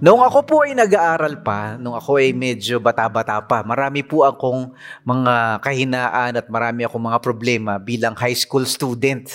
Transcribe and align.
Noong 0.00 0.24
ako 0.24 0.38
po 0.48 0.56
ay 0.64 0.72
nag-aaral 0.72 1.44
pa, 1.44 1.76
nung 1.76 1.92
ako 1.92 2.24
ay 2.24 2.32
medyo 2.32 2.80
bata-bata 2.80 3.36
pa, 3.44 3.60
marami 3.60 4.00
po 4.00 4.24
akong 4.24 4.72
mga 5.04 5.60
kahinaan 5.60 6.40
at 6.40 6.48
marami 6.48 6.88
akong 6.88 7.04
mga 7.04 7.20
problema 7.20 7.76
bilang 7.76 8.16
high 8.16 8.32
school 8.32 8.64
student. 8.64 9.28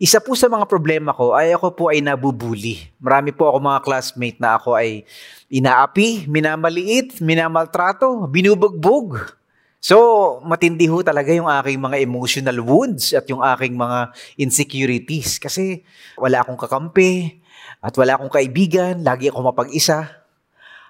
Isa 0.00 0.16
po 0.24 0.32
sa 0.32 0.48
mga 0.48 0.64
problema 0.72 1.12
ko 1.12 1.36
ay 1.36 1.52
ako 1.52 1.68
po 1.76 1.84
ay 1.92 2.00
nabubuli. 2.00 2.88
Marami 2.96 3.28
po 3.36 3.52
ako 3.52 3.60
mga 3.60 3.84
classmate 3.84 4.40
na 4.40 4.56
ako 4.56 4.80
ay 4.80 5.04
inaapi, 5.52 6.24
minamaliit, 6.32 7.20
minamaltrato, 7.20 8.24
binubugbog. 8.24 9.36
So, 9.84 10.40
matindi 10.48 10.88
ho 10.88 11.04
talaga 11.04 11.28
yung 11.28 11.46
aking 11.46 11.76
mga 11.76 12.00
emotional 12.00 12.64
wounds 12.64 13.12
at 13.12 13.28
yung 13.28 13.44
aking 13.44 13.76
mga 13.76 14.16
insecurities 14.40 15.36
kasi 15.36 15.84
wala 16.16 16.40
akong 16.40 16.56
kakampi, 16.56 17.44
at 17.80 17.92
wala 17.94 18.16
akong 18.16 18.32
kaibigan, 18.32 19.04
lagi 19.04 19.28
ako 19.28 19.52
mapag-isa. 19.52 20.08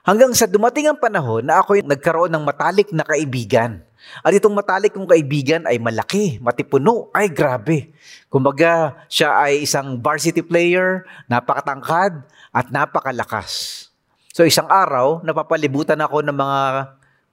Hanggang 0.06 0.30
sa 0.38 0.46
dumating 0.46 0.86
ang 0.86 0.98
panahon 1.02 1.42
na 1.42 1.58
ako 1.58 1.82
nagkaroon 1.82 2.30
ng 2.30 2.44
matalik 2.46 2.94
na 2.94 3.02
kaibigan. 3.02 3.82
At 4.22 4.30
itong 4.30 4.54
matalik 4.54 4.94
kong 4.94 5.10
kaibigan 5.10 5.66
ay 5.66 5.82
malaki, 5.82 6.38
matipuno, 6.38 7.10
ay 7.10 7.26
grabe. 7.26 7.90
Kumbaga, 8.30 8.94
siya 9.10 9.34
ay 9.34 9.66
isang 9.66 9.98
varsity 9.98 10.46
player, 10.46 11.02
napakatangkad, 11.26 12.22
at 12.54 12.66
napakalakas. 12.70 13.86
So 14.30 14.46
isang 14.46 14.70
araw, 14.70 15.26
napapalibutan 15.26 15.98
ako 15.98 16.22
ng 16.22 16.36
mga 16.38 16.60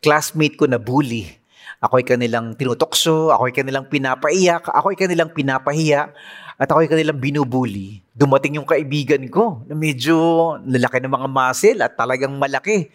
classmate 0.01 0.57
ko 0.57 0.65
na 0.65 0.81
bully. 0.81 1.42
Ako 1.83 1.99
ay 1.99 2.07
kanilang 2.07 2.55
tinutokso, 2.55 3.27
ako 3.35 3.51
ay 3.51 3.55
kanilang 3.59 3.91
pinapaiyak, 3.91 4.71
ako 4.71 4.95
ay 4.95 4.97
kanilang 4.97 5.35
pinapahiya 5.35 6.15
at 6.55 6.71
ako'y 6.71 6.87
kanilang 6.87 7.19
binubuli, 7.19 7.99
dumating 8.15 8.55
yung 8.55 8.69
kaibigan 8.69 9.19
ko 9.27 9.67
na 9.67 9.75
medyo 9.75 10.15
lalaki 10.63 11.03
ng 11.03 11.11
mga 11.11 11.27
muscle 11.27 11.79
at 11.83 11.91
talagang 11.99 12.31
malaki. 12.39 12.87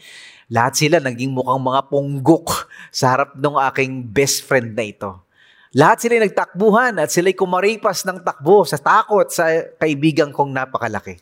Lahat 0.48 0.72
sila 0.72 1.04
naging 1.04 1.36
mukhang 1.36 1.60
mga 1.60 1.92
punggok 1.92 2.72
sa 2.88 3.12
harap 3.12 3.36
ng 3.36 3.56
aking 3.68 4.08
best 4.08 4.48
friend 4.48 4.72
na 4.72 4.88
ito. 4.88 5.20
Lahat 5.76 6.00
sila 6.00 6.16
nagtakbuhan 6.24 6.96
at 6.96 7.12
sila'y 7.12 7.36
kumaripas 7.36 8.08
ng 8.08 8.24
takbo 8.24 8.64
sa 8.64 8.80
takot 8.80 9.28
sa 9.28 9.52
kaibigan 9.76 10.32
kong 10.32 10.48
napakalaki. 10.48 11.20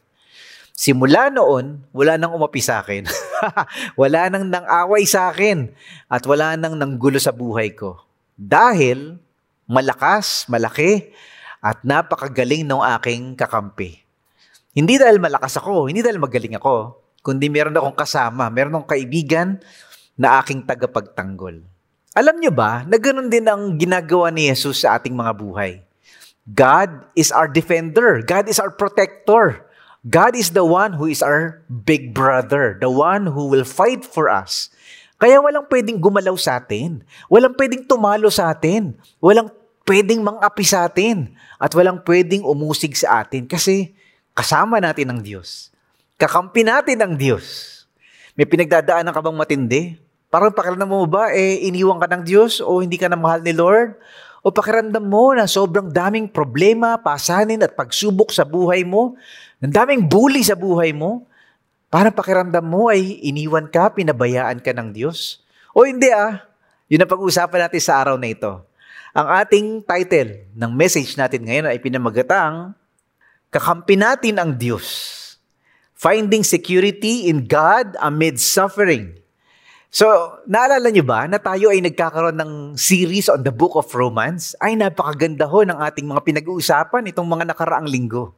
Simula 0.71 1.35
noon, 1.35 1.83
wala 1.91 2.15
nang 2.15 2.31
umapi 2.31 2.63
sa 2.63 2.79
akin. 2.79 3.11
wala 4.01 4.31
nang 4.31 4.49
nang 4.49 4.67
away 4.67 5.05
sa 5.05 5.33
akin. 5.33 5.71
At 6.09 6.25
wala 6.25 6.55
nang 6.55 6.77
nanggulo 6.79 7.21
sa 7.21 7.35
buhay 7.35 7.75
ko. 7.75 8.01
Dahil 8.37 9.19
malakas, 9.67 10.47
malaki, 10.47 11.11
at 11.59 11.83
napakagaling 11.83 12.63
ng 12.63 12.83
aking 13.01 13.35
kakampi. 13.35 14.07
Hindi 14.77 15.01
dahil 15.01 15.19
malakas 15.19 15.57
ako, 15.59 15.89
hindi 15.89 16.05
dahil 16.05 16.21
magaling 16.21 16.55
ako, 16.61 17.01
kundi 17.25 17.51
meron 17.51 17.75
akong 17.75 17.97
kasama, 17.97 18.47
meron 18.53 18.77
akong 18.77 18.93
kaibigan 18.95 19.59
na 20.15 20.39
aking 20.39 20.63
tagapagtanggol. 20.63 21.65
Alam 22.17 22.37
niyo 22.41 22.53
ba 22.55 22.87
na 22.87 22.97
ganun 22.97 23.29
din 23.29 23.45
ang 23.45 23.77
ginagawa 23.77 24.31
ni 24.31 24.49
Jesus 24.49 24.87
sa 24.87 24.97
ating 24.97 25.13
mga 25.13 25.33
buhay? 25.37 25.85
God 26.47 27.11
is 27.19 27.35
our 27.35 27.51
defender. 27.51 28.23
God 28.23 28.47
is 28.47 28.63
our 28.63 28.71
protector. 28.71 29.66
God 30.07 30.39
is 30.39 30.55
the 30.55 30.63
one 30.63 30.95
who 30.95 31.11
is 31.11 31.19
our 31.19 31.67
big 31.67 32.15
brother, 32.15 32.79
the 32.79 32.87
one 32.87 33.27
who 33.27 33.51
will 33.51 33.67
fight 33.67 34.07
for 34.07 34.31
us. 34.31 34.71
Kaya 35.19 35.43
walang 35.43 35.67
pwedeng 35.67 35.99
gumalaw 35.99 36.39
sa 36.39 36.63
atin. 36.63 37.03
Walang 37.27 37.59
pwedeng 37.59 37.83
tumalo 37.91 38.31
sa 38.31 38.55
atin. 38.55 38.95
Walang 39.19 39.51
pwedeng 39.83 40.23
mang-api 40.23 40.63
sa 40.63 40.87
atin 40.87 41.35
at 41.59 41.75
walang 41.75 42.07
pwedeng 42.07 42.47
umusig 42.47 42.95
sa 42.95 43.27
atin 43.27 43.51
kasi 43.51 43.99
kasama 44.31 44.79
natin 44.79 45.11
ang 45.11 45.21
Diyos. 45.27 45.75
Kakampi 46.23 46.63
natin 46.63 47.03
ang 47.03 47.19
Diyos. 47.19 47.75
May 48.39 48.47
pinagdadaanan 48.47 49.11
ka 49.11 49.19
bang 49.19 49.39
matindi? 49.39 49.83
Parang 50.31 50.53
pakiramdam 50.53 50.87
mo 50.87 51.03
ba, 51.09 51.33
eh, 51.33 51.67
iniwan 51.67 51.99
ka 51.99 52.07
ng 52.07 52.23
Diyos 52.23 52.63
o 52.63 52.79
hindi 52.79 52.95
ka 53.01 53.11
na 53.11 53.19
mahal 53.19 53.41
ni 53.43 53.57
Lord? 53.57 53.97
O 54.47 54.55
pakiramdam 54.55 55.03
mo 55.03 55.33
na 55.33 55.49
sobrang 55.49 55.91
daming 55.91 56.31
problema, 56.31 56.95
pasanin 57.01 57.65
at 57.65 57.75
pagsubok 57.75 58.31
sa 58.31 58.45
buhay 58.47 58.87
mo? 58.87 59.17
Ang 59.61 59.73
daming 59.73 60.03
bully 60.05 60.45
sa 60.45 60.53
buhay 60.53 60.93
mo? 60.93 61.25
Parang 61.89 62.13
pakiramdam 62.13 62.67
mo 62.67 62.93
ay 62.93 63.25
iniwan 63.25 63.73
ka, 63.73 63.95
pinabayaan 63.95 64.61
ka 64.61 64.77
ng 64.77 64.93
Diyos? 64.93 65.41
O 65.73 65.89
hindi 65.89 66.13
ah, 66.13 66.45
yun 66.91 67.01
ang 67.01 67.11
pag-uusapan 67.11 67.69
natin 67.69 67.81
sa 67.81 68.05
araw 68.05 68.21
na 68.21 68.29
ito. 68.29 68.53
Ang 69.17 69.27
ating 69.33 69.67
title 69.89 70.45
ng 70.53 70.73
message 70.77 71.17
natin 71.17 71.49
ngayon 71.49 71.73
ay 71.73 71.81
pinamagatang 71.81 72.77
Kakampi 73.57 73.97
natin 73.97 74.37
ang 74.37 74.53
Diyos. 74.59 75.15
Finding 75.97 76.45
security 76.45 77.31
in 77.31 77.49
God 77.49 77.97
amid 78.05 78.37
suffering. 78.37 79.17
So, 79.89 80.05
naalala 80.45 80.93
niyo 80.93 81.07
ba 81.07 81.25
na 81.25 81.41
tayo 81.41 81.73
ay 81.73 81.81
nagkakaroon 81.81 82.37
ng 82.37 82.53
series 82.77 83.33
on 83.33 83.47
the 83.47 83.55
book 83.55 83.73
of 83.73 83.89
Romans? 83.97 84.53
Ay 84.61 84.77
napakaganda 84.77 85.49
ho 85.49 85.65
ng 85.65 85.79
ating 85.79 86.05
mga 86.05 86.21
pinag-uusapan 86.21 87.09
itong 87.09 87.25
mga 87.25 87.49
nakaraang 87.49 87.89
linggo. 87.89 88.37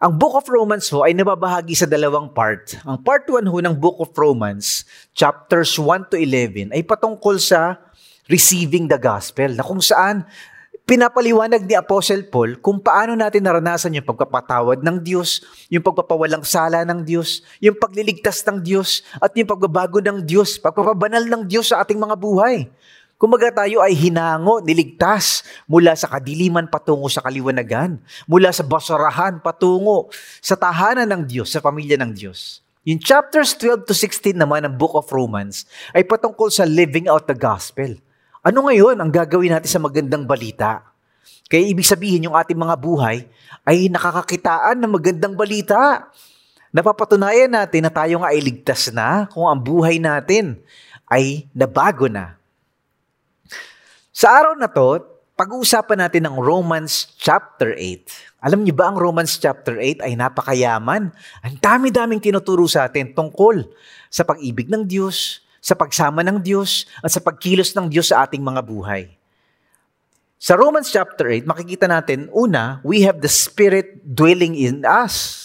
Ang 0.00 0.16
Book 0.16 0.32
of 0.32 0.48
Romans 0.48 0.88
ho 0.96 1.04
ay 1.04 1.12
nababahagi 1.12 1.76
sa 1.76 1.84
dalawang 1.84 2.32
part. 2.32 2.72
Ang 2.88 3.04
part 3.04 3.28
1 3.28 3.44
ho 3.44 3.56
ng 3.60 3.76
Book 3.76 4.00
of 4.00 4.08
Romans, 4.16 4.88
chapters 5.12 5.76
1 5.76 6.08
to 6.08 6.16
11, 6.16 6.72
ay 6.72 6.80
patungkol 6.80 7.36
sa 7.36 7.76
receiving 8.24 8.88
the 8.88 8.96
gospel, 8.96 9.52
na 9.52 9.60
kung 9.60 9.84
saan 9.84 10.24
pinapaliwanag 10.88 11.68
ni 11.68 11.76
Apostle 11.76 12.24
Paul 12.32 12.64
kung 12.64 12.80
paano 12.80 13.12
natin 13.12 13.44
naranasan 13.44 13.92
yung 13.92 14.08
pagpapatawad 14.08 14.80
ng 14.80 15.04
Diyos, 15.04 15.44
yung 15.68 15.84
pagpapawalang 15.84 16.48
sala 16.48 16.80
ng 16.88 17.04
Diyos, 17.04 17.44
yung 17.60 17.76
pagliligtas 17.76 18.40
ng 18.48 18.64
Diyos, 18.64 19.04
at 19.20 19.36
yung 19.36 19.52
pagbabago 19.52 20.00
ng 20.00 20.24
Diyos, 20.24 20.56
pagpapabanal 20.64 21.28
ng 21.28 21.44
Diyos 21.44 21.76
sa 21.76 21.84
ating 21.84 22.00
mga 22.00 22.16
buhay. 22.16 22.72
Kumaga 23.20 23.52
tayo 23.52 23.84
ay 23.84 23.92
hinango, 23.92 24.64
niligtas 24.64 25.44
mula 25.68 25.92
sa 25.92 26.08
kadiliman 26.08 26.64
patungo 26.64 27.04
sa 27.12 27.20
kaliwanagan, 27.20 28.00
mula 28.24 28.48
sa 28.48 28.64
basurahan 28.64 29.36
patungo 29.44 30.08
sa 30.40 30.56
tahanan 30.56 31.04
ng 31.04 31.22
Diyos, 31.28 31.52
sa 31.52 31.60
pamilya 31.60 32.00
ng 32.00 32.16
Diyos. 32.16 32.64
Yung 32.88 32.96
chapters 32.96 33.52
12 33.60 33.84
to 33.84 33.92
16 33.92 34.32
naman 34.32 34.64
ng 34.64 34.72
Book 34.80 34.96
of 34.96 35.12
Romans 35.12 35.68
ay 35.92 36.00
patungkol 36.00 36.48
sa 36.48 36.64
living 36.64 37.12
out 37.12 37.28
the 37.28 37.36
gospel 37.36 37.92
ano 38.40 38.64
ngayon 38.64 38.96
ang 38.96 39.12
gagawin 39.12 39.52
natin 39.52 39.68
sa 39.68 39.76
magandang 39.76 40.24
balita? 40.24 40.80
Kaya 41.44 41.60
ibig 41.60 41.84
sabihin 41.84 42.24
yung 42.24 42.32
ating 42.32 42.56
mga 42.56 42.72
buhay 42.80 43.28
ay 43.68 43.92
nakakakitaan 43.92 44.80
ng 44.80 44.88
magandang 44.96 45.36
balita. 45.36 46.08
Napapatunayan 46.72 47.52
natin 47.52 47.84
na 47.84 47.92
tayo 47.92 48.24
nga 48.24 48.32
ay 48.32 48.40
ligtas 48.40 48.88
na 48.96 49.28
kung 49.28 49.44
ang 49.44 49.60
buhay 49.60 50.00
natin 50.00 50.56
ay 51.04 51.44
nabago 51.52 52.08
na. 52.08 52.39
Sa 54.20 54.28
araw 54.36 54.52
na 54.52 54.68
to, 54.68 55.00
pag-uusapan 55.32 56.04
natin 56.04 56.28
ang 56.28 56.36
Romans 56.36 57.16
chapter 57.16 57.72
8. 57.72 58.44
Alam 58.44 58.68
niyo 58.68 58.76
ba 58.76 58.92
ang 58.92 59.00
Romans 59.00 59.32
chapter 59.40 59.80
8 59.80 60.04
ay 60.04 60.12
napakayaman? 60.12 61.08
Ang 61.40 61.54
dami-daming 61.56 62.20
tinuturo 62.20 62.68
sa 62.68 62.84
atin 62.84 63.16
tungkol 63.16 63.64
sa 64.12 64.20
pag-ibig 64.28 64.68
ng 64.68 64.84
Diyos, 64.84 65.40
sa 65.64 65.72
pagsama 65.72 66.20
ng 66.20 66.36
Diyos 66.36 66.84
at 67.00 67.16
sa 67.16 67.24
pagkilos 67.24 67.72
ng 67.72 67.88
Diyos 67.88 68.12
sa 68.12 68.28
ating 68.28 68.44
mga 68.44 68.60
buhay. 68.60 69.08
Sa 70.36 70.52
Romans 70.52 70.92
chapter 70.92 71.24
8, 71.24 71.48
makikita 71.48 71.88
natin, 71.88 72.28
una, 72.36 72.84
we 72.84 73.00
have 73.00 73.24
the 73.24 73.32
Spirit 73.32 74.04
dwelling 74.04 74.52
in 74.52 74.84
us. 74.84 75.40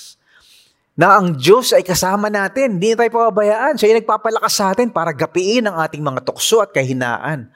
Na 1.00 1.16
ang 1.16 1.40
Diyos 1.40 1.72
ay 1.72 1.88
kasama 1.88 2.28
natin, 2.28 2.76
hindi 2.76 2.92
tayo 2.92 3.08
pababayaan. 3.08 3.80
Siya 3.80 3.96
ay 3.96 4.04
nagpapalakas 4.04 4.52
sa 4.52 4.76
atin 4.76 4.92
para 4.92 5.16
gapiin 5.16 5.64
ang 5.64 5.80
ating 5.80 6.04
mga 6.04 6.28
tukso 6.28 6.60
at 6.60 6.76
kahinaan. 6.76 7.56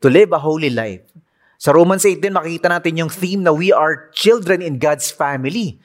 To 0.00 0.08
live 0.08 0.32
a 0.32 0.40
holy 0.40 0.72
life. 0.72 1.04
Sa 1.60 1.76
Romans 1.76 2.00
8 2.00 2.24
din, 2.24 2.32
makikita 2.32 2.72
natin 2.72 3.04
yung 3.04 3.12
theme 3.12 3.44
na 3.44 3.52
we 3.52 3.68
are 3.68 4.08
children 4.16 4.64
in 4.64 4.80
God's 4.80 5.12
family. 5.12 5.76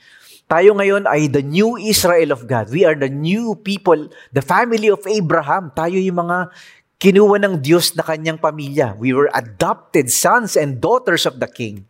Tayo 0.48 0.72
ngayon 0.72 1.04
ay 1.04 1.28
the 1.28 1.44
new 1.44 1.76
Israel 1.76 2.32
of 2.32 2.48
God. 2.48 2.72
We 2.72 2.88
are 2.88 2.96
the 2.96 3.12
new 3.12 3.60
people, 3.60 4.08
the 4.32 4.40
family 4.40 4.88
of 4.88 5.04
Abraham. 5.04 5.76
Tayo 5.76 6.00
yung 6.00 6.24
mga 6.24 6.48
kinuha 6.96 7.44
ng 7.44 7.60
Diyos 7.60 7.92
na 8.00 8.08
kanyang 8.08 8.40
pamilya. 8.40 8.96
We 8.96 9.12
were 9.12 9.28
adopted 9.36 10.08
sons 10.08 10.56
and 10.56 10.80
daughters 10.80 11.28
of 11.28 11.44
the 11.44 11.52
King. 11.52 11.84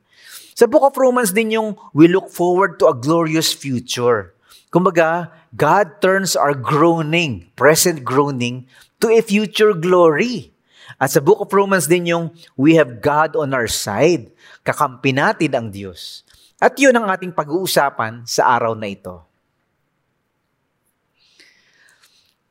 Sa 0.57 0.65
Book 0.65 0.81
of 0.81 0.97
Romans 0.97 1.29
din 1.29 1.53
yung 1.53 1.77
we 1.93 2.09
look 2.09 2.33
forward 2.33 2.81
to 2.81 2.89
a 2.89 2.97
glorious 2.97 3.53
future. 3.53 4.33
Kumbaga, 4.73 5.29
God 5.53 6.01
turns 6.01 6.33
our 6.33 6.57
groaning, 6.57 7.53
present 7.53 8.01
groaning, 8.01 8.65
to 8.97 9.13
a 9.13 9.21
future 9.21 9.77
glory. 9.77 10.54
At 11.01 11.11
sa 11.11 11.21
Book 11.21 11.41
of 11.43 11.51
Romans 11.51 11.89
din 11.89 12.09
yung 12.09 12.25
we 12.55 12.77
have 12.79 13.03
God 13.03 13.35
on 13.35 13.51
our 13.51 13.67
side. 13.67 14.31
Kakampi 14.65 15.11
natin 15.11 15.51
ang 15.53 15.67
Diyos. 15.69 16.25
At 16.57 16.79
yun 16.79 16.95
ang 16.95 17.05
ating 17.11 17.35
pag-uusapan 17.35 18.23
sa 18.23 18.55
araw 18.55 18.73
na 18.73 18.87
ito. 18.87 19.21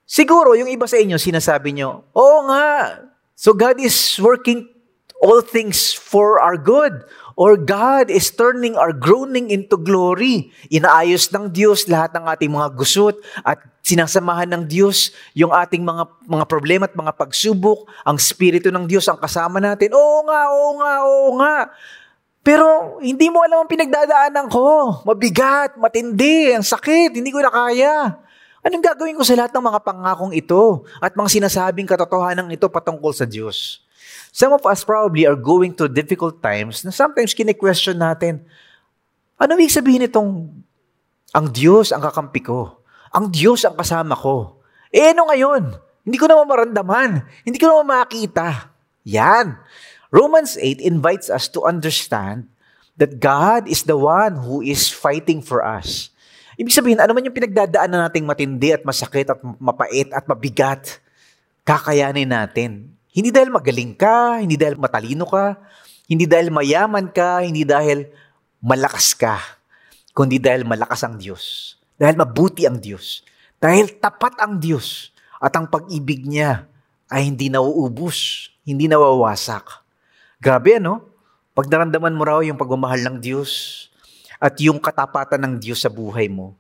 Siguro, 0.05 0.55
yung 0.55 0.71
iba 0.71 0.87
sa 0.87 1.01
inyo, 1.01 1.19
sinasabi 1.19 1.75
nyo, 1.75 2.07
Oo 2.15 2.47
nga, 2.47 3.03
so 3.35 3.51
God 3.57 3.83
is 3.83 3.97
working 4.23 4.71
all 5.25 5.41
things 5.41 5.91
for 5.97 6.39
our 6.39 6.55
good. 6.55 7.03
Or 7.35 7.59
God 7.59 8.15
is 8.15 8.31
turning 8.31 8.79
our 8.79 8.95
groaning 8.95 9.51
into 9.51 9.75
glory. 9.75 10.55
Inaayos 10.71 11.35
ng 11.35 11.51
Diyos 11.51 11.91
lahat 11.91 12.15
ng 12.15 12.25
ating 12.31 12.53
mga 12.55 12.79
gusot 12.79 13.19
at 13.43 13.59
sinasamahan 13.85 14.49
ng 14.49 14.65
Diyos 14.65 15.13
yung 15.37 15.53
ating 15.53 15.85
mga 15.85 16.09
mga 16.25 16.45
problema 16.49 16.89
at 16.89 16.97
mga 16.97 17.13
pagsubok, 17.13 17.85
ang 18.01 18.17
spirito 18.17 18.73
ng 18.73 18.89
Diyos 18.89 19.05
ang 19.13 19.21
kasama 19.21 19.61
natin. 19.61 19.93
Oo 19.93 20.25
nga, 20.25 20.41
oo 20.49 20.71
nga, 20.81 20.93
oo 21.05 21.29
nga. 21.37 21.57
Pero 22.41 22.65
hindi 23.05 23.29
mo 23.29 23.45
alam 23.45 23.65
ang 23.65 23.71
pinagdadaanan 23.71 24.49
ko. 24.49 25.01
Mabigat, 25.05 25.77
matindi, 25.77 26.57
ang 26.57 26.65
sakit, 26.65 27.13
hindi 27.13 27.29
ko 27.29 27.45
na 27.45 27.53
kaya. 27.53 28.21
Anong 28.65 28.81
gagawin 28.81 29.17
ko 29.21 29.25
sa 29.25 29.37
lahat 29.37 29.53
ng 29.53 29.65
mga 29.69 29.81
pangakong 29.85 30.33
ito 30.33 30.89
at 30.97 31.13
mga 31.13 31.29
sinasabing 31.37 31.85
katotohanan 31.85 32.49
ito 32.49 32.65
patungkol 32.73 33.13
sa 33.13 33.29
Diyos? 33.29 33.85
Some 34.33 34.57
of 34.57 34.65
us 34.65 34.81
probably 34.81 35.29
are 35.29 35.37
going 35.37 35.77
through 35.77 35.93
difficult 35.93 36.41
times 36.41 36.81
na 36.85 36.91
sometimes 36.93 37.37
kine-question 37.37 38.01
natin, 38.01 38.41
ano 39.37 39.61
ibig 39.61 39.73
sabihin 39.73 40.09
itong 40.09 40.49
ang 41.37 41.47
Diyos 41.53 41.93
ang 41.93 42.01
kakampi 42.01 42.41
ko? 42.41 42.84
Ang 43.15 43.31
Diyos 43.31 43.63
ang 43.63 43.79
kasama 43.79 44.19
ko. 44.19 44.59
Eh 44.91 45.15
ano 45.15 45.31
ngayon? 45.31 45.71
Hindi 46.03 46.17
ko 46.19 46.27
naman 46.27 46.51
maramdaman. 46.51 47.11
Hindi 47.47 47.57
ko 47.63 47.71
naman 47.71 48.05
makita. 48.05 48.75
Yan. 49.07 49.55
Romans 50.11 50.59
8 50.59 50.83
invites 50.83 51.31
us 51.31 51.47
to 51.51 51.63
understand 51.63 52.51
that 52.99 53.23
God 53.23 53.71
is 53.71 53.87
the 53.87 53.99
one 53.99 54.39
who 54.43 54.63
is 54.63 54.91
fighting 54.91 55.43
for 55.43 55.63
us. 55.63 56.11
Ibig 56.55 56.71
sabihin, 56.71 57.03
ano 57.03 57.11
man 57.11 57.27
yung 57.27 57.35
pinagdadaanan 57.35 58.07
nating 58.07 58.27
matindi 58.27 58.71
at 58.71 58.87
masakit 58.87 59.27
at 59.27 59.39
mapait 59.59 60.07
at 60.15 60.23
mabigat, 60.31 61.03
kakayanin 61.67 62.31
natin. 62.31 62.95
Hindi 63.11 63.35
dahil 63.35 63.51
magaling 63.51 63.99
ka, 63.99 64.39
hindi 64.39 64.55
dahil 64.55 64.79
matalino 64.79 65.27
ka, 65.27 65.59
hindi 66.07 66.31
dahil 66.31 66.55
mayaman 66.55 67.11
ka, 67.11 67.43
hindi 67.43 67.67
dahil 67.67 68.07
malakas 68.63 69.19
ka, 69.19 69.39
kundi 70.15 70.39
dahil 70.39 70.63
malakas 70.63 71.03
ang 71.03 71.19
Diyos. 71.19 71.75
Dahil 72.05 72.21
mabuti 72.21 72.69
ang 72.69 72.77
Diyos. 72.77 73.25
Dahil 73.57 73.97
tapat 73.97 74.37
ang 74.45 74.61
Diyos. 74.61 75.09
At 75.41 75.57
ang 75.57 75.73
pag-ibig 75.73 76.29
niya 76.29 76.69
ay 77.09 77.33
hindi 77.33 77.49
nauubos, 77.49 78.53
hindi 78.69 78.93
nawawasak. 78.93 79.65
Grabe 80.37 80.77
ano? 80.77 81.01
Pag 81.57 81.73
naramdaman 81.73 82.13
mo 82.13 82.29
raw 82.29 82.45
yung 82.45 82.61
pagmamahal 82.61 83.01
ng 83.09 83.17
Diyos, 83.25 83.85
at 84.45 84.61
yung 84.61 84.77
katapatan 84.77 85.41
ng 85.41 85.55
Diyos 85.57 85.81
sa 85.81 85.89
buhay 85.89 86.29
mo. 86.29 86.53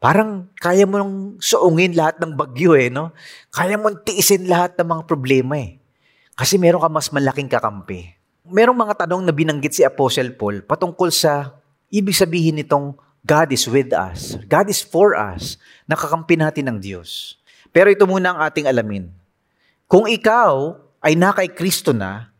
Parang 0.00 0.48
kaya 0.56 0.88
mo 0.88 0.96
nang 0.96 1.36
suungin 1.36 1.92
lahat 1.92 2.16
ng 2.16 2.32
bagyo 2.32 2.72
eh, 2.72 2.88
no? 2.88 3.12
Kaya 3.52 3.76
mo 3.76 3.92
tiisin 3.92 4.48
lahat 4.48 4.80
ng 4.80 4.88
mga 4.88 5.02
problema 5.04 5.60
eh. 5.60 5.76
Kasi 6.32 6.56
meron 6.56 6.80
ka 6.80 6.88
mas 6.88 7.12
malaking 7.12 7.52
kakampi. 7.52 8.16
Merong 8.48 8.80
mga 8.80 9.04
tanong 9.04 9.28
na 9.28 9.36
binanggit 9.36 9.76
si 9.76 9.82
Apostle 9.84 10.32
Paul 10.32 10.64
patungkol 10.64 11.12
sa 11.12 11.60
ibig 11.92 12.16
sabihin 12.16 12.56
nitong 12.56 12.96
God 13.24 13.52
is 13.52 13.68
with 13.68 13.92
us. 13.92 14.40
God 14.48 14.72
is 14.72 14.80
for 14.80 15.12
us. 15.12 15.60
Nakakampi 15.84 16.40
natin 16.40 16.72
ng 16.72 16.78
Diyos. 16.80 17.36
Pero 17.70 17.92
ito 17.92 18.08
muna 18.08 18.32
ang 18.34 18.38
ating 18.46 18.66
alamin. 18.66 19.12
Kung 19.90 20.06
ikaw 20.06 20.78
ay 21.02 21.18
na 21.18 21.34
kay 21.34 21.50
Kristo 21.52 21.90
na, 21.92 22.30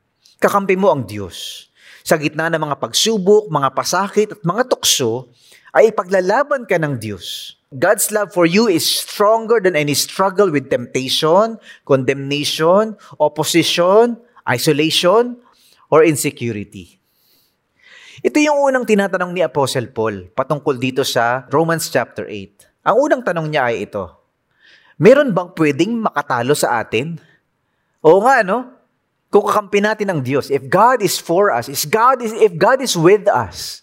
kakampi 0.40 0.78
mo 0.78 0.88
ang 0.90 1.04
Diyos 1.04 1.68
sa 2.06 2.16
gitna 2.16 2.48
ng 2.48 2.62
mga 2.62 2.80
pagsubok, 2.80 3.50
mga 3.50 3.70
pasakit 3.76 4.28
at 4.38 4.40
mga 4.46 4.70
tukso, 4.70 5.28
ay 5.74 5.92
ipaglalaban 5.92 6.66
ka 6.66 6.78
ng 6.78 6.98
Diyos. 6.98 7.58
God's 7.70 8.10
love 8.10 8.34
for 8.34 8.46
you 8.50 8.66
is 8.66 8.82
stronger 8.82 9.62
than 9.62 9.78
any 9.78 9.94
struggle 9.94 10.50
with 10.50 10.70
temptation, 10.70 11.54
condemnation, 11.86 12.98
opposition, 13.22 14.18
isolation, 14.42 15.38
or 15.86 16.02
insecurity. 16.02 16.99
Ito 18.20 18.36
yung 18.36 18.60
unang 18.68 18.84
tinatanong 18.84 19.32
ni 19.32 19.40
Apostle 19.40 19.88
Paul 19.88 20.28
patungkol 20.36 20.76
dito 20.76 21.00
sa 21.08 21.48
Romans 21.48 21.88
chapter 21.88 22.28
8. 22.28 22.84
Ang 22.84 22.96
unang 22.96 23.22
tanong 23.24 23.48
niya 23.48 23.72
ay 23.72 23.88
ito, 23.88 24.20
Meron 25.00 25.32
bang 25.32 25.48
pwedeng 25.56 25.96
makatalo 25.96 26.52
sa 26.52 26.84
atin? 26.84 27.16
Oo 28.04 28.20
nga, 28.20 28.44
no? 28.44 28.68
Kung 29.32 29.48
kakampi 29.48 29.80
natin 29.80 30.12
ng 30.12 30.20
Diyos, 30.20 30.52
if 30.52 30.60
God 30.68 31.00
is 31.00 31.16
for 31.16 31.48
us, 31.48 31.72
if 31.72 31.88
God 31.88 32.20
is, 32.20 32.36
if 32.36 32.52
God 32.52 32.84
is 32.84 32.92
with 32.92 33.24
us, 33.24 33.80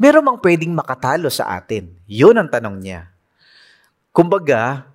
meron 0.00 0.24
mang 0.24 0.40
pwedeng 0.40 0.72
makatalo 0.72 1.28
sa 1.28 1.52
atin? 1.60 1.92
Yun 2.08 2.40
ang 2.40 2.48
tanong 2.48 2.80
niya. 2.80 3.12
Kumbaga, 4.16 4.88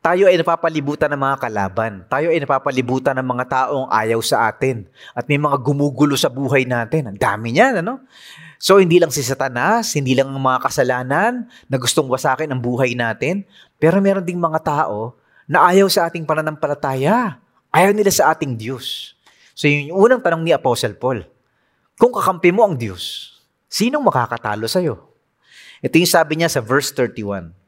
tayo 0.00 0.32
ay 0.32 0.40
napapalibutan 0.40 1.12
ng 1.12 1.20
mga 1.20 1.36
kalaban. 1.44 1.92
Tayo 2.08 2.32
ay 2.32 2.40
napapalibutan 2.40 3.12
ng 3.20 3.26
mga 3.36 3.44
taong 3.52 3.86
ayaw 3.92 4.24
sa 4.24 4.48
atin. 4.48 4.88
At 5.12 5.28
may 5.28 5.36
mga 5.36 5.60
gumugulo 5.60 6.16
sa 6.16 6.32
buhay 6.32 6.64
natin. 6.64 7.12
Ang 7.12 7.18
dami 7.20 7.52
niyan, 7.52 7.84
ano? 7.84 8.00
So, 8.56 8.80
hindi 8.80 8.96
lang 8.96 9.12
si 9.12 9.20
Satanas, 9.20 9.92
hindi 9.92 10.16
lang 10.16 10.32
ang 10.32 10.40
mga 10.40 10.64
kasalanan 10.64 11.44
na 11.68 11.76
gustong 11.76 12.08
wasakin 12.08 12.48
ang 12.48 12.60
buhay 12.64 12.96
natin, 12.96 13.44
pero 13.76 14.00
meron 14.00 14.24
ding 14.24 14.40
mga 14.40 14.64
tao 14.64 15.20
na 15.44 15.68
ayaw 15.68 15.84
sa 15.92 16.08
ating 16.08 16.24
pananampalataya. 16.24 17.36
Ayaw 17.68 17.92
nila 17.92 18.08
sa 18.08 18.32
ating 18.32 18.56
Diyos. 18.56 19.12
So 19.52 19.68
yun 19.68 19.92
yung 19.92 20.00
unang 20.00 20.24
tanong 20.24 20.48
ni 20.48 20.56
Apostle 20.56 20.96
Paul. 20.96 21.28
Kung 22.00 22.16
kakampi 22.16 22.48
mo 22.56 22.64
ang 22.64 22.80
Diyos, 22.80 23.36
sinong 23.68 24.00
makakatalo 24.00 24.64
sa'yo? 24.64 24.96
Ito 25.84 26.00
yung 26.00 26.08
sabi 26.08 26.40
niya 26.40 26.48
sa 26.48 26.64
verse 26.64 26.88
31. 26.96 27.59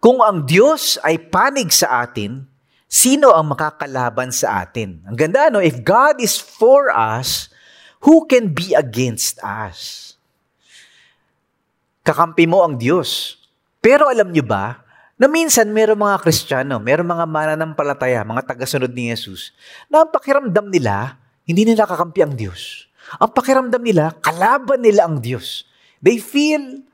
Kung 0.00 0.24
ang 0.24 0.48
Diyos 0.48 0.96
ay 1.04 1.18
panig 1.30 1.70
sa 1.70 2.04
atin, 2.04 2.48
sino 2.90 3.36
ang 3.36 3.52
makakalaban 3.52 4.32
sa 4.32 4.64
atin? 4.64 5.04
Ang 5.06 5.16
ganda, 5.16 5.52
no? 5.52 5.62
If 5.62 5.84
God 5.84 6.18
is 6.18 6.40
for 6.40 6.90
us, 6.90 7.52
who 8.02 8.24
can 8.24 8.50
be 8.50 8.72
against 8.72 9.38
us? 9.44 10.12
Kakampi 12.00 12.48
mo 12.48 12.64
ang 12.64 12.80
Diyos. 12.80 13.38
Pero 13.78 14.08
alam 14.08 14.32
niyo 14.32 14.44
ba, 14.44 14.82
na 15.20 15.28
minsan 15.28 15.68
meron 15.68 16.00
mga 16.00 16.24
Kristiyano, 16.24 16.80
meron 16.80 17.04
mga 17.04 17.28
mananampalataya, 17.28 18.24
mga 18.24 18.56
tagasunod 18.56 18.88
ni 18.88 19.12
Jesus, 19.12 19.52
na 19.92 20.00
ang 20.00 20.08
pakiramdam 20.08 20.72
nila, 20.72 21.20
hindi 21.44 21.68
nila 21.68 21.84
kakampi 21.84 22.24
ang 22.24 22.32
Diyos. 22.32 22.88
Ang 23.20 23.36
pakiramdam 23.36 23.84
nila, 23.84 24.16
kalaban 24.24 24.80
nila 24.80 25.04
ang 25.04 25.20
Diyos. 25.20 25.68
They 26.00 26.16
feel 26.16 26.88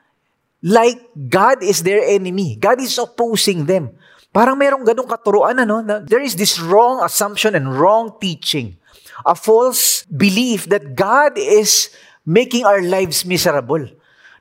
like 0.63 1.01
God 1.17 1.61
is 1.61 1.83
their 1.83 2.05
enemy. 2.05 2.57
God 2.57 2.81
is 2.81 2.97
opposing 2.97 3.67
them. 3.67 3.93
Parang 4.31 4.57
merong 4.61 4.85
ganong 4.85 5.09
katuruan, 5.09 5.57
ano, 5.57 5.81
na 5.81 6.05
there 6.05 6.21
is 6.21 6.37
this 6.37 6.61
wrong 6.61 7.01
assumption 7.01 7.57
and 7.57 7.73
wrong 7.73 8.13
teaching. 8.21 8.77
A 9.25 9.33
false 9.33 10.05
belief 10.13 10.69
that 10.69 10.93
God 10.93 11.41
is 11.41 11.89
making 12.29 12.69
our 12.69 12.85
lives 12.85 13.25
miserable. 13.25 13.81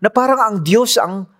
Na 0.03 0.11
parang 0.11 0.39
ang 0.43 0.57
Diyos 0.59 0.99
ang 0.99 1.31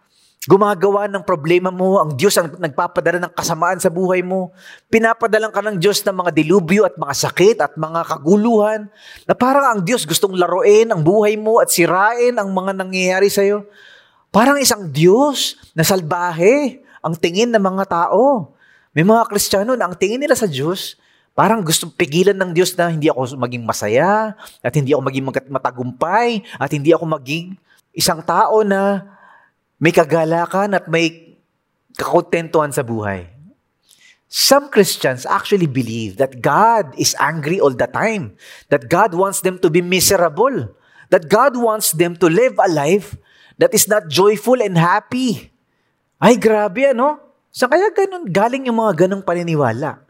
Gumagawa 0.46 1.10
ng 1.10 1.25
problema 1.25 1.74
mo, 1.74 1.98
ang 1.98 2.13
Diyos 2.13 2.38
ang 2.38 2.53
nagpapadala 2.62 3.17
ng 3.17 3.34
kasamaan 3.34 3.82
sa 3.82 3.89
buhay 3.89 4.22
mo. 4.22 4.53
Pinapadalang 4.94 5.50
ka 5.50 5.58
ng 5.65 5.82
Diyos 5.82 6.05
ng 6.05 6.13
mga 6.22 6.32
dilubyo 6.38 6.86
at 6.86 6.94
mga 7.01 7.13
sakit 7.17 7.58
at 7.65 7.74
mga 7.74 8.05
kaguluhan 8.05 8.86
na 9.25 9.34
parang 9.34 9.65
ang 9.65 9.82
Diyos 9.82 10.05
gustong 10.05 10.38
laruin 10.38 10.94
ang 10.94 11.01
buhay 11.01 11.34
mo 11.34 11.58
at 11.58 11.74
sirain 11.74 12.38
ang 12.38 12.53
mga 12.53 12.77
nangyayari 12.77 13.25
sa 13.25 13.41
iyo. 13.41 13.65
Parang 14.36 14.60
isang 14.60 14.92
Diyos 14.92 15.56
na 15.72 15.88
salbahe 15.88 16.84
ang 17.00 17.15
tingin 17.15 17.56
ng 17.56 17.63
mga 17.63 17.88
tao. 17.88 18.51
May 18.92 19.08
mga 19.08 19.32
Kristiyano 19.32 19.80
na 19.80 19.88
ang 19.88 19.96
tingin 19.96 20.20
nila 20.20 20.36
sa 20.36 20.44
Diyos, 20.44 21.00
parang 21.32 21.63
gustong 21.63 21.96
pigilan 21.96 22.36
ng 22.36 22.51
Diyos 22.51 22.75
na 22.75 22.92
hindi 22.92 23.08
ako 23.08 23.39
maging 23.39 23.63
masaya 23.63 24.36
at 24.60 24.75
hindi 24.75 24.92
ako 24.92 25.08
maging 25.08 25.25
matagumpay 25.48 26.44
at 26.60 26.68
hindi 26.68 26.92
ako 26.92 27.15
maging 27.15 27.56
isang 27.96 28.20
tao 28.27 28.60
na 28.68 29.08
may 29.80 29.96
kagalakan 29.96 30.75
at 30.75 30.92
may 30.92 31.39
kakontentuhan 31.96 32.75
sa 32.75 32.84
buhay. 32.84 33.32
Some 34.27 34.68
Christians 34.68 35.24
actually 35.24 35.72
believe 35.72 36.20
that 36.20 36.44
God 36.44 36.92
is 37.00 37.15
angry 37.24 37.63
all 37.63 37.72
the 37.72 37.88
time, 37.88 38.36
that 38.68 38.92
God 38.92 39.15
wants 39.15 39.39
them 39.39 39.63
to 39.63 39.72
be 39.72 39.80
miserable, 39.80 40.75
that 41.08 41.32
God 41.32 41.56
wants 41.56 41.96
them 41.96 42.20
to 42.20 42.27
live 42.27 42.60
a 42.60 42.68
life 42.68 43.15
that 43.59 43.71
is 43.71 43.88
not 43.88 44.07
joyful 44.07 44.59
and 44.59 44.75
happy. 44.75 45.51
Ay, 46.19 46.39
grabe 46.39 46.95
ano? 46.95 47.19
Sa 47.55 47.71
kaya 47.71 47.88
ganun, 47.91 48.27
galing 48.27 48.67
yung 48.67 48.79
mga 48.79 49.07
ganong 49.07 49.24
paniniwala. 49.24 50.03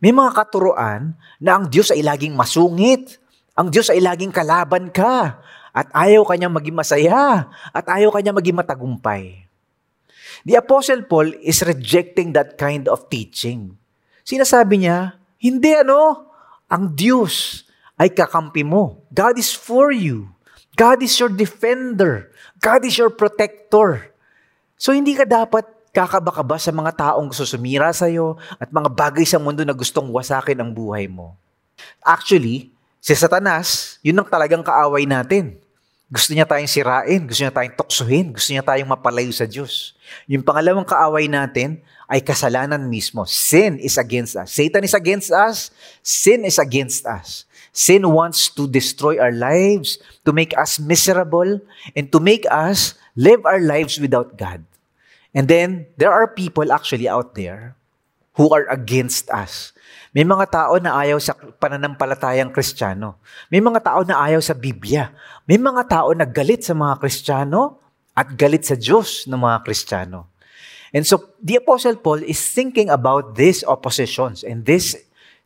May 0.00 0.12
mga 0.12 0.32
katuroan 0.32 1.16
na 1.40 1.60
ang 1.60 1.68
Diyos 1.68 1.92
ay 1.92 2.00
laging 2.00 2.32
masungit. 2.32 3.20
Ang 3.56 3.68
Diyos 3.68 3.92
ay 3.92 4.00
laging 4.00 4.32
kalaban 4.32 4.88
ka. 4.88 5.40
At 5.70 5.88
ayaw 5.92 6.24
kanya 6.24 6.48
maging 6.48 6.76
masaya. 6.76 7.48
At 7.72 7.84
ayaw 7.88 8.08
kanya 8.12 8.32
maging 8.32 8.56
matagumpay. 8.56 9.44
The 10.48 10.56
Apostle 10.56 11.04
Paul 11.04 11.36
is 11.44 11.60
rejecting 11.60 12.32
that 12.32 12.56
kind 12.56 12.88
of 12.88 13.12
teaching. 13.12 13.76
Sinasabi 14.24 14.84
niya, 14.84 15.20
hindi 15.36 15.76
ano, 15.76 16.32
ang 16.64 16.96
Diyos 16.96 17.64
ay 18.00 18.12
kakampi 18.16 18.64
mo. 18.64 19.04
God 19.12 19.36
is 19.36 19.52
for 19.52 19.92
you. 19.92 20.32
God 20.80 21.04
is 21.04 21.12
your 21.20 21.28
defender. 21.28 22.29
God 22.60 22.84
is 22.84 22.94
your 23.00 23.10
protector. 23.10 24.12
So 24.76 24.92
hindi 24.92 25.16
ka 25.16 25.24
dapat 25.24 25.64
kakabakaba 25.90 26.60
sa 26.60 26.70
mga 26.70 26.92
taong 26.94 27.32
gusto 27.32 27.48
sumira 27.48 27.90
sa 27.90 28.06
iyo 28.06 28.38
at 28.60 28.70
mga 28.70 28.92
bagay 28.92 29.26
sa 29.26 29.40
mundo 29.42 29.64
na 29.66 29.74
gustong 29.74 30.06
wasakin 30.12 30.60
ang 30.60 30.70
buhay 30.70 31.10
mo. 31.10 31.34
Actually, 32.04 32.70
Si 33.00 33.16
Satanas, 33.16 33.96
yun 34.04 34.20
ang 34.20 34.28
talagang 34.28 34.60
kaaway 34.60 35.08
natin. 35.08 35.56
Gusto 36.12 36.36
niya 36.36 36.44
tayong 36.44 36.68
sirain, 36.68 37.24
gusto 37.24 37.40
niya 37.40 37.54
tayong 37.54 37.72
tuksuhin, 37.72 38.26
gusto 38.36 38.52
niya 38.52 38.60
tayong 38.60 38.92
mapalayo 38.92 39.32
sa 39.32 39.48
Diyos. 39.48 39.96
Yung 40.28 40.44
pangalawang 40.44 40.84
kaaway 40.84 41.24
natin 41.24 41.80
ay 42.04 42.20
kasalanan 42.20 42.84
mismo. 42.92 43.24
Sin 43.24 43.80
is 43.80 43.96
against 43.96 44.36
us. 44.36 44.52
Satan 44.52 44.84
is 44.84 44.92
against 44.92 45.32
us. 45.32 45.72
Sin 46.04 46.44
is 46.44 46.60
against 46.60 47.08
us. 47.08 47.48
Sin 47.70 48.02
wants 48.10 48.50
to 48.50 48.66
destroy 48.66 49.18
our 49.22 49.30
lives, 49.30 49.98
to 50.26 50.34
make 50.34 50.50
us 50.58 50.82
miserable, 50.82 51.62
and 51.94 52.10
to 52.10 52.18
make 52.18 52.42
us 52.50 52.98
live 53.14 53.46
our 53.46 53.62
lives 53.62 53.98
without 54.02 54.34
God. 54.34 54.66
And 55.30 55.46
then, 55.46 55.86
there 55.94 56.10
are 56.10 56.26
people 56.26 56.74
actually 56.74 57.06
out 57.06 57.38
there 57.38 57.78
who 58.34 58.50
are 58.50 58.66
against 58.66 59.30
us. 59.30 59.70
May 60.10 60.26
mga 60.26 60.50
tao 60.50 60.74
na 60.82 60.98
ayaw 60.98 61.22
sa 61.22 61.38
pananampalatayang 61.38 62.50
kristyano. 62.50 63.22
May 63.46 63.62
mga 63.62 63.78
tao 63.86 64.02
na 64.02 64.18
ayaw 64.18 64.42
sa 64.42 64.58
Biblia. 64.58 65.14
May 65.46 65.54
mga 65.54 65.86
tao 65.86 66.10
na 66.10 66.26
galit 66.26 66.66
sa 66.66 66.74
mga 66.74 66.98
kristyano 66.98 67.78
at 68.18 68.34
galit 68.34 68.66
sa 68.66 68.74
Diyos 68.74 69.30
ng 69.30 69.38
mga 69.38 69.62
kristyano. 69.62 70.26
And 70.90 71.06
so, 71.06 71.38
the 71.38 71.62
Apostle 71.62 72.02
Paul 72.02 72.26
is 72.26 72.42
thinking 72.42 72.90
about 72.90 73.38
these 73.38 73.62
oppositions 73.62 74.42
and 74.42 74.66
these 74.66 74.98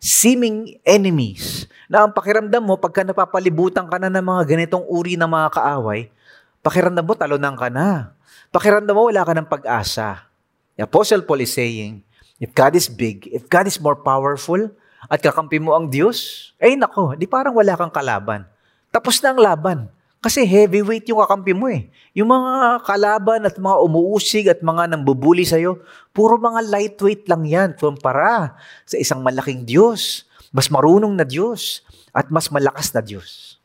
seeming 0.05 0.77
enemies 0.85 1.65
na 1.89 2.05
ang 2.05 2.13
pakiramdam 2.13 2.61
mo 2.61 2.77
pagka 2.77 3.01
napapalibutan 3.01 3.89
ka 3.89 3.97
na 3.97 4.13
ng 4.13 4.21
mga 4.21 4.43
ganitong 4.45 4.85
uri 4.85 5.17
ng 5.17 5.25
mga 5.25 5.49
kaaway, 5.57 6.13
pakiramdam 6.61 7.01
mo 7.01 7.17
talunan 7.17 7.57
ka 7.57 7.73
na. 7.73 8.13
Pakiramdam 8.53 8.93
mo 8.93 9.09
wala 9.09 9.25
ka 9.25 9.33
ng 9.33 9.49
pag-asa. 9.49 10.29
The 10.77 10.85
Apostle 10.85 11.25
Paul 11.25 11.41
is 11.41 11.57
saying, 11.57 12.05
If 12.37 12.53
God 12.53 12.77
is 12.77 12.93
big, 12.93 13.33
if 13.33 13.49
God 13.49 13.65
is 13.65 13.81
more 13.81 13.97
powerful, 13.97 14.69
at 15.09 15.25
kakampi 15.25 15.57
mo 15.57 15.73
ang 15.73 15.89
Diyos, 15.89 16.53
ay 16.61 16.77
nako, 16.77 17.17
di 17.17 17.25
parang 17.25 17.57
wala 17.57 17.73
kang 17.73 17.93
kalaban. 17.93 18.45
Tapos 18.93 19.21
na 19.25 19.33
ang 19.33 19.41
laban. 19.41 19.79
Kasi 20.25 20.49
heavyweight 20.49 21.05
yung 21.13 21.21
kakampi 21.21 21.53
mo 21.53 21.69
eh. 21.69 21.93
Yung 22.17 22.33
mga 22.33 22.81
kalaban 22.89 23.45
at 23.45 23.61
mga 23.61 23.77
umuusig 23.85 24.49
at 24.49 24.65
mga 24.65 24.97
nambubuli 24.97 25.45
sa'yo, 25.45 25.85
puro 26.17 26.41
mga 26.41 26.65
lightweight 26.65 27.29
lang 27.29 27.45
yan 27.45 27.77
kumpara 27.77 28.57
sa 28.89 28.97
isang 28.97 29.21
malaking 29.21 29.69
Diyos, 29.69 30.25
mas 30.49 30.73
marunong 30.73 31.13
na 31.13 31.29
Diyos, 31.29 31.85
at 32.17 32.33
mas 32.33 32.49
malakas 32.49 32.89
na 32.97 33.05
Diyos. 33.05 33.61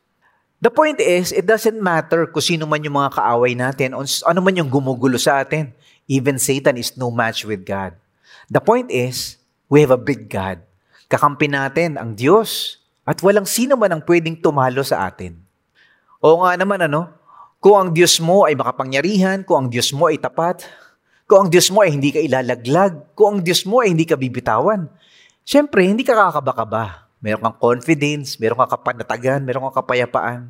The 0.60 0.68
point 0.68 1.00
is, 1.00 1.32
it 1.32 1.48
doesn't 1.48 1.80
matter 1.80 2.28
kung 2.28 2.44
sino 2.44 2.68
man 2.68 2.84
yung 2.84 3.00
mga 3.00 3.16
kaaway 3.16 3.56
natin, 3.56 3.96
ano 3.96 4.38
man 4.44 4.52
yung 4.52 4.68
gumugulo 4.68 5.16
sa 5.16 5.40
atin. 5.40 5.72
Even 6.04 6.36
Satan 6.36 6.76
is 6.76 6.92
no 6.92 7.08
match 7.08 7.48
with 7.48 7.64
God. 7.64 7.96
The 8.52 8.60
point 8.60 8.92
is, 8.92 9.40
we 9.72 9.80
have 9.80 9.96
a 9.96 9.96
big 9.96 10.28
God. 10.28 10.60
Kakampi 11.08 11.48
natin 11.48 11.96
ang 11.96 12.12
Diyos 12.12 12.76
at 13.08 13.16
walang 13.24 13.48
sino 13.48 13.80
man 13.80 13.96
ang 13.96 14.02
pwedeng 14.04 14.36
tumalo 14.36 14.84
sa 14.84 15.08
atin. 15.08 15.48
Oo 16.20 16.44
nga 16.44 16.52
naman 16.52 16.84
ano, 16.84 17.08
kung 17.64 17.80
ang 17.80 17.90
Diyos 17.96 18.20
mo 18.20 18.44
ay 18.44 18.52
makapangyarihan, 18.52 19.40
kung 19.40 19.64
ang 19.64 19.68
Diyos 19.72 19.88
mo 19.96 20.12
ay 20.12 20.20
tapat, 20.20 20.68
kung 21.24 21.44
ang 21.44 21.50
Diyos 21.52 21.72
mo 21.72 21.80
ay 21.80 21.96
hindi 21.96 22.12
ka 22.12 22.20
ilalaglag, 22.20 23.16
kung 23.16 23.36
ang 23.36 23.40
Diyos 23.40 23.64
mo 23.64 23.80
ay 23.80 23.96
hindi 23.96 24.04
ka 24.04 24.20
bibitawan, 24.20 24.84
syempre, 25.48 25.88
hindi 25.88 26.04
ka 26.04 26.12
kakaba-kaba. 26.12 27.08
Meron 27.24 27.40
kang 27.40 27.56
confidence, 27.56 28.36
meron 28.36 28.60
kang 28.64 28.76
kapanatagan, 28.76 29.40
meron 29.44 29.68
kang 29.68 29.80
kapayapaan. 29.80 30.40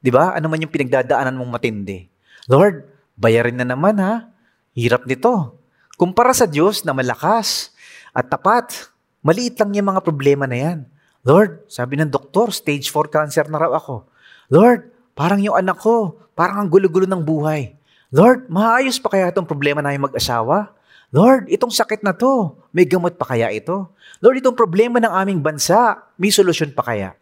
Di 0.00 0.08
ba? 0.08 0.32
Ano 0.32 0.48
man 0.48 0.60
yung 0.64 0.72
pinagdadaanan 0.72 1.36
mong 1.36 1.52
matindi. 1.52 2.08
Lord, 2.48 2.88
bayarin 3.20 3.60
na 3.60 3.68
naman 3.68 4.00
ha. 4.00 4.28
Hirap 4.72 5.04
nito. 5.04 5.56
Kumpara 6.00 6.32
sa 6.32 6.48
Diyos 6.48 6.80
na 6.88 6.96
malakas 6.96 7.76
at 8.16 8.28
tapat, 8.32 8.88
maliit 9.20 9.60
lang 9.60 9.76
yung 9.76 9.92
mga 9.92 10.00
problema 10.00 10.48
na 10.48 10.56
yan. 10.56 10.78
Lord, 11.20 11.68
sabi 11.68 12.00
ng 12.00 12.08
doktor, 12.08 12.48
stage 12.56 12.88
4 12.88 13.12
cancer 13.12 13.44
na 13.52 13.60
raw 13.60 13.76
ako. 13.76 14.08
Lord, 14.48 14.89
parang 15.14 15.40
yung 15.42 15.56
anak 15.56 15.78
ko, 15.78 16.18
parang 16.34 16.64
ang 16.64 16.68
gulo-gulo 16.68 17.06
ng 17.06 17.22
buhay. 17.22 17.74
Lord, 18.10 18.50
maayos 18.50 18.98
pa 18.98 19.12
kaya 19.12 19.30
itong 19.30 19.46
problema 19.46 19.78
na 19.80 19.94
yung 19.94 20.10
mag-asawa? 20.10 20.74
Lord, 21.10 21.50
itong 21.50 21.70
sakit 21.70 22.02
na 22.06 22.14
to, 22.14 22.58
may 22.70 22.86
gamot 22.86 23.18
pa 23.18 23.26
kaya 23.26 23.50
ito? 23.50 23.90
Lord, 24.22 24.38
itong 24.38 24.58
problema 24.58 24.98
ng 25.02 25.10
aming 25.10 25.40
bansa, 25.42 25.98
may 26.18 26.30
solusyon 26.30 26.74
pa 26.74 26.86
kaya? 26.86 27.14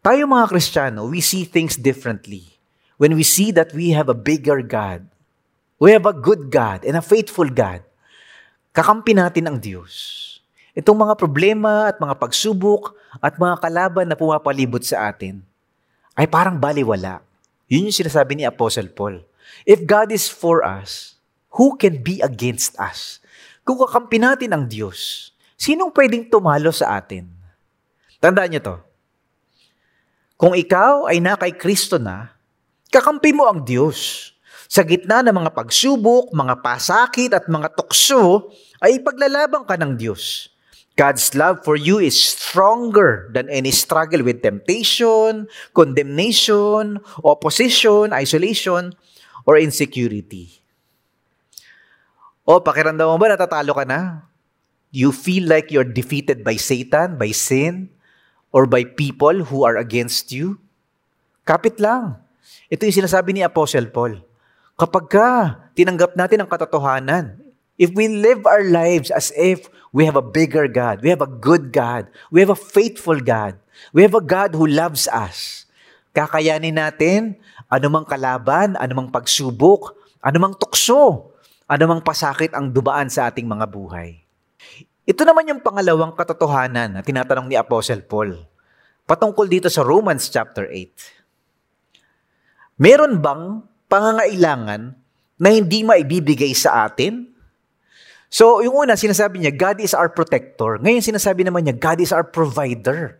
Tayo 0.00 0.24
mga 0.24 0.46
Kristiyano, 0.48 1.08
we 1.08 1.20
see 1.20 1.44
things 1.44 1.76
differently 1.76 2.44
when 2.96 3.12
we 3.16 3.24
see 3.24 3.52
that 3.52 3.72
we 3.76 3.92
have 3.92 4.08
a 4.08 4.16
bigger 4.16 4.60
God 4.64 5.04
We 5.78 5.94
have 5.94 6.10
a 6.10 6.14
good 6.14 6.50
God 6.50 6.82
and 6.82 6.98
a 6.98 7.02
faithful 7.02 7.46
God. 7.46 7.86
Kakampi 8.74 9.14
natin 9.14 9.46
ang 9.46 9.62
Diyos. 9.62 10.26
Itong 10.74 10.98
mga 10.98 11.14
problema 11.14 11.86
at 11.86 12.02
mga 12.02 12.18
pagsubok 12.18 12.98
at 13.22 13.38
mga 13.38 13.62
kalaban 13.62 14.10
na 14.10 14.18
pumapalibot 14.18 14.82
sa 14.82 15.06
atin 15.06 15.38
ay 16.18 16.26
parang 16.26 16.58
baliwala. 16.58 17.22
Yun 17.70 17.86
yung 17.86 17.94
sinasabi 17.94 18.34
ni 18.34 18.42
Apostle 18.42 18.90
Paul. 18.90 19.22
If 19.62 19.86
God 19.86 20.10
is 20.10 20.26
for 20.26 20.66
us, 20.66 21.14
who 21.54 21.78
can 21.78 22.02
be 22.02 22.18
against 22.18 22.74
us? 22.82 23.22
Kung 23.62 23.78
kakampi 23.78 24.18
natin 24.18 24.50
ang 24.50 24.66
Diyos, 24.66 25.30
sinong 25.54 25.94
pwedeng 25.94 26.26
tumalo 26.26 26.74
sa 26.74 26.98
atin? 26.98 27.30
Tandaan 28.18 28.50
niyo 28.50 28.60
to. 28.66 28.76
Kung 30.34 30.58
ikaw 30.58 31.06
ay 31.06 31.22
na 31.22 31.38
kay 31.38 31.54
Kristo 31.54 32.02
na, 32.02 32.34
kakampi 32.90 33.30
mo 33.30 33.46
ang 33.46 33.62
Diyos. 33.62 34.30
Sa 34.66 34.82
gitna 34.82 35.22
ng 35.22 35.32
mga 35.32 35.54
pagsubok, 35.54 36.34
mga 36.34 36.60
pasakit 36.60 37.30
at 37.30 37.46
mga 37.46 37.72
tukso, 37.78 38.50
ay 38.82 39.00
paglalaban 39.00 39.62
ka 39.64 39.78
ng 39.78 39.94
Diyos. 39.94 40.50
God's 40.98 41.30
love 41.38 41.62
for 41.62 41.78
you 41.78 42.02
is 42.02 42.18
stronger 42.18 43.30
than 43.30 43.46
any 43.46 43.70
struggle 43.70 44.26
with 44.26 44.42
temptation, 44.42 45.46
condemnation, 45.70 46.98
opposition, 47.22 48.10
isolation, 48.10 48.98
or 49.46 49.54
insecurity. 49.62 50.58
O, 52.42 52.58
pakiramdam 52.58 53.06
mo 53.06 53.14
ba 53.14 53.30
natatalo 53.30 53.78
ka 53.78 53.86
na? 53.86 54.26
You 54.90 55.14
feel 55.14 55.46
like 55.46 55.70
you're 55.70 55.86
defeated 55.86 56.42
by 56.42 56.58
Satan, 56.58 57.14
by 57.14 57.30
sin, 57.30 57.94
or 58.50 58.66
by 58.66 58.82
people 58.82 59.46
who 59.46 59.62
are 59.62 59.78
against 59.78 60.34
you? 60.34 60.58
Kapit 61.46 61.78
lang. 61.78 62.18
Ito 62.66 62.90
yung 62.90 63.06
sinasabi 63.06 63.38
ni 63.38 63.46
Apostle 63.46 63.86
Paul. 63.94 64.18
Kapag 64.74 65.04
ka 65.06 65.28
tinanggap 65.78 66.18
natin 66.18 66.42
ang 66.42 66.50
katotohanan, 66.50 67.38
if 67.78 67.94
we 67.94 68.10
live 68.10 68.44
our 68.44 68.66
lives 68.66 69.14
as 69.14 69.30
if 69.38 69.70
we 69.94 70.04
have 70.04 70.18
a 70.18 70.24
bigger 70.24 70.66
God, 70.68 71.00
we 71.00 71.08
have 71.08 71.22
a 71.22 71.30
good 71.30 71.72
God, 71.72 72.10
we 72.28 72.42
have 72.42 72.52
a 72.52 72.58
faithful 72.58 73.22
God, 73.22 73.56
we 73.94 74.04
have 74.04 74.18
a 74.18 74.20
God 74.20 74.52
who 74.52 74.68
loves 74.68 75.08
us, 75.08 75.64
kakayanin 76.12 76.76
natin 76.76 77.38
anumang 77.70 78.04
kalaban, 78.04 78.76
anumang 78.76 79.08
pagsubok, 79.08 79.96
anumang 80.20 80.58
tukso, 80.58 81.32
anumang 81.70 82.02
pasakit 82.02 82.52
ang 82.52 82.74
dubaan 82.74 83.08
sa 83.08 83.30
ating 83.30 83.46
mga 83.46 83.70
buhay. 83.70 84.18
Ito 85.08 85.24
naman 85.24 85.48
yung 85.48 85.64
pangalawang 85.64 86.12
katotohanan 86.12 86.98
na 86.98 87.00
tinatanong 87.00 87.48
ni 87.48 87.56
Apostle 87.56 88.04
Paul 88.04 88.44
patungkol 89.08 89.48
dito 89.48 89.72
sa 89.72 89.80
Romans 89.80 90.28
chapter 90.28 90.68
8. 90.68 92.76
Meron 92.76 93.24
bang 93.24 93.64
pangangailangan 93.88 94.92
na 95.40 95.48
hindi 95.48 95.80
maibibigay 95.80 96.52
sa 96.52 96.84
atin? 96.84 97.37
So, 98.28 98.60
yung 98.60 98.84
una, 98.84 98.92
sinasabi 98.92 99.40
niya, 99.40 99.56
God 99.56 99.80
is 99.80 99.96
our 99.96 100.12
protector. 100.12 100.76
Ngayon, 100.76 101.00
sinasabi 101.00 101.48
naman 101.48 101.64
niya, 101.64 101.76
God 101.76 101.98
is 102.04 102.12
our 102.12 102.24
provider. 102.24 103.16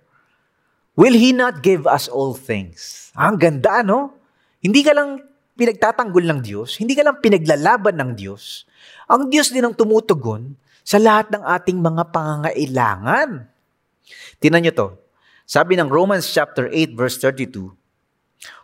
Will 1.01 1.17
He 1.17 1.33
not 1.33 1.65
give 1.65 1.89
us 1.89 2.13
all 2.13 2.37
things? 2.37 3.09
Ah, 3.17 3.33
ang 3.33 3.41
ganda, 3.41 3.81
no? 3.81 4.13
Hindi 4.61 4.85
ka 4.85 4.93
lang 4.93 5.25
pinagtatanggol 5.59 6.23
ng 6.23 6.41
Diyos, 6.45 6.79
hindi 6.79 6.95
ka 6.95 7.03
lang 7.03 7.19
pinaglalaban 7.19 7.99
ng 7.99 8.11
Diyos. 8.15 8.63
Ang 9.11 9.27
Diyos 9.27 9.51
din 9.51 9.67
ang 9.67 9.75
tumutugon 9.75 10.55
sa 10.87 11.03
lahat 11.03 11.35
ng 11.35 11.43
ating 11.43 11.79
mga 11.83 12.03
pangangailangan. 12.15 13.51
Tinan 14.39 14.63
niyo 14.63 14.73
to. 14.73 14.89
Sabi 15.49 15.75
ng 15.75 15.91
Romans 15.91 16.23
chapter 16.31 16.71
8 16.71 16.95
verse 16.95 17.19
32, 17.19 17.75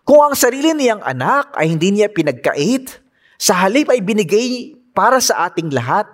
kung 0.06 0.20
ang 0.22 0.36
sarili 0.38 0.70
niyang 0.70 1.02
anak 1.02 1.56
ay 1.58 1.72
hindi 1.72 1.98
niya 1.98 2.12
pinagkait, 2.12 3.02
sa 3.40 3.66
halip 3.66 3.90
ay 3.90 3.98
binigay 3.98 4.78
para 4.94 5.18
sa 5.18 5.50
ating 5.50 5.74
lahat, 5.74 6.06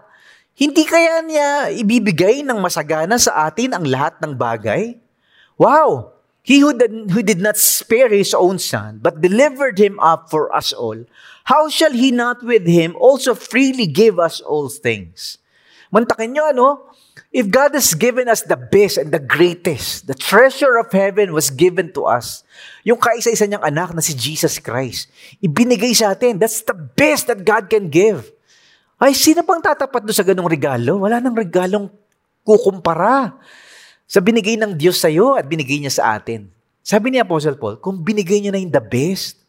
hindi 0.60 0.84
kaya 0.84 1.24
niya 1.24 1.72
ibibigay 1.72 2.44
ng 2.44 2.60
masagana 2.60 3.16
sa 3.16 3.48
atin 3.48 3.72
ang 3.72 3.88
lahat 3.88 4.20
ng 4.20 4.36
bagay? 4.36 5.00
Wow! 5.56 6.12
He 6.44 6.60
who 6.60 6.76
did, 6.76 7.16
who 7.16 7.24
did 7.24 7.40
not 7.40 7.56
spare 7.56 8.12
his 8.12 8.36
own 8.36 8.60
son, 8.60 9.00
but 9.00 9.24
delivered 9.24 9.80
him 9.80 9.96
up 10.04 10.28
for 10.28 10.52
us 10.52 10.76
all, 10.76 11.00
how 11.48 11.72
shall 11.72 11.96
he 11.96 12.12
not 12.12 12.44
with 12.44 12.68
him 12.68 12.92
also 13.00 13.32
freely 13.32 13.88
give 13.88 14.20
us 14.20 14.44
all 14.44 14.68
things? 14.68 15.40
Mantakin 15.88 16.36
nyo, 16.36 16.52
ano? 16.52 16.68
If 17.32 17.48
God 17.48 17.72
has 17.72 17.94
given 17.94 18.28
us 18.28 18.42
the 18.42 18.58
best 18.58 18.98
and 18.98 19.16
the 19.16 19.22
greatest, 19.22 20.10
the 20.10 20.18
treasure 20.18 20.76
of 20.76 20.90
heaven 20.90 21.32
was 21.32 21.48
given 21.48 21.94
to 21.94 22.04
us. 22.04 22.42
Yung 22.82 22.98
kaisa-isa 22.98 23.46
niyang 23.46 23.62
anak 23.62 23.94
na 23.94 24.02
si 24.02 24.12
Jesus 24.12 24.58
Christ, 24.58 25.08
ibinigay 25.40 25.94
sa 25.94 26.12
atin. 26.12 26.36
That's 26.36 26.66
the 26.66 26.74
best 26.74 27.30
that 27.30 27.46
God 27.46 27.70
can 27.70 27.88
give. 27.88 28.28
Ay, 29.00 29.16
sino 29.16 29.40
pang 29.42 29.64
tatapat 29.64 30.04
doon 30.04 30.16
sa 30.16 30.26
ganong 30.26 30.50
regalo? 30.50 31.00
Wala 31.00 31.24
nang 31.24 31.32
regalong 31.32 31.88
kukumpara 32.44 33.40
sa 34.04 34.20
binigay 34.20 34.60
ng 34.60 34.76
Diyos 34.76 35.00
sa 35.00 35.08
iyo 35.08 35.40
at 35.40 35.48
binigay 35.48 35.80
niya 35.80 35.96
sa 35.96 36.20
atin. 36.20 36.52
Sabi 36.84 37.08
ni 37.08 37.18
Apostle 37.18 37.56
Paul, 37.56 37.80
kung 37.80 38.04
binigay 38.04 38.44
niya 38.44 38.52
na 38.52 38.60
yung 38.60 38.74
the 38.74 38.82
best, 38.82 39.40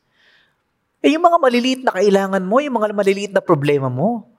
Eh 1.01 1.17
yung 1.17 1.25
mga 1.25 1.41
maliliit 1.41 1.81
na 1.81 1.98
kailangan 1.98 2.46
mo, 2.46 2.62
yung 2.62 2.77
mga 2.77 2.93
maliliit 2.93 3.34
na 3.34 3.41
problema 3.41 3.89
mo, 3.89 4.29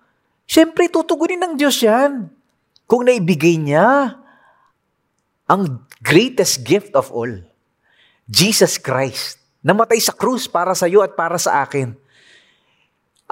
syempre 0.47 0.87
tutugunin 0.87 1.43
ng 1.43 1.55
Diyos 1.59 1.83
yan. 1.83 2.31
Kung 2.87 3.03
naibigay 3.03 3.59
niya 3.59 4.15
ang 5.51 5.83
greatest 5.99 6.63
gift 6.63 6.95
of 6.95 7.11
all, 7.11 7.31
Jesus 8.31 8.79
Christ, 8.79 9.43
namatay 9.59 9.99
sa 9.99 10.15
krus 10.15 10.47
para 10.47 10.71
sa 10.79 10.87
iyo 10.87 11.03
at 11.03 11.19
para 11.19 11.35
sa 11.35 11.67
akin. 11.67 11.99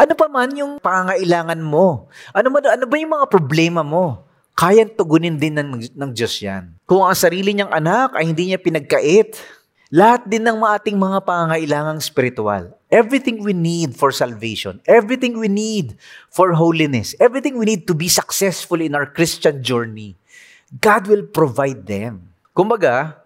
Ano 0.01 0.17
pa 0.17 0.33
man 0.33 0.49
yung 0.57 0.81
pangangailangan 0.81 1.61
mo? 1.61 2.09
Ano, 2.33 2.49
man, 2.49 2.65
ano 2.65 2.89
ba 2.89 2.97
yung 2.97 3.13
mga 3.21 3.27
problema 3.29 3.85
mo? 3.85 4.25
Kayang 4.57 4.97
tugunin 4.97 5.37
din 5.37 5.53
ng, 5.53 5.93
ng 5.93 6.11
Diyos 6.17 6.41
yan. 6.41 6.73
Kung 6.89 7.05
ang 7.05 7.13
sarili 7.13 7.53
niyang 7.53 7.69
anak 7.69 8.17
ay 8.17 8.33
hindi 8.33 8.49
niya 8.49 8.57
pinagkait, 8.57 9.37
lahat 9.93 10.25
din 10.25 10.41
ng 10.41 10.57
ating 10.57 10.97
mga 10.97 11.21
pangangailangang 11.21 12.01
spiritual, 12.01 12.73
everything 12.89 13.45
we 13.45 13.53
need 13.53 13.93
for 13.93 14.09
salvation, 14.09 14.81
everything 14.89 15.37
we 15.37 15.53
need 15.53 16.01
for 16.33 16.57
holiness, 16.57 17.13
everything 17.21 17.61
we 17.61 17.69
need 17.69 17.85
to 17.85 17.93
be 17.93 18.09
successful 18.09 18.81
in 18.81 18.97
our 18.97 19.05
Christian 19.05 19.61
journey, 19.61 20.17
God 20.81 21.13
will 21.13 21.29
provide 21.29 21.85
them. 21.85 22.25
Kumbaga, 22.57 23.21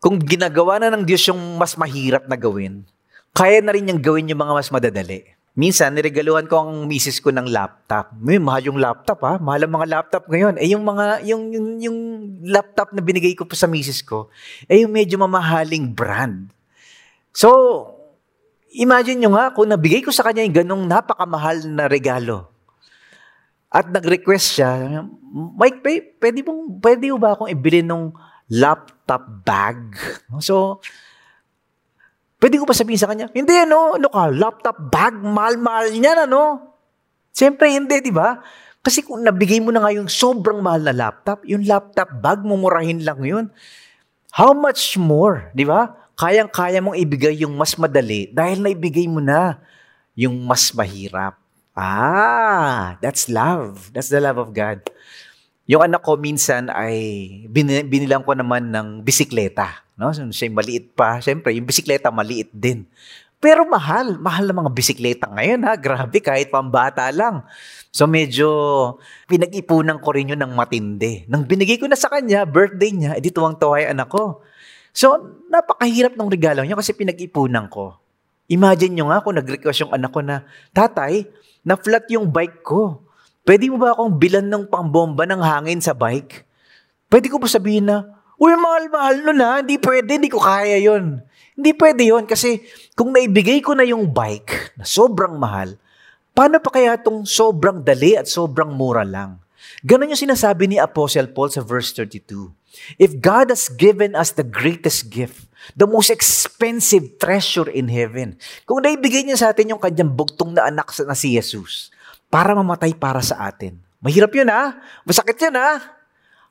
kung 0.00 0.16
ginagawa 0.16 0.80
na 0.80 0.96
ng 0.96 1.04
Diyos 1.04 1.28
yung 1.28 1.60
mas 1.60 1.76
mahirap 1.76 2.24
na 2.24 2.40
gawin, 2.40 2.88
kaya 3.36 3.60
na 3.60 3.76
rin 3.76 3.84
niyang 3.84 4.00
gawin 4.00 4.32
yung 4.32 4.40
mga 4.40 4.56
mas 4.56 4.72
madadali. 4.72 5.35
Minsan, 5.56 5.96
niregaluhan 5.96 6.44
ko 6.44 6.68
ang 6.68 6.84
misis 6.84 7.16
ko 7.16 7.32
ng 7.32 7.48
laptop. 7.48 8.12
May 8.20 8.36
mahal 8.36 8.68
yung 8.68 8.76
laptop 8.76 9.24
ha. 9.24 9.40
Mahal 9.40 9.64
ang 9.64 9.72
mga 9.72 9.88
laptop 9.88 10.28
ngayon. 10.28 10.60
Eh 10.60 10.68
yung 10.76 10.84
mga, 10.84 11.24
yung, 11.24 11.48
yung, 11.48 11.68
yung 11.80 11.98
laptop 12.44 12.92
na 12.92 13.00
binigay 13.00 13.32
ko 13.32 13.48
pa 13.48 13.56
sa 13.56 13.64
misis 13.64 14.04
ko, 14.04 14.28
eh 14.68 14.84
yung 14.84 14.92
medyo 14.92 15.16
mamahaling 15.16 15.96
brand. 15.96 16.52
So, 17.32 17.48
imagine 18.76 19.24
nyo 19.24 19.32
nga, 19.32 19.56
kung 19.56 19.72
nabigay 19.72 20.04
ko 20.04 20.12
sa 20.12 20.28
kanya 20.28 20.44
yung 20.44 20.56
ganong 20.60 20.84
napakamahal 20.84 21.64
na 21.64 21.88
regalo, 21.88 22.52
at 23.72 23.88
nag-request 23.88 24.60
siya, 24.60 25.02
Mike, 25.56 25.80
pwede, 26.20 26.38
mong, 26.44 26.80
pwede 26.80 27.12
ba 27.16 27.32
akong 27.32 27.50
ibili 27.50 27.80
ng 27.80 28.12
laptop 28.52 29.24
bag? 29.44 29.96
So, 30.40 30.84
Pwede 32.36 32.60
ko 32.60 32.68
pa 32.68 32.76
sabihin 32.76 33.00
sa 33.00 33.08
kanya, 33.08 33.32
hindi 33.32 33.56
ano, 33.56 33.96
ano 33.96 34.08
ka, 34.12 34.28
laptop 34.28 34.76
bag, 34.92 35.16
mahal-mahal 35.16 35.88
niyan 35.88 36.28
ano. 36.28 36.72
Siyempre 37.32 37.72
hindi, 37.72 38.04
di 38.04 38.12
ba? 38.12 38.44
Kasi 38.84 39.02
kung 39.02 39.24
nabigay 39.24 39.58
mo 39.58 39.72
na 39.72 39.80
nga 39.80 39.90
yung 39.96 40.06
sobrang 40.06 40.60
mahal 40.60 40.84
na 40.84 40.92
laptop, 40.92 41.42
yung 41.48 41.64
laptop 41.64 42.12
bag, 42.20 42.44
mumurahin 42.44 43.00
lang 43.02 43.24
yun. 43.24 43.48
How 44.36 44.52
much 44.52 45.00
more, 45.00 45.48
di 45.56 45.64
ba? 45.64 45.96
Kayang-kaya 46.16 46.84
mong 46.84 46.96
ibigay 47.00 47.40
yung 47.40 47.56
mas 47.56 47.76
madali 47.80 48.28
dahil 48.32 48.60
naibigay 48.60 49.08
mo 49.08 49.20
na 49.20 49.60
yung 50.16 50.36
mas 50.44 50.72
mahirap. 50.76 51.40
Ah, 51.76 52.96
that's 53.04 53.28
love. 53.28 53.92
That's 53.92 54.08
the 54.08 54.20
love 54.20 54.40
of 54.40 54.56
God. 54.56 54.80
Yung 55.68 55.84
anak 55.84 56.00
ko 56.04 56.16
minsan 56.16 56.72
ay 56.72 56.96
binilang 57.52 58.24
ko 58.24 58.32
naman 58.32 58.72
ng 58.72 59.04
bisikleta. 59.04 59.85
No? 59.96 60.12
So, 60.12 60.28
siya 60.28 60.52
maliit 60.52 60.92
pa. 60.92 61.18
Siyempre, 61.24 61.56
yung 61.56 61.64
bisikleta 61.64 62.12
maliit 62.12 62.52
din. 62.52 62.84
Pero 63.36 63.68
mahal. 63.68 64.16
Mahal 64.16 64.48
na 64.48 64.54
mga 64.56 64.72
bisikleta 64.72 65.26
ngayon 65.28 65.60
ha. 65.68 65.76
Grabe, 65.76 66.18
kahit 66.24 66.48
pambata 66.48 67.08
lang. 67.12 67.44
So 67.92 68.04
medyo 68.04 68.48
pinag-ipunan 69.28 70.00
ko 70.00 70.12
rin 70.12 70.32
yun 70.32 70.40
ng 70.40 70.52
matindi. 70.52 71.24
Nang 71.28 71.48
binigay 71.48 71.80
ko 71.80 71.88
na 71.88 71.96
sa 71.96 72.12
kanya, 72.12 72.44
birthday 72.44 72.92
niya, 72.92 73.16
edi 73.16 73.32
tuwang-tuwa 73.32 73.80
yung 73.80 73.92
anak 73.96 74.08
ko. 74.12 74.44
So, 74.96 75.12
napakahirap 75.52 76.16
ng 76.16 76.28
regalo 76.32 76.64
niya 76.64 76.76
kasi 76.76 76.96
pinag-ipunan 76.96 77.68
ko. 77.68 78.00
Imagine 78.48 78.96
nyo 78.96 79.12
nga 79.12 79.20
kung 79.20 79.36
nag-request 79.36 79.84
yung 79.84 79.92
anak 79.92 80.08
ko 80.08 80.24
na, 80.24 80.48
Tatay, 80.72 81.28
na-flat 81.64 82.08
yung 82.08 82.32
bike 82.32 82.64
ko. 82.64 83.04
Pwede 83.44 83.68
mo 83.68 83.76
ba 83.76 83.92
akong 83.92 84.16
bilan 84.16 84.48
ng 84.48 84.72
pambomba 84.72 85.28
ng 85.28 85.40
hangin 85.44 85.84
sa 85.84 85.92
bike? 85.92 86.48
Pwede 87.12 87.28
ko 87.28 87.36
ba 87.36 87.44
sabihin 87.44 87.92
na, 87.92 88.15
Uy, 88.36 88.52
mahal-mahal 88.52 89.16
nun 89.24 89.40
ha. 89.40 89.52
Hindi 89.64 89.80
pwede, 89.80 90.10
hindi 90.20 90.28
ko 90.28 90.40
kaya 90.40 90.76
yon. 90.76 91.24
Hindi 91.56 91.72
pwede 91.72 92.02
yon 92.04 92.28
kasi 92.28 92.60
kung 92.92 93.16
naibigay 93.16 93.64
ko 93.64 93.72
na 93.72 93.84
yung 93.88 94.12
bike 94.12 94.76
na 94.76 94.84
sobrang 94.84 95.40
mahal, 95.40 95.80
paano 96.36 96.60
pa 96.60 96.68
kaya 96.76 97.00
itong 97.00 97.24
sobrang 97.24 97.80
dali 97.80 98.12
at 98.12 98.28
sobrang 98.28 98.68
mura 98.76 99.08
lang? 99.08 99.40
Ganon 99.80 100.12
yung 100.12 100.20
sinasabi 100.20 100.68
ni 100.68 100.76
Apostle 100.76 101.32
Paul 101.32 101.48
sa 101.48 101.64
verse 101.64 101.96
32. 101.96 102.52
If 103.00 103.16
God 103.24 103.48
has 103.48 103.72
given 103.72 104.12
us 104.12 104.36
the 104.36 104.44
greatest 104.44 105.08
gift, 105.08 105.48
the 105.72 105.88
most 105.88 106.12
expensive 106.12 107.16
treasure 107.16 107.72
in 107.72 107.88
heaven, 107.88 108.36
kung 108.68 108.84
naibigay 108.84 109.24
niya 109.24 109.40
sa 109.40 109.48
atin 109.56 109.72
yung 109.72 109.80
kanyang 109.80 110.12
bugtong 110.12 110.52
na 110.52 110.68
anak 110.68 110.92
na 111.08 111.16
si 111.16 111.32
Jesus, 111.32 111.88
para 112.28 112.52
mamatay 112.52 112.92
para 112.92 113.24
sa 113.24 113.48
atin. 113.48 113.80
Mahirap 114.04 114.28
yun 114.36 114.52
ha? 114.52 114.76
Masakit 115.08 115.40
yun 115.40 115.56
ha? 115.56 115.95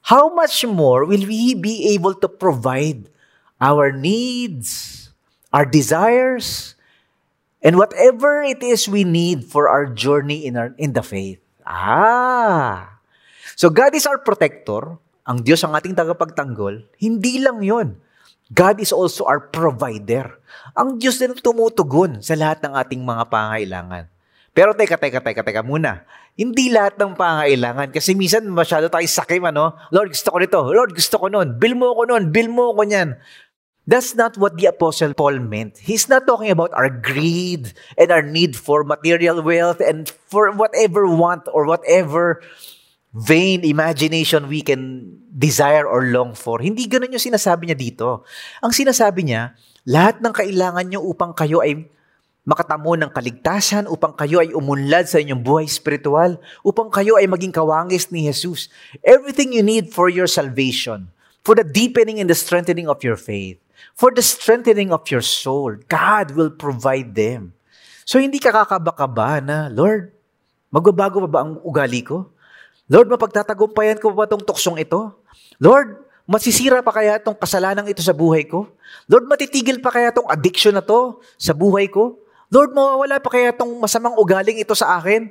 How 0.05 0.29
much 0.29 0.61
more 0.65 1.05
will 1.05 1.25
we 1.25 1.57
be 1.57 1.93
able 1.97 2.13
to 2.13 2.29
provide 2.29 3.09
our 3.57 3.89
needs, 3.89 5.09
our 5.49 5.65
desires, 5.65 6.77
and 7.65 7.77
whatever 7.81 8.45
it 8.45 8.61
is 8.61 8.85
we 8.85 9.01
need 9.01 9.49
for 9.49 9.65
our 9.65 9.89
journey 9.89 10.45
in, 10.45 10.57
our, 10.57 10.77
in 10.77 10.93
the 10.93 11.01
faith? 11.01 11.41
Ah! 11.65 13.01
So 13.57 13.73
God 13.73 13.97
is 13.97 14.05
our 14.05 14.21
protector. 14.21 15.01
Ang 15.25 15.41
Diyos 15.41 15.65
ang 15.65 15.73
ating 15.73 15.97
tagapagtanggol. 15.97 16.85
Hindi 17.01 17.41
lang 17.41 17.65
yon. 17.65 17.97
God 18.53 18.77
is 18.77 18.93
also 18.93 19.25
our 19.25 19.49
provider. 19.49 20.37
Ang 20.77 21.01
Diyos 21.01 21.17
din 21.17 21.33
tumutugon 21.33 22.21
sa 22.21 22.37
lahat 22.37 22.61
ng 22.61 22.77
ating 22.77 23.01
mga 23.01 23.25
pangailangan. 23.25 24.05
Pero 24.53 24.77
teka, 24.77 25.01
teka, 25.01 25.19
teka, 25.19 25.41
teka 25.41 25.65
muna. 25.65 26.05
Hindi 26.35 26.67
lahat 26.67 26.99
ng 26.99 27.15
pangailangan. 27.15 27.95
Kasi 27.95 28.11
minsan 28.11 28.43
masyado 28.51 28.91
tayo 28.91 29.07
sakim, 29.07 29.47
ano? 29.47 29.71
Lord, 29.95 30.11
gusto 30.11 30.35
ko 30.35 30.37
nito. 30.43 30.59
Lord, 30.67 30.91
gusto 30.91 31.15
ko 31.15 31.31
nun. 31.31 31.55
Bill 31.55 31.79
mo 31.79 31.95
ko 31.95 32.03
nun. 32.03 32.27
Bill 32.35 32.51
mo 32.51 32.75
ko 32.75 32.83
niyan. 32.83 33.15
That's 33.87 34.17
not 34.17 34.35
what 34.35 34.57
the 34.57 34.67
Apostle 34.67 35.13
Paul 35.13 35.39
meant. 35.39 35.77
He's 35.77 36.09
not 36.09 36.25
talking 36.25 36.49
about 36.49 36.73
our 36.73 36.89
greed 36.89 37.71
and 37.95 38.09
our 38.09 38.25
need 38.25 38.57
for 38.57 38.83
material 38.83 39.39
wealth 39.45 39.77
and 39.79 40.09
for 40.27 40.49
whatever 40.51 41.05
want 41.05 41.45
or 41.53 41.69
whatever 41.69 42.41
vain 43.15 43.63
imagination 43.63 44.51
we 44.51 44.59
can 44.59 45.15
desire 45.31 45.87
or 45.87 46.11
long 46.11 46.35
for. 46.35 46.59
Hindi 46.59 46.89
ganun 46.91 47.15
yung 47.15 47.23
sinasabi 47.31 47.71
niya 47.71 47.79
dito. 47.79 48.27
Ang 48.59 48.75
sinasabi 48.75 49.23
niya, 49.23 49.55
lahat 49.87 50.19
ng 50.19 50.33
kailangan 50.35 50.83
niyo 50.83 50.99
upang 51.05 51.31
kayo 51.31 51.63
ay 51.63 51.87
makatamo 52.45 52.93
ng 52.93 53.09
kaligtasan 53.09 53.89
upang 53.89 54.13
kayo 54.13 54.37
ay 54.37 54.53
umunlad 54.53 55.09
sa 55.09 55.17
inyong 55.17 55.41
buhay 55.41 55.65
spiritual, 55.65 56.37
upang 56.61 56.93
kayo 56.93 57.17
ay 57.17 57.25
maging 57.25 57.51
kawangis 57.51 58.13
ni 58.13 58.29
Jesus. 58.29 58.69
Everything 59.01 59.51
you 59.51 59.65
need 59.65 59.89
for 59.89 60.07
your 60.13 60.29
salvation, 60.29 61.09
for 61.41 61.57
the 61.57 61.65
deepening 61.65 62.21
and 62.21 62.29
the 62.29 62.37
strengthening 62.37 62.85
of 62.85 63.01
your 63.01 63.17
faith, 63.17 63.57
for 63.97 64.13
the 64.13 64.21
strengthening 64.21 64.93
of 64.93 65.01
your 65.09 65.25
soul, 65.25 65.73
God 65.89 66.37
will 66.37 66.53
provide 66.53 67.17
them. 67.17 67.57
So 68.05 68.21
hindi 68.21 68.37
ka 68.37 68.53
kakaba-kaba 68.53 69.41
na, 69.41 69.65
Lord, 69.73 70.13
magbabago 70.69 71.25
pa 71.25 71.29
ba 71.29 71.39
ang 71.41 71.57
ugali 71.65 72.05
ko? 72.05 72.29
Lord, 72.85 73.09
mapagtatagumpayan 73.09 73.97
ko 73.97 74.13
ba 74.13 74.29
itong 74.29 74.45
tuksong 74.45 74.77
ito? 74.77 75.17
Lord, 75.57 76.05
masisira 76.29 76.85
pa 76.85 76.93
kaya 76.93 77.17
itong 77.17 77.33
kasalanan 77.33 77.89
ito 77.89 78.05
sa 78.05 78.13
buhay 78.13 78.45
ko? 78.45 78.69
Lord, 79.09 79.25
matitigil 79.25 79.81
pa 79.81 79.89
kaya 79.89 80.13
itong 80.13 80.29
addiction 80.29 80.77
na 80.77 80.85
to 80.85 81.17
sa 81.41 81.57
buhay 81.57 81.89
ko? 81.89 82.21
Lord, 82.55 82.71
mawawala 82.71 83.19
pa 83.19 83.35
kaya 83.35 83.51
itong 83.51 83.75
masamang 83.83 84.15
ugaling 84.15 84.63
ito 84.63 84.71
sa 84.71 84.95
akin? 84.95 85.27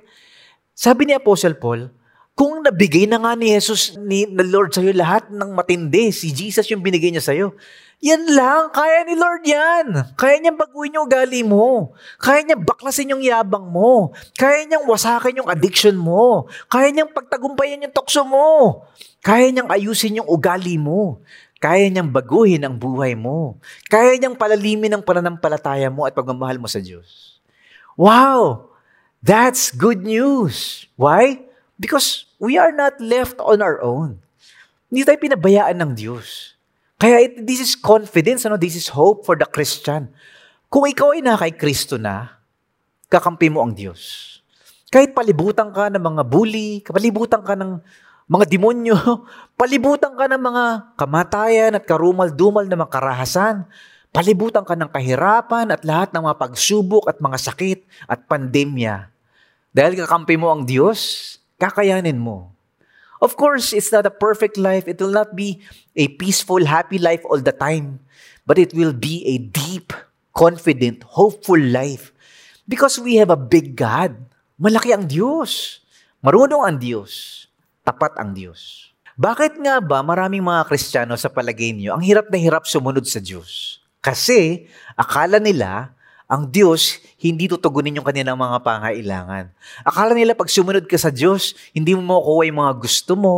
Sabi 0.76 1.08
ni 1.08 1.16
Apostle 1.16 1.56
Paul, 1.56 1.88
kung 2.37 2.60
nabigay 2.60 3.08
na 3.08 3.16
nga 3.16 3.32
ni 3.32 3.48
Jesus, 3.48 3.96
ni 3.96 4.28
na 4.28 4.44
Lord 4.44 4.76
sa'yo 4.76 4.92
lahat 4.92 5.32
ng 5.32 5.56
matindi, 5.56 6.12
si 6.12 6.28
Jesus 6.37 6.68
yung 6.68 6.84
binigay 6.84 7.08
niya 7.08 7.24
sa'yo, 7.24 7.56
yan 8.04 8.28
lang, 8.28 8.68
kaya 8.76 9.08
ni 9.08 9.16
Lord 9.16 9.40
yan. 9.48 10.12
Kaya 10.20 10.37
niyang 10.37 10.60
baguhin 10.60 11.00
yung 11.00 11.08
ugali 11.08 11.40
mo. 11.40 11.96
Kaya 12.20 12.44
niyang 12.44 12.60
baklasin 12.60 13.16
yung 13.16 13.24
yabang 13.24 13.72
mo. 13.72 14.12
Kaya 14.37 14.68
niyang 14.68 14.84
wasakin 14.84 15.40
yung 15.40 15.48
addiction 15.48 15.96
mo. 15.96 16.44
Kaya 16.68 16.92
niyang 16.92 17.08
pagtagumpayan 17.08 17.88
yung 17.88 17.96
tokso 17.96 18.20
mo. 18.28 18.84
Kaya 19.24 19.48
niyang 19.48 19.72
ayusin 19.72 20.20
yung 20.20 20.28
ugali 20.28 20.76
mo. 20.76 21.24
Kaya 21.64 21.88
niyang 21.88 22.12
baguhin 22.12 22.61
ang 22.61 22.77
buhay 22.77 23.16
mo. 23.16 23.57
Kaya 23.88 24.20
niyang 24.20 24.37
palalimin 24.37 24.92
ang 24.92 25.00
pananampalataya 25.00 25.88
mo 25.88 26.05
at 26.05 26.12
pagmamahal 26.12 26.61
mo 26.61 26.68
sa 26.68 26.77
Diyos. 26.77 27.40
Wow! 27.96 28.68
That's 29.24 29.72
good 29.72 30.05
news. 30.05 30.85
Why? 31.00 31.40
Because 31.81 32.29
we 32.37 32.61
are 32.61 32.68
not 32.68 33.00
left 33.00 33.40
on 33.40 33.64
our 33.64 33.81
own. 33.81 34.20
Hindi 34.92 35.09
tayo 35.09 35.16
pinabayaan 35.16 35.81
ng 35.81 35.92
Diyos. 35.96 36.53
Kaya 37.00 37.24
it, 37.24 37.48
this 37.48 37.64
is 37.64 37.72
confidence, 37.81 38.44
ano? 38.44 38.61
this 38.61 38.77
is 38.77 38.92
hope 38.92 39.24
for 39.24 39.33
the 39.33 39.48
Christian. 39.48 40.12
Kung 40.68 40.85
ikaw 40.85 41.16
ay 41.16 41.24
na 41.24 41.40
kay 41.40 41.57
Kristo 41.57 41.96
na, 41.96 42.44
kakampi 43.09 43.48
mo 43.48 43.64
ang 43.64 43.72
Diyos. 43.72 44.37
Kahit 44.92 45.16
palibutan 45.16 45.72
ka 45.72 45.88
ng 45.88 46.05
mga 46.12 46.22
bully, 46.29 46.85
palibutan 46.85 47.40
ka 47.40 47.57
ng 47.57 47.81
mga 48.24 48.44
demonyo, 48.48 48.96
palibutan 49.60 50.16
ka 50.16 50.24
ng 50.24 50.40
mga 50.40 50.64
kamatayan 50.96 51.72
at 51.76 51.84
karumal-dumal 51.84 52.64
na 52.64 52.80
mga 52.80 52.92
karahasan. 52.92 53.68
palibutan 54.14 54.62
ka 54.62 54.78
ng 54.78 54.94
kahirapan 54.94 55.74
at 55.74 55.82
lahat 55.82 56.14
ng 56.14 56.22
mga 56.22 56.38
pagsubok 56.38 57.10
at 57.10 57.18
mga 57.18 57.34
sakit 57.34 57.82
at 58.06 58.30
pandemya. 58.30 59.10
Dahil 59.74 59.98
kakampi 59.98 60.38
mo 60.38 60.54
ang 60.54 60.62
Diyos, 60.62 61.34
kakayanin 61.58 62.14
mo. 62.14 62.54
Of 63.18 63.34
course, 63.34 63.74
it's 63.74 63.90
not 63.90 64.06
a 64.06 64.14
perfect 64.14 64.54
life. 64.54 64.87
It 64.87 65.02
will 65.02 65.10
not 65.10 65.34
be 65.34 65.66
a 65.98 66.06
peaceful, 66.14 66.62
happy 66.62 67.02
life 67.02 67.26
all 67.26 67.42
the 67.42 67.50
time. 67.50 68.06
But 68.46 68.62
it 68.62 68.70
will 68.70 68.94
be 68.94 69.26
a 69.26 69.42
deep, 69.42 69.90
confident, 70.30 71.02
hopeful 71.18 71.58
life. 71.58 72.14
Because 72.70 73.02
we 73.02 73.18
have 73.18 73.34
a 73.34 73.40
big 73.40 73.74
God. 73.74 74.14
Malaki 74.62 74.94
ang 74.94 75.10
Diyos. 75.10 75.82
Marunong 76.22 76.62
ang 76.62 76.78
Diyos. 76.78 77.43
Tapat 77.84 78.16
ang 78.16 78.32
Diyos. 78.32 78.90
Bakit 79.14 79.60
nga 79.60 79.78
ba 79.78 80.00
maraming 80.00 80.42
mga 80.42 80.66
Kristiyano 80.66 81.14
sa 81.20 81.28
palagay 81.28 81.70
niyo 81.76 81.94
ang 81.94 82.02
hirap 82.02 82.32
na 82.32 82.40
hirap 82.40 82.64
sumunod 82.64 83.04
sa 83.04 83.20
Diyos? 83.20 83.78
Kasi 84.00 84.66
akala 84.96 85.36
nila 85.36 85.92
ang 86.24 86.48
Diyos 86.48 86.98
hindi 87.20 87.44
tutugunin 87.44 88.00
yung 88.00 88.08
kanilang 88.08 88.40
mga 88.40 88.64
pangailangan. 88.64 89.52
Akala 89.84 90.16
nila 90.16 90.32
pag 90.32 90.48
sumunod 90.48 90.88
ka 90.88 90.96
sa 90.96 91.12
Diyos, 91.12 91.52
hindi 91.76 91.92
mo 91.92 92.00
makukuha 92.04 92.42
yung 92.48 92.60
mga 92.64 92.74
gusto 92.80 93.12
mo. 93.14 93.36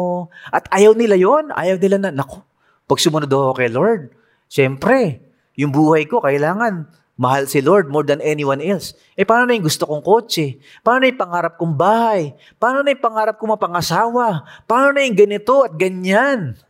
At 0.54 0.70
ayaw 0.70 0.94
nila 0.94 1.18
yon 1.18 1.50
Ayaw 1.50 1.76
nila 1.82 1.98
na, 1.98 2.11
nako, 2.14 2.46
pag 2.87 3.02
sumunod 3.02 3.30
ako 3.30 3.54
kay 3.59 3.70
Lord, 3.70 4.14
syempre, 4.46 5.22
yung 5.59 5.74
buhay 5.74 6.06
ko 6.06 6.22
kailangan 6.22 6.87
mahal 7.16 7.48
si 7.48 7.64
Lord 7.64 7.88
more 7.88 8.05
than 8.05 8.20
anyone 8.20 8.61
else. 8.61 8.92
Eh, 9.16 9.24
paano 9.24 9.48
na 9.48 9.57
yung 9.57 9.64
gusto 9.64 9.88
kong 9.88 10.05
kotse? 10.05 10.61
Paano 10.85 11.02
na 11.02 11.11
yung 11.11 11.20
pangarap 11.20 11.57
kong 11.57 11.74
bahay? 11.74 12.37
Paano 12.61 12.85
na 12.85 12.92
yung 12.92 13.02
pangarap 13.02 13.40
kong 13.40 13.57
mapangasawa? 13.57 14.44
Paano 14.68 14.92
na 14.92 15.02
yung 15.02 15.16
ganito 15.16 15.64
at 15.64 15.72
ganyan? 15.74 16.61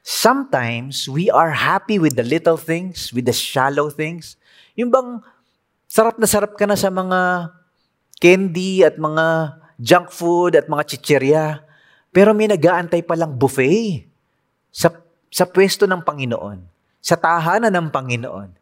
Sometimes, 0.00 1.04
we 1.04 1.28
are 1.28 1.52
happy 1.52 2.00
with 2.00 2.16
the 2.16 2.24
little 2.24 2.56
things, 2.56 3.12
with 3.12 3.28
the 3.28 3.36
shallow 3.36 3.92
things. 3.92 4.40
Yung 4.72 4.88
bang 4.88 5.20
sarap 5.84 6.16
na 6.16 6.24
sarap 6.24 6.56
ka 6.56 6.64
na 6.64 6.80
sa 6.80 6.88
mga 6.88 7.52
candy 8.16 8.80
at 8.82 8.96
mga 8.96 9.56
junk 9.76 10.08
food 10.08 10.56
at 10.56 10.64
mga 10.64 10.96
chicherya, 10.96 11.60
pero 12.08 12.32
may 12.32 12.48
nag-aantay 12.48 13.04
palang 13.04 13.36
buffet 13.36 14.08
sa, 14.72 14.90
sa 15.28 15.44
pwesto 15.44 15.84
ng 15.84 16.00
Panginoon, 16.00 16.64
sa 17.04 17.14
tahanan 17.14 17.70
ng 17.70 17.88
Panginoon. 17.92 18.57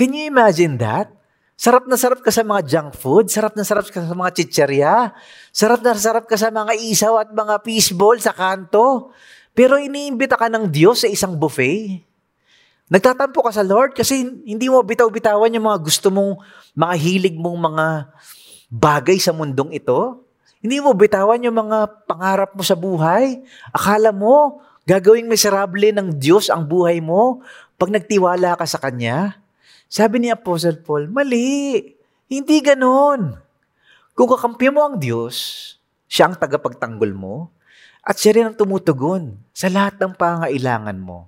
Can 0.00 0.16
you 0.16 0.32
imagine 0.32 0.80
that? 0.80 1.12
Sarap 1.60 1.84
na 1.84 1.92
sarap 2.00 2.24
ka 2.24 2.32
sa 2.32 2.40
mga 2.40 2.64
junk 2.64 2.96
food, 2.96 3.28
sarap 3.28 3.52
na 3.52 3.68
sarap 3.68 3.84
ka 3.84 4.00
sa 4.00 4.16
mga 4.16 4.32
chicherya, 4.32 5.12
sarap 5.52 5.84
na 5.84 5.92
sarap 5.92 6.24
ka 6.24 6.40
sa 6.40 6.48
mga 6.48 6.72
isaw 6.72 7.20
at 7.20 7.28
mga 7.36 7.60
fishball 7.60 8.16
sa 8.16 8.32
kanto. 8.32 9.12
Pero 9.52 9.76
iniimbita 9.76 10.40
ka 10.40 10.48
ng 10.48 10.72
Diyos 10.72 11.04
sa 11.04 11.08
isang 11.12 11.36
buffet. 11.36 12.00
Nagtatampo 12.88 13.44
ka 13.44 13.52
sa 13.52 13.60
Lord 13.60 13.92
kasi 13.92 14.24
hindi 14.24 14.72
mo 14.72 14.80
bitaw-bitawan 14.80 15.52
yung 15.52 15.68
mga 15.68 15.84
gusto 15.84 16.08
mong, 16.08 16.40
mga 16.72 16.94
hilig 16.96 17.36
mong 17.36 17.58
mga 17.60 17.86
bagay 18.72 19.20
sa 19.20 19.36
mundong 19.36 19.76
ito. 19.76 20.24
Hindi 20.64 20.80
mo 20.80 20.96
bitawan 20.96 21.44
yung 21.44 21.60
mga 21.60 22.08
pangarap 22.08 22.56
mo 22.56 22.64
sa 22.64 22.72
buhay. 22.72 23.44
Akala 23.68 24.16
mo, 24.16 24.64
gagawing 24.88 25.28
miserable 25.28 25.92
ng 25.92 26.16
Diyos 26.16 26.48
ang 26.48 26.64
buhay 26.64 27.04
mo 27.04 27.44
pag 27.76 27.92
nagtiwala 27.92 28.56
ka 28.56 28.64
sa 28.64 28.80
Kanya. 28.80 29.36
Sabi 29.90 30.22
ni 30.22 30.30
Apostle 30.30 30.78
Paul, 30.78 31.10
mali. 31.10 31.82
Hindi 32.30 32.62
ganon. 32.62 33.34
Kung 34.14 34.30
kakampi 34.30 34.70
mo 34.70 34.86
ang 34.86 35.02
Diyos, 35.02 35.34
siya 36.06 36.30
ang 36.30 36.38
tagapagtanggol 36.38 37.10
mo, 37.10 37.50
at 38.06 38.14
siya 38.14 38.38
rin 38.38 38.46
ang 38.46 38.54
tumutugon 38.54 39.34
sa 39.50 39.66
lahat 39.66 39.98
ng 39.98 40.14
pangailangan 40.14 40.94
mo. 40.94 41.26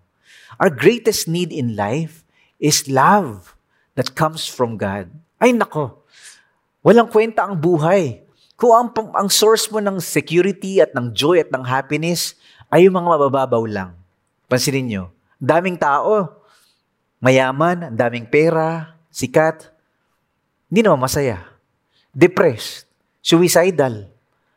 Our 0.63 0.71
greatest 0.71 1.27
need 1.27 1.51
in 1.51 1.75
life 1.75 2.23
is 2.63 2.87
love 2.87 3.59
that 3.99 4.15
comes 4.15 4.47
from 4.47 4.79
God. 4.79 5.11
Ay 5.43 5.51
nako, 5.51 6.07
walang 6.87 7.11
kwenta 7.11 7.43
ang 7.43 7.59
buhay. 7.59 8.23
Kung 8.55 8.79
ang, 8.79 8.89
ang 9.19 9.27
source 9.27 9.67
mo 9.75 9.83
ng 9.83 9.99
security 9.99 10.79
at 10.79 10.95
ng 10.95 11.11
joy 11.11 11.43
at 11.43 11.51
ng 11.51 11.67
happiness 11.67 12.39
ay 12.71 12.87
yung 12.87 12.95
mga 12.95 13.11
mabababaw 13.19 13.67
lang. 13.67 13.99
Pansinin 14.47 14.87
nyo, 14.87 15.05
daming 15.43 15.75
tao, 15.75 16.42
mayaman, 17.23 17.89
ang 17.89 17.97
daming 17.97 18.27
pera, 18.27 18.99
sikat, 19.15 19.71
hindi 20.67 20.83
naman 20.83 21.07
masaya. 21.07 21.47
Depressed, 22.11 22.91
suicidal. 23.23 24.11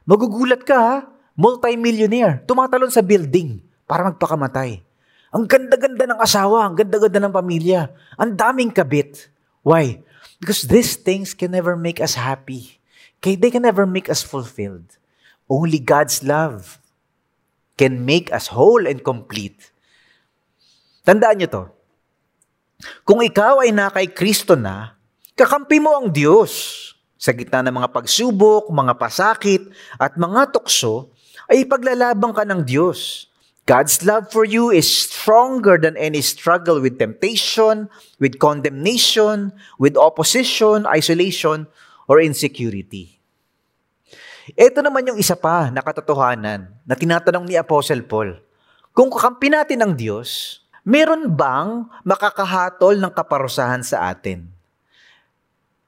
Magugulat 0.03 0.65
ka 0.65 0.75
ha? 0.75 0.95
multi-millionaire, 1.35 2.41
tumatalon 2.47 2.89
sa 2.89 3.03
building 3.03 3.59
para 3.83 4.07
magpakamatay. 4.07 4.81
Ang 5.35 5.43
ganda-ganda 5.51 6.07
ng 6.07 6.19
asawa, 6.23 6.63
ang 6.63 6.79
ganda-ganda 6.79 7.19
ng 7.27 7.35
pamilya, 7.35 7.91
ang 8.15 8.31
daming 8.31 8.71
kabit. 8.71 9.27
Why? 9.67 9.99
Because 10.39 10.63
these 10.63 10.95
things 10.95 11.35
can 11.35 11.51
never 11.51 11.75
make 11.75 11.99
us 11.99 12.15
happy. 12.15 12.79
They 13.19 13.51
can 13.51 13.67
never 13.67 13.83
make 13.83 14.07
us 14.07 14.23
fulfilled. 14.23 14.95
Only 15.51 15.81
God's 15.81 16.23
love 16.23 16.79
can 17.75 18.07
make 18.07 18.31
us 18.31 18.55
whole 18.55 18.87
and 18.87 19.03
complete. 19.03 19.75
Tandaan 21.03 21.43
nyo 21.43 21.49
to. 21.51 21.63
Kung 23.07 23.23
ikaw 23.23 23.63
ay 23.63 23.71
nakay 23.71 24.11
Kristo 24.11 24.57
na, 24.59 24.99
kakampi 25.37 25.79
mo 25.79 25.95
ang 25.95 26.11
Diyos. 26.11 26.83
Sa 27.15 27.31
gitna 27.31 27.63
ng 27.63 27.73
mga 27.73 27.89
pagsubok, 27.95 28.69
mga 28.69 28.93
pasakit, 28.99 29.71
at 29.95 30.19
mga 30.19 30.51
tukso, 30.51 31.15
ay 31.47 31.63
paglalaban 31.65 32.35
ka 32.35 32.43
ng 32.43 32.61
Diyos. 32.67 33.31
God's 33.65 34.05
love 34.05 34.29
for 34.29 34.45
you 34.45 34.69
is 34.69 34.85
stronger 34.85 35.81
than 35.81 35.97
any 35.97 36.21
struggle 36.21 36.77
with 36.77 37.01
temptation, 37.01 37.89
with 38.21 38.37
condemnation, 38.37 39.49
with 39.81 39.97
opposition, 39.97 40.85
isolation, 40.85 41.65
or 42.05 42.21
insecurity. 42.21 43.17
Ito 44.53 44.85
naman 44.85 45.09
yung 45.09 45.17
isa 45.17 45.33
pa 45.33 45.73
na 45.73 45.81
katotohanan 45.81 46.69
na 46.85 46.93
tinatanong 46.93 47.49
ni 47.49 47.57
Apostle 47.57 48.05
Paul. 48.05 48.37
Kung 48.93 49.09
kakampi 49.09 49.49
natin 49.49 49.81
ang 49.81 49.97
Diyos, 49.97 50.61
meron 50.85 51.33
bang 51.33 51.89
makakahatol 52.05 52.95
ng 53.01 53.11
kaparusahan 53.11 53.81
sa 53.81 54.13
atin? 54.13 54.47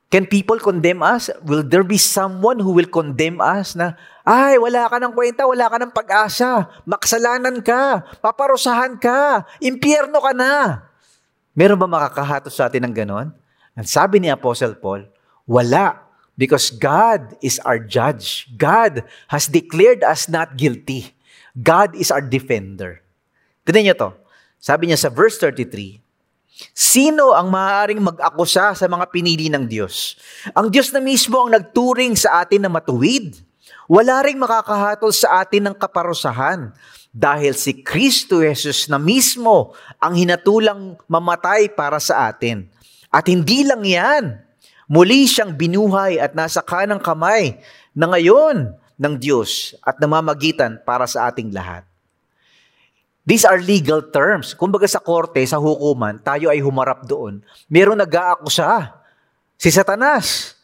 Can 0.08 0.24
people 0.24 0.56
condemn 0.58 1.04
us? 1.04 1.28
Will 1.44 1.68
there 1.68 1.84
be 1.84 2.00
someone 2.00 2.64
who 2.64 2.72
will 2.72 2.88
condemn 2.88 3.44
us 3.44 3.76
na, 3.76 4.00
ay, 4.24 4.56
wala 4.56 4.88
ka 4.88 5.04
ng 5.04 5.12
kwenta, 5.12 5.44
wala 5.44 5.68
ka 5.68 5.78
ng 5.84 5.92
pag-asa, 5.92 6.72
maksalanan 6.88 7.60
ka, 7.60 8.08
paparusahan 8.24 8.96
ka, 8.96 9.44
impyerno 9.60 10.24
ka 10.24 10.32
na. 10.32 10.88
Meron 11.52 11.76
ba 11.76 11.92
makakahatos 11.92 12.56
sa 12.56 12.72
atin 12.72 12.88
ng 12.88 12.96
ganon? 12.96 13.36
At 13.76 13.86
sabi 13.92 14.24
ni 14.24 14.32
Apostle 14.32 14.80
Paul, 14.80 15.06
wala. 15.44 16.08
Because 16.38 16.70
God 16.70 17.34
is 17.42 17.58
our 17.66 17.82
judge. 17.82 18.46
God 18.62 19.02
has 19.34 19.50
declared 19.50 20.06
us 20.06 20.30
not 20.30 20.54
guilty. 20.54 21.18
God 21.58 21.98
is 21.98 22.14
our 22.14 22.22
defender. 22.22 23.02
Tignan 23.66 23.90
niyo 23.90 23.96
to. 23.98 24.10
Sabi 24.58 24.90
niya 24.90 25.00
sa 25.00 25.10
verse 25.14 25.38
33, 25.40 26.08
Sino 26.74 27.38
ang 27.38 27.54
maaaring 27.54 28.02
mag-akusa 28.02 28.74
sa 28.74 28.86
mga 28.90 29.14
pinili 29.14 29.46
ng 29.46 29.70
Diyos? 29.70 30.18
Ang 30.58 30.74
Diyos 30.74 30.90
na 30.90 30.98
mismo 30.98 31.38
ang 31.46 31.54
nagturing 31.54 32.18
sa 32.18 32.42
atin 32.42 32.66
na 32.66 32.72
matuwid. 32.74 33.38
Wala 33.86 34.26
ring 34.26 34.42
makakahatol 34.42 35.14
sa 35.14 35.46
atin 35.46 35.70
ng 35.70 35.76
kaparusahan 35.78 36.74
dahil 37.14 37.56
si 37.56 37.86
Kristo 37.86 38.44
Jesus 38.44 38.90
na 38.92 39.00
mismo 39.00 39.78
ang 40.02 40.18
hinatulang 40.18 41.00
mamatay 41.08 41.72
para 41.72 42.02
sa 42.02 42.28
atin. 42.28 42.68
At 43.08 43.32
hindi 43.32 43.64
lang 43.64 43.86
yan, 43.88 44.24
muli 44.92 45.24
siyang 45.24 45.56
binuhay 45.56 46.20
at 46.20 46.36
nasa 46.36 46.60
kanang 46.60 47.00
kamay 47.00 47.58
na 47.96 48.12
ngayon 48.12 48.76
ng 49.00 49.14
Diyos 49.16 49.78
at 49.86 50.02
namamagitan 50.04 50.84
para 50.84 51.08
sa 51.08 51.32
ating 51.32 51.54
lahat. 51.56 51.87
These 53.28 53.44
are 53.44 53.60
legal 53.60 54.08
terms. 54.08 54.56
Kumbaga 54.56 54.88
sa 54.88 55.04
korte, 55.04 55.44
sa 55.44 55.60
hukuman, 55.60 56.16
tayo 56.24 56.48
ay 56.48 56.64
humarap 56.64 57.04
doon. 57.04 57.44
Meron 57.68 58.00
nag-aakusa. 58.00 58.96
Si 59.60 59.68
Satanas. 59.68 60.56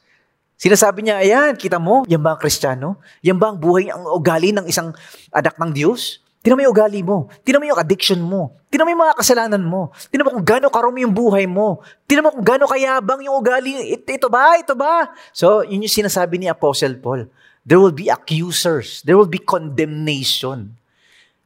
Sinasabi 0.55 1.03
niya, 1.03 1.19
ayan, 1.19 1.59
kita 1.59 1.75
mo, 1.75 2.07
yan 2.07 2.23
ba 2.23 2.33
ang 2.33 2.39
kristyano? 2.39 3.03
Yan 3.19 3.35
ba 3.35 3.51
ang 3.51 3.59
buhay, 3.59 3.91
ang 3.91 4.07
ugali 4.15 4.55
ng 4.55 4.63
isang 4.63 4.95
anak 5.35 5.59
ng 5.59 5.75
Diyos? 5.75 6.23
Tinan 6.39 6.55
mo 6.55 6.63
yung 6.63 6.71
ugali 6.71 7.03
mo. 7.03 7.27
Tinan 7.43 7.59
mo 7.59 7.67
yung 7.67 7.79
addiction 7.79 8.19
mo. 8.23 8.55
Tinan 8.71 8.87
mo 8.87 8.95
yung 8.95 9.03
mga 9.03 9.15
kasalanan 9.19 9.63
mo. 9.63 9.91
Tinan 10.07 10.23
mo 10.23 10.31
kung 10.31 10.47
gaano 10.47 10.71
karumi 10.71 11.03
yung 11.03 11.15
buhay 11.15 11.43
mo. 11.47 11.83
Tinan 12.07 12.23
mo 12.23 12.31
kung 12.31 12.47
gaano 12.47 12.63
kayabang 12.67 13.23
yung 13.27 13.35
ugali. 13.43 13.95
Ito, 13.95 14.07
ito 14.07 14.27
ba? 14.31 14.55
Ito 14.55 14.75
ba? 14.75 15.11
So, 15.35 15.67
yun 15.67 15.83
yung 15.83 15.91
sinasabi 15.91 16.39
ni 16.39 16.47
Apostle 16.47 16.95
Paul. 16.99 17.27
There 17.63 17.79
will 17.79 17.95
be 17.95 18.07
accusers. 18.11 19.03
There 19.03 19.15
will 19.15 19.27
be 19.27 19.39
condemnation. 19.39 20.75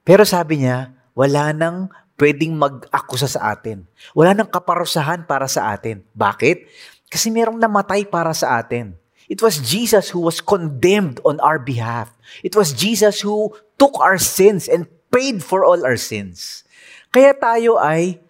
Pero 0.01 0.25
sabi 0.25 0.65
niya, 0.65 0.96
wala 1.17 1.49
nang 1.49 1.89
pwedeng 2.21 2.53
mag-akusa 2.53 3.25
sa 3.25 3.49
atin. 3.57 3.89
Wala 4.13 4.37
nang 4.37 4.49
kaparusahan 4.49 5.25
para 5.25 5.49
sa 5.49 5.73
atin. 5.73 6.05
Bakit? 6.13 6.69
Kasi 7.09 7.33
merong 7.33 7.57
namatay 7.57 8.05
para 8.05 8.37
sa 8.37 8.61
atin. 8.61 8.93
It 9.25 9.41
was 9.41 9.57
Jesus 9.57 10.13
who 10.13 10.21
was 10.21 10.39
condemned 10.39 11.17
on 11.25 11.41
our 11.41 11.57
behalf. 11.57 12.13
It 12.45 12.53
was 12.53 12.71
Jesus 12.71 13.25
who 13.25 13.51
took 13.81 13.97
our 13.97 14.21
sins 14.21 14.69
and 14.69 14.85
paid 15.09 15.41
for 15.41 15.65
all 15.65 15.81
our 15.81 15.97
sins. 15.97 16.63
Kaya 17.11 17.33
tayo 17.33 17.81
ay 17.81 18.21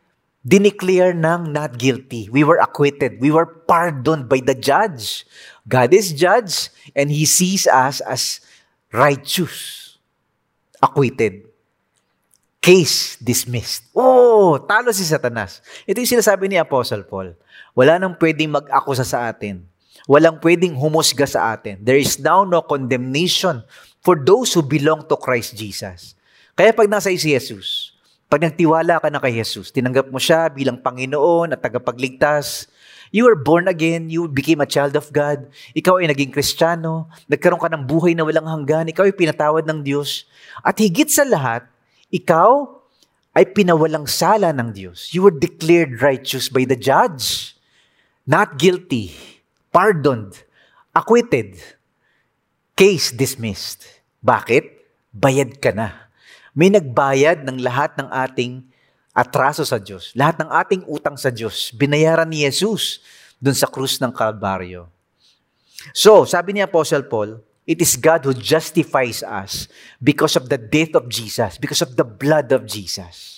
dineclare 0.47 1.11
ng 1.11 1.51
not 1.51 1.75
guilty. 1.75 2.31
We 2.31 2.47
were 2.47 2.57
acquitted. 2.57 3.19
We 3.19 3.35
were 3.35 3.45
pardoned 3.45 4.31
by 4.31 4.39
the 4.41 4.55
judge. 4.55 5.27
God 5.67 5.91
is 5.91 6.15
judge 6.15 6.71
and 6.95 7.11
He 7.11 7.27
sees 7.27 7.67
us 7.67 7.99
as 8.01 8.39
righteous. 8.95 9.83
Acquitted. 10.79 11.46
Case 12.59 13.15
dismissed. 13.21 13.87
Oh, 13.95 14.59
talo 14.59 14.91
si 14.91 15.05
Satanas. 15.07 15.63
Ito 15.87 16.03
yung 16.03 16.19
sinasabi 16.19 16.51
ni 16.51 16.57
Apostle 16.59 17.05
Paul. 17.07 17.37
Wala 17.77 18.01
nang 18.01 18.17
pwedeng 18.17 18.57
mag-akusa 18.57 19.05
sa 19.05 19.29
atin. 19.29 19.63
Walang 20.07 20.39
pwedeng 20.39 20.73
humusga 20.73 21.27
sa 21.27 21.51
atin. 21.53 21.83
There 21.83 21.99
is 21.99 22.17
now 22.17 22.47
no 22.47 22.63
condemnation 22.63 23.61
for 23.99 24.15
those 24.15 24.55
who 24.55 24.63
belong 24.63 25.03
to 25.11 25.19
Christ 25.19 25.59
Jesus. 25.59 26.15
Kaya 26.55 26.71
pag 26.73 26.89
nasa 26.89 27.13
si 27.13 27.19
Jesus, 27.19 27.93
pag 28.31 28.41
nagtiwala 28.41 29.03
ka 29.03 29.11
na 29.11 29.21
kay 29.21 29.35
Jesus, 29.35 29.69
tinanggap 29.69 30.09
mo 30.09 30.17
siya 30.17 30.49
bilang 30.49 30.81
Panginoon 30.81 31.53
at 31.53 31.61
tagapagligtas, 31.61 32.71
you 33.11 33.27
were 33.27 33.37
born 33.37 33.67
again, 33.67 34.09
you 34.09 34.25
became 34.27 34.59
a 34.63 34.67
child 34.67 34.95
of 34.97 35.11
God, 35.11 35.47
ikaw 35.71 35.99
ay 35.99 36.09
naging 36.11 36.33
Kristiyano, 36.33 37.07
nagkaroon 37.29 37.61
ka 37.61 37.69
ng 37.71 37.83
buhay 37.87 38.15
na 38.15 38.25
walang 38.25 38.47
hanggan, 38.47 38.89
ikaw 38.89 39.05
ay 39.05 39.15
pinatawad 39.15 39.63
ng 39.67 39.85
Diyos, 39.85 40.27
at 40.63 40.75
higit 40.79 41.07
sa 41.07 41.23
lahat, 41.23 41.67
ikaw 42.09 42.65
ay 43.37 43.53
pinawalang 43.53 44.09
sala 44.09 44.49
ng 44.55 44.73
Diyos. 44.73 45.13
You 45.13 45.29
were 45.29 45.35
declared 45.35 46.01
righteous 46.01 46.49
by 46.49 46.65
the 46.65 46.79
judge. 46.79 47.53
Not 48.27 48.59
guilty, 48.59 49.15
pardoned, 49.71 50.35
acquitted, 50.91 51.55
case 52.75 53.15
dismissed. 53.15 53.87
Bakit? 54.19 54.75
Bayad 55.15 55.63
ka 55.63 55.71
na 55.71 56.07
may 56.57 56.73
nagbayad 56.73 57.45
ng 57.45 57.61
lahat 57.61 57.93
ng 58.01 58.09
ating 58.09 58.65
atraso 59.13 59.61
sa 59.61 59.77
Diyos. 59.77 60.09
Lahat 60.17 60.41
ng 60.41 60.49
ating 60.49 60.81
utang 60.89 61.13
sa 61.13 61.29
Diyos, 61.29 61.69
binayaran 61.69 62.25
ni 62.25 62.41
Jesus 62.41 63.05
dun 63.37 63.53
sa 63.53 63.69
krus 63.69 64.01
ng 64.01 64.09
Kalbaryo. 64.09 64.89
So, 65.93 66.25
sabi 66.25 66.57
ni 66.57 66.65
Apostle 66.65 67.05
Paul, 67.05 67.37
it 67.67 67.83
is 67.83 67.99
God 67.99 68.23
who 68.23 68.33
justifies 68.33 69.21
us 69.21 69.67
because 69.99 70.39
of 70.39 70.47
the 70.47 70.55
death 70.55 70.95
of 70.95 71.11
Jesus, 71.11 71.59
because 71.59 71.83
of 71.83 71.99
the 71.99 72.07
blood 72.07 72.55
of 72.55 72.63
Jesus. 72.63 73.37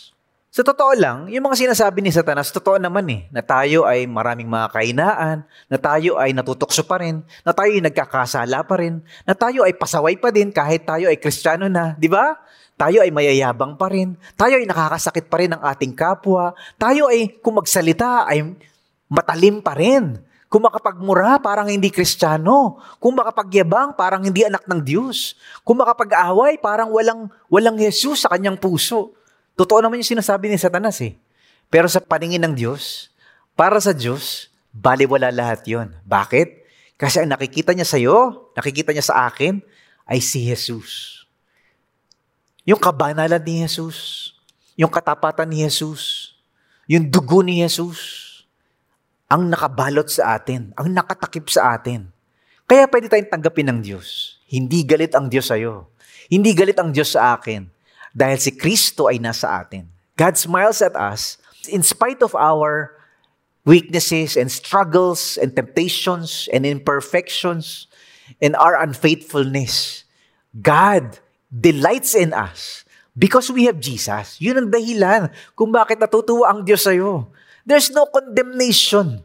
Sa 0.50 0.66
totoo 0.66 0.98
lang, 0.98 1.30
yung 1.30 1.46
mga 1.46 1.66
sinasabi 1.66 2.02
ni 2.02 2.10
Satanas, 2.14 2.50
totoo 2.50 2.82
naman 2.82 3.06
eh, 3.10 3.22
na 3.30 3.42
tayo 3.42 3.86
ay 3.86 4.10
maraming 4.10 4.50
mga 4.50 4.74
kainaan, 4.74 5.38
na 5.70 5.78
tayo 5.78 6.18
ay 6.18 6.34
natutokso 6.34 6.86
pa 6.86 7.02
rin, 7.02 7.22
na 7.46 7.54
tayo 7.54 7.70
ay 7.74 7.82
nagkakasala 7.86 8.66
pa 8.66 8.76
rin, 8.82 9.02
na 9.26 9.34
tayo 9.38 9.62
ay 9.66 9.78
pasaway 9.78 10.18
pa 10.18 10.34
din 10.34 10.50
kahit 10.50 10.90
tayo 10.90 11.06
ay 11.10 11.22
kristyano 11.22 11.70
na, 11.70 11.94
di 11.98 12.10
ba? 12.10 12.34
Tayo 12.80 13.04
ay 13.04 13.12
mayayabang 13.12 13.76
pa 13.76 13.92
rin. 13.92 14.16
Tayo 14.40 14.56
ay 14.56 14.64
nakakasakit 14.64 15.28
pa 15.28 15.44
rin 15.44 15.52
ng 15.52 15.60
ating 15.60 15.92
kapwa. 15.92 16.56
Tayo 16.80 17.12
ay, 17.12 17.36
kung 17.44 17.60
magsalita, 17.60 18.24
ay 18.24 18.56
matalim 19.12 19.60
pa 19.60 19.76
rin. 19.76 20.16
Kung 20.50 20.66
makapagmura, 20.66 21.38
parang 21.38 21.70
hindi 21.70 21.94
kristyano. 21.94 22.82
Kung 22.98 23.14
makapagyabang, 23.14 23.94
parang 23.94 24.26
hindi 24.26 24.42
anak 24.42 24.66
ng 24.66 24.82
Diyos. 24.82 25.38
Kung 25.62 25.78
makapag-away, 25.78 26.58
parang 26.58 26.90
walang, 26.90 27.30
walang 27.54 27.78
Jesus 27.78 28.26
sa 28.26 28.34
kanyang 28.34 28.58
puso. 28.58 29.14
Totoo 29.54 29.78
naman 29.78 30.02
yung 30.02 30.18
sinasabi 30.18 30.50
ni 30.50 30.58
Satanas 30.58 30.98
eh. 31.06 31.14
Pero 31.70 31.86
sa 31.86 32.02
paningin 32.02 32.42
ng 32.42 32.58
Diyos, 32.58 33.14
para 33.54 33.78
sa 33.78 33.94
Diyos, 33.94 34.50
baliwala 34.74 35.30
lahat 35.30 35.70
yon. 35.70 35.94
Bakit? 36.02 36.66
Kasi 36.98 37.22
ang 37.22 37.30
nakikita 37.30 37.78
niya 37.78 37.86
sa 37.86 38.02
iyo, 38.02 38.50
nakikita 38.58 38.90
niya 38.90 39.06
sa 39.06 39.30
akin, 39.30 39.62
ay 40.10 40.18
si 40.18 40.50
Jesus. 40.50 41.24
Yung 42.66 42.82
kabanalan 42.82 43.38
ni 43.46 43.62
Jesus, 43.62 44.34
yung 44.74 44.90
katapatan 44.90 45.46
ni 45.46 45.62
Jesus, 45.62 46.34
yung 46.90 47.06
dugo 47.06 47.46
ni 47.46 47.62
Jesus, 47.62 48.29
ang 49.30 49.46
nakabalot 49.46 50.10
sa 50.10 50.42
atin, 50.42 50.74
ang 50.74 50.90
nakatakip 50.90 51.46
sa 51.54 51.78
atin. 51.78 52.10
Kaya 52.66 52.90
pwede 52.90 53.06
tayong 53.06 53.30
tanggapin 53.30 53.70
ng 53.70 53.80
Diyos. 53.86 54.42
Hindi 54.50 54.82
galit 54.82 55.14
ang 55.14 55.30
Diyos 55.30 55.54
sa 55.54 55.58
iyo. 55.58 55.94
Hindi 56.30 56.58
galit 56.58 56.78
ang 56.82 56.90
Diyos 56.90 57.14
sa 57.14 57.38
akin. 57.38 57.70
Dahil 58.10 58.42
si 58.42 58.58
Kristo 58.58 59.06
ay 59.06 59.22
nasa 59.22 59.62
atin. 59.62 59.86
God 60.18 60.34
smiles 60.34 60.82
at 60.82 60.98
us 60.98 61.38
in 61.70 61.86
spite 61.86 62.26
of 62.26 62.34
our 62.34 62.98
weaknesses 63.70 64.34
and 64.34 64.50
struggles 64.50 65.38
and 65.38 65.54
temptations 65.54 66.50
and 66.50 66.66
imperfections 66.66 67.86
and 68.42 68.58
our 68.58 68.82
unfaithfulness. 68.82 70.06
God 70.58 71.22
delights 71.54 72.18
in 72.18 72.34
us 72.34 72.82
because 73.14 73.54
we 73.54 73.70
have 73.70 73.78
Jesus. 73.78 74.42
Yun 74.42 74.66
ang 74.66 74.70
dahilan 74.74 75.30
kung 75.54 75.70
bakit 75.70 76.02
natutuwa 76.02 76.50
ang 76.50 76.66
Diyos 76.66 76.82
sa'yo. 76.82 77.30
There's 77.68 77.92
no 77.92 78.08
condemnation 78.08 79.24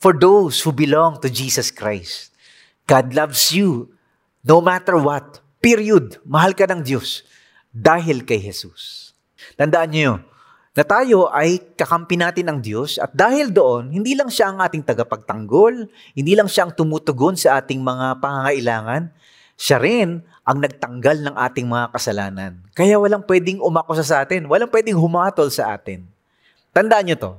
for 0.00 0.16
those 0.16 0.62
who 0.64 0.72
belong 0.72 1.20
to 1.22 1.28
Jesus 1.28 1.68
Christ. 1.70 2.32
God 2.88 3.14
loves 3.14 3.54
you 3.54 3.94
no 4.42 4.58
matter 4.58 4.96
what. 4.98 5.38
Period. 5.60 6.18
Mahal 6.24 6.56
ka 6.56 6.64
ng 6.64 6.82
Diyos 6.82 7.22
dahil 7.70 8.24
kay 8.26 8.40
Jesus. 8.40 9.12
Tandaan 9.54 9.92
niyo 9.92 10.12
na 10.70 10.86
tayo 10.86 11.28
ay 11.34 11.60
kakampi 11.76 12.16
natin 12.16 12.48
ng 12.48 12.58
Diyos 12.62 12.96
at 12.96 13.12
dahil 13.12 13.50
doon, 13.50 13.90
hindi 13.90 14.14
lang 14.14 14.30
siya 14.30 14.54
ang 14.54 14.58
ating 14.62 14.86
tagapagtanggol, 14.86 15.90
hindi 16.14 16.32
lang 16.32 16.46
siya 16.46 16.70
ang 16.70 16.72
tumutugon 16.72 17.34
sa 17.34 17.58
ating 17.58 17.82
mga 17.82 18.22
pangangailangan, 18.22 19.12
siya 19.60 19.76
rin 19.76 20.24
ang 20.46 20.58
nagtanggal 20.64 21.20
ng 21.20 21.36
ating 21.36 21.68
mga 21.68 21.92
kasalanan. 21.92 22.64
Kaya 22.72 22.96
walang 22.96 23.26
pwedeng 23.28 23.60
umakusa 23.60 24.00
sa 24.00 24.24
atin. 24.24 24.48
Walang 24.48 24.72
pwedeng 24.72 24.96
humatol 24.96 25.52
sa 25.52 25.76
atin. 25.76 26.08
Tandaan 26.72 27.12
nyo 27.12 27.16
to. 27.20 27.32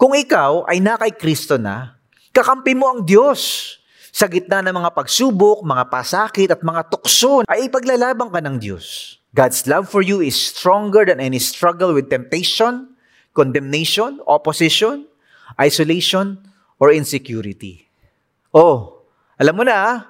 Kung 0.00 0.16
ikaw 0.16 0.64
ay 0.64 0.80
na 0.80 0.96
kay 0.96 1.12
Kristo 1.12 1.60
na, 1.60 2.00
kakampi 2.32 2.72
mo 2.72 2.88
ang 2.88 3.04
Diyos. 3.04 3.76
Sa 4.08 4.24
gitna 4.32 4.64
ng 4.64 4.72
mga 4.72 4.96
pagsubok, 4.96 5.60
mga 5.60 5.92
pasakit 5.92 6.48
at 6.48 6.64
mga 6.64 6.88
tukso, 6.88 7.44
ay 7.44 7.68
ipaglalabang 7.68 8.32
ka 8.32 8.40
ng 8.40 8.56
Diyos. 8.56 9.20
God's 9.36 9.68
love 9.68 9.92
for 9.92 10.00
you 10.00 10.24
is 10.24 10.32
stronger 10.32 11.04
than 11.04 11.20
any 11.20 11.36
struggle 11.36 11.92
with 11.92 12.08
temptation, 12.08 12.96
condemnation, 13.36 14.24
opposition, 14.24 15.04
isolation, 15.60 16.48
or 16.80 16.96
insecurity. 16.96 17.84
Oh, 18.56 19.04
alam 19.36 19.52
mo 19.52 19.68
na, 19.68 20.00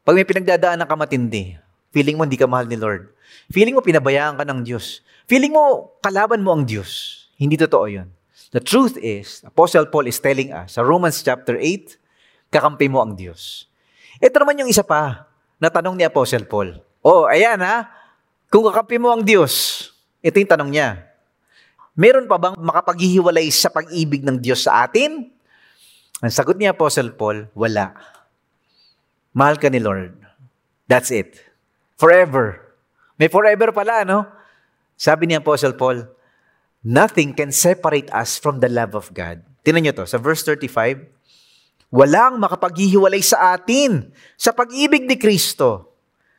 pag 0.00 0.16
may 0.16 0.24
pinagdadaan 0.24 0.80
ng 0.80 0.88
kamatindi, 0.88 1.60
feeling 1.92 2.16
mo 2.16 2.24
hindi 2.24 2.40
ka 2.40 2.48
mahal 2.48 2.64
ni 2.64 2.80
Lord. 2.80 3.12
Feeling 3.52 3.76
mo 3.76 3.84
pinabayaan 3.84 4.40
ka 4.40 4.48
ng 4.48 4.64
Diyos. 4.64 5.04
Feeling 5.28 5.52
mo 5.52 5.92
kalaban 6.00 6.40
mo 6.40 6.56
ang 6.56 6.64
Diyos. 6.64 7.20
Hindi 7.36 7.60
totoo 7.60 7.84
yun. 7.84 8.08
The 8.50 8.58
truth 8.58 8.98
is, 8.98 9.46
Apostle 9.46 9.86
Paul 9.86 10.10
is 10.10 10.18
telling 10.18 10.50
us 10.50 10.74
sa 10.74 10.82
Romans 10.82 11.22
chapter 11.22 11.54
8, 11.54 12.50
kakampi 12.50 12.90
mo 12.90 12.98
ang 12.98 13.14
Diyos. 13.14 13.70
Ito 14.18 14.42
naman 14.42 14.58
yung 14.58 14.70
isa 14.70 14.82
pa 14.82 15.30
na 15.62 15.70
tanong 15.70 15.94
ni 15.94 16.02
Apostle 16.02 16.50
Paul. 16.50 16.82
Oh, 16.98 17.30
ayan 17.30 17.62
ha. 17.62 17.86
Kung 18.50 18.66
kakampi 18.66 18.98
mo 18.98 19.14
ang 19.14 19.22
Diyos, 19.22 19.86
ito 20.18 20.34
yung 20.34 20.50
tanong 20.50 20.70
niya. 20.74 20.98
Meron 21.94 22.26
pa 22.26 22.42
bang 22.42 22.58
makapaghihiwalay 22.58 23.46
sa 23.54 23.70
pag-ibig 23.70 24.26
ng 24.26 24.42
Diyos 24.42 24.66
sa 24.66 24.82
atin? 24.82 25.30
Ang 26.18 26.32
sagot 26.34 26.58
ni 26.58 26.66
Apostle 26.66 27.14
Paul, 27.14 27.46
wala. 27.54 27.94
Mahal 29.30 29.62
ka 29.62 29.70
ni 29.70 29.78
Lord. 29.78 30.18
That's 30.90 31.14
it. 31.14 31.38
Forever. 32.02 32.58
May 33.14 33.30
forever 33.30 33.70
pala, 33.70 34.02
no? 34.02 34.26
Sabi 34.98 35.30
ni 35.30 35.38
Apostle 35.38 35.78
Paul, 35.78 36.02
Nothing 36.80 37.36
can 37.36 37.52
separate 37.52 38.08
us 38.08 38.40
from 38.40 38.64
the 38.64 38.70
love 38.72 38.96
of 38.96 39.12
God. 39.12 39.44
Tinan 39.60 39.84
nyo 39.84 39.92
to, 39.92 40.08
sa 40.08 40.16
verse 40.16 40.40
35, 40.44 41.20
Walang 41.90 42.38
makapaghihiwalay 42.38 43.20
sa 43.20 43.58
atin 43.58 44.14
sa 44.38 44.54
pag-ibig 44.54 45.04
ni 45.10 45.18
Kristo. 45.18 45.90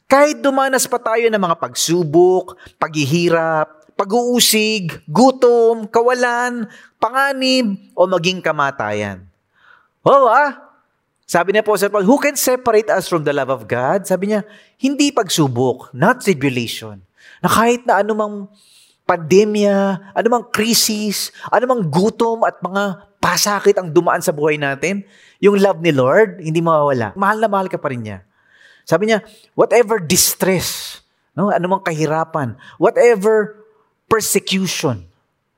Kahit 0.07 0.39
dumanas 0.39 0.87
pa 0.87 0.95
tayo 0.95 1.27
ng 1.27 1.39
mga 1.39 1.59
pagsubok, 1.59 2.55
paghihirap, 2.79 3.93
pag-uusig, 3.99 5.03
gutom, 5.11 5.91
kawalan, 5.91 6.65
panganib, 6.97 7.77
o 7.93 8.07
maging 8.07 8.39
kamatayan. 8.39 9.27
Oo 10.07 10.25
ah, 10.25 10.71
sabi 11.27 11.55
niya 11.55 11.63
po 11.63 11.77
sa 11.79 11.87
Paul, 11.87 12.03
who 12.03 12.19
can 12.19 12.35
separate 12.35 12.91
us 12.91 13.07
from 13.07 13.23
the 13.23 13.31
love 13.31 13.47
of 13.47 13.67
God? 13.69 14.03
Sabi 14.03 14.33
niya, 14.33 14.43
hindi 14.79 15.15
pagsubok, 15.15 15.95
not 15.95 16.19
tribulation. 16.19 16.99
Na 17.39 17.47
kahit 17.47 17.87
na 17.87 18.03
anumang 18.03 18.51
pandemya, 19.11 19.75
anumang 20.15 20.47
krisis, 20.47 21.35
anumang 21.51 21.83
gutom 21.91 22.47
at 22.47 22.63
mga 22.63 23.11
pasakit 23.19 23.75
ang 23.75 23.91
dumaan 23.91 24.23
sa 24.23 24.31
buhay 24.31 24.55
natin, 24.55 25.03
yung 25.43 25.59
love 25.59 25.83
ni 25.83 25.91
Lord, 25.91 26.39
hindi 26.39 26.63
mawawala. 26.63 27.11
Mahal 27.19 27.37
na 27.43 27.49
mahal 27.51 27.67
ka 27.67 27.75
pa 27.75 27.91
rin 27.91 28.07
niya. 28.07 28.23
Sabi 28.87 29.11
niya, 29.11 29.19
whatever 29.53 29.99
distress, 29.99 30.99
no, 31.35 31.51
anumang 31.51 31.83
kahirapan, 31.83 32.55
whatever 32.79 33.59
persecution, 34.07 35.03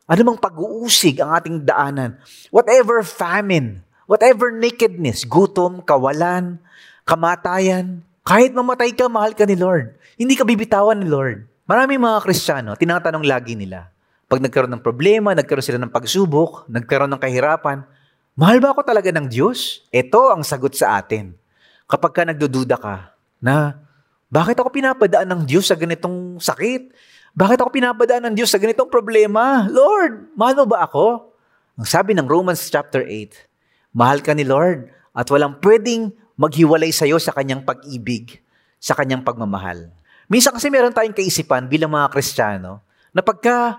anumang 0.10 0.42
pag-uusig 0.42 1.22
ang 1.22 1.32
ating 1.38 1.62
daanan, 1.62 2.18
whatever 2.50 3.06
famine, 3.06 3.86
Whatever 4.04 4.52
nakedness, 4.52 5.24
gutom, 5.24 5.80
kawalan, 5.80 6.60
kamatayan, 7.08 8.04
kahit 8.28 8.52
mamatay 8.52 8.92
ka, 8.92 9.08
mahal 9.08 9.32
ka 9.32 9.48
ni 9.48 9.56
Lord. 9.56 9.96
Hindi 10.20 10.36
ka 10.36 10.44
bibitawan 10.44 11.00
ni 11.00 11.08
Lord. 11.08 11.48
Maraming 11.64 11.96
mga 11.96 12.28
Kristiyano, 12.28 12.76
tinatanong 12.76 13.24
lagi 13.24 13.56
nila, 13.56 13.88
pag 14.28 14.44
nagkaroon 14.44 14.76
ng 14.76 14.84
problema, 14.84 15.32
nagkaroon 15.32 15.64
sila 15.64 15.80
ng 15.80 15.96
pagsubok, 15.96 16.68
nagkaroon 16.68 17.08
ng 17.16 17.22
kahirapan, 17.24 17.88
mahal 18.36 18.60
ba 18.60 18.76
ako 18.76 18.84
talaga 18.84 19.08
ng 19.16 19.32
Diyos? 19.32 19.80
Ito 19.88 20.36
ang 20.36 20.44
sagot 20.44 20.76
sa 20.76 21.00
atin. 21.00 21.32
Kapag 21.88 22.12
ka 22.12 22.28
nagdududa 22.28 22.76
ka 22.76 23.16
na, 23.40 23.80
bakit 24.28 24.60
ako 24.60 24.76
pinapadaan 24.76 25.24
ng 25.24 25.42
Diyos 25.48 25.72
sa 25.72 25.80
ganitong 25.80 26.36
sakit? 26.36 26.92
Bakit 27.32 27.64
ako 27.64 27.72
pinapadaan 27.72 28.28
ng 28.28 28.36
Diyos 28.36 28.52
sa 28.52 28.60
ganitong 28.60 28.92
problema? 28.92 29.64
Lord, 29.72 30.36
mahal 30.36 30.60
mo 30.60 30.66
ba 30.68 30.84
ako? 30.84 31.32
Ang 31.80 31.88
sabi 31.88 32.12
ng 32.12 32.28
Romans 32.28 32.60
chapter 32.60 33.08
8, 33.08 33.96
mahal 33.96 34.20
ka 34.20 34.36
ni 34.36 34.44
Lord 34.44 34.92
at 35.16 35.32
walang 35.32 35.64
pwedeng 35.64 36.12
maghiwalay 36.36 36.92
sa 36.92 37.08
iyo 37.08 37.24
sa 37.24 37.32
kanyang 37.32 37.64
pag-ibig, 37.64 38.44
sa 38.84 39.00
kanyang 39.00 39.24
pagmamahal. 39.24 40.03
Minsan 40.34 40.58
kasi 40.58 40.74
meron 40.74 40.90
tayong 40.90 41.14
kaisipan 41.14 41.70
bilang 41.70 41.94
mga 41.94 42.10
Kristiyano 42.10 42.82
na 43.14 43.22
pagka 43.22 43.78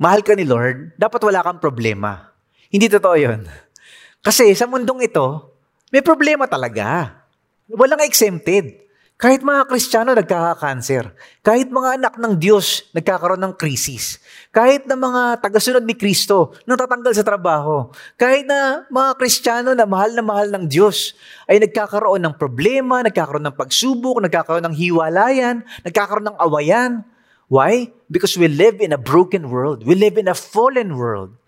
mahal 0.00 0.24
ka 0.24 0.32
ni 0.32 0.48
Lord, 0.48 0.96
dapat 0.96 1.20
wala 1.20 1.44
kang 1.44 1.60
problema. 1.60 2.32
Hindi 2.72 2.88
totoo 2.88 3.12
yun. 3.20 3.44
Kasi 4.26 4.56
sa 4.56 4.64
mundong 4.64 5.04
ito, 5.04 5.52
may 5.92 6.00
problema 6.00 6.48
talaga. 6.48 7.20
Walang 7.68 8.00
exempted. 8.00 8.83
Kahit 9.14 9.46
mga 9.46 9.70
Kristiyano 9.70 10.10
nagkaka-cancer, 10.10 11.14
kahit 11.38 11.70
mga 11.70 12.02
anak 12.02 12.14
ng 12.18 12.34
Diyos 12.34 12.90
nagkakaroon 12.90 13.46
ng 13.46 13.54
krisis, 13.54 14.18
kahit 14.50 14.90
na 14.90 14.98
mga 14.98 15.38
tagasunod 15.38 15.86
ni 15.86 15.94
Kristo 15.94 16.50
natatanggal 16.66 17.14
sa 17.14 17.22
trabaho, 17.22 17.94
kahit 18.18 18.42
na 18.42 18.82
mga 18.90 19.14
Kristiyano 19.14 19.70
na 19.70 19.86
mahal 19.86 20.18
na 20.18 20.24
mahal 20.26 20.50
ng 20.50 20.66
Diyos 20.66 21.14
ay 21.46 21.62
nagkakaroon 21.62 22.26
ng 22.26 22.34
problema, 22.34 23.06
nagkakaroon 23.06 23.46
ng 23.46 23.54
pagsubok, 23.54 24.18
nagkakaroon 24.18 24.66
ng 24.66 24.76
hiwalayan, 24.82 25.62
nagkakaroon 25.86 26.34
ng 26.34 26.38
awayan. 26.42 27.06
Why? 27.46 27.94
Because 28.10 28.34
we 28.34 28.50
live 28.50 28.82
in 28.82 28.90
a 28.90 28.98
broken 28.98 29.46
world. 29.46 29.86
We 29.86 29.94
live 29.94 30.18
in 30.18 30.26
a 30.26 30.34
fallen 30.34 30.98
world. 30.98 31.38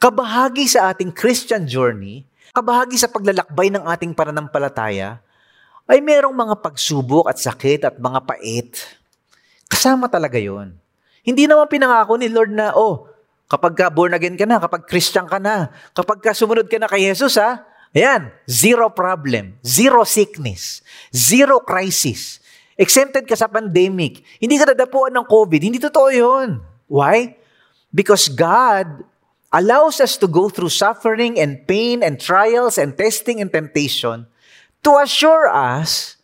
Kabahagi 0.00 0.64
sa 0.64 0.96
ating 0.96 1.12
Christian 1.12 1.68
journey, 1.68 2.24
kabahagi 2.56 2.96
sa 2.96 3.12
paglalakbay 3.12 3.68
ng 3.68 3.84
ating 3.84 4.16
pananampalataya, 4.16 5.20
ay 5.86 6.02
merong 6.02 6.34
mga 6.34 6.58
pagsubok 6.58 7.30
at 7.30 7.38
sakit 7.38 7.86
at 7.86 7.94
mga 7.96 8.20
pait. 8.26 8.74
Kasama 9.70 10.10
talaga 10.10 10.38
yon. 10.38 10.74
Hindi 11.22 11.46
naman 11.46 11.70
pinangako 11.70 12.18
ni 12.18 12.26
Lord 12.30 12.54
na, 12.54 12.74
oh, 12.74 13.06
kapag 13.46 13.74
ka 13.78 13.86
born 13.90 14.14
again 14.14 14.34
ka 14.34 14.46
na, 14.46 14.58
kapag 14.58 14.86
Christian 14.86 15.26
ka 15.26 15.38
na, 15.38 15.70
kapag 15.94 16.22
ka 16.22 16.34
sumunod 16.34 16.66
ka 16.66 16.78
na 16.78 16.90
kay 16.90 17.06
Jesus, 17.06 17.38
ha, 17.38 17.66
ayan, 17.94 18.30
zero 18.50 18.90
problem, 18.90 19.58
zero 19.62 20.02
sickness, 20.02 20.82
zero 21.14 21.62
crisis. 21.62 22.42
Exempted 22.76 23.24
ka 23.24 23.38
sa 23.38 23.48
pandemic. 23.48 24.22
Hindi 24.42 24.58
ka 24.60 24.74
dadapuan 24.74 25.14
ng 25.14 25.26
COVID. 25.26 25.60
Hindi 25.64 25.80
totoo 25.80 26.08
yun. 26.12 26.60
Why? 26.90 27.34
Because 27.88 28.28
God 28.28 29.06
allows 29.48 30.02
us 30.02 30.20
to 30.20 30.28
go 30.28 30.52
through 30.52 30.68
suffering 30.68 31.40
and 31.40 31.64
pain 31.64 32.04
and 32.04 32.20
trials 32.20 32.76
and 32.76 32.92
testing 32.92 33.40
and 33.40 33.48
temptation 33.48 34.28
to 34.86 34.94
assure 35.02 35.50
us 35.50 36.14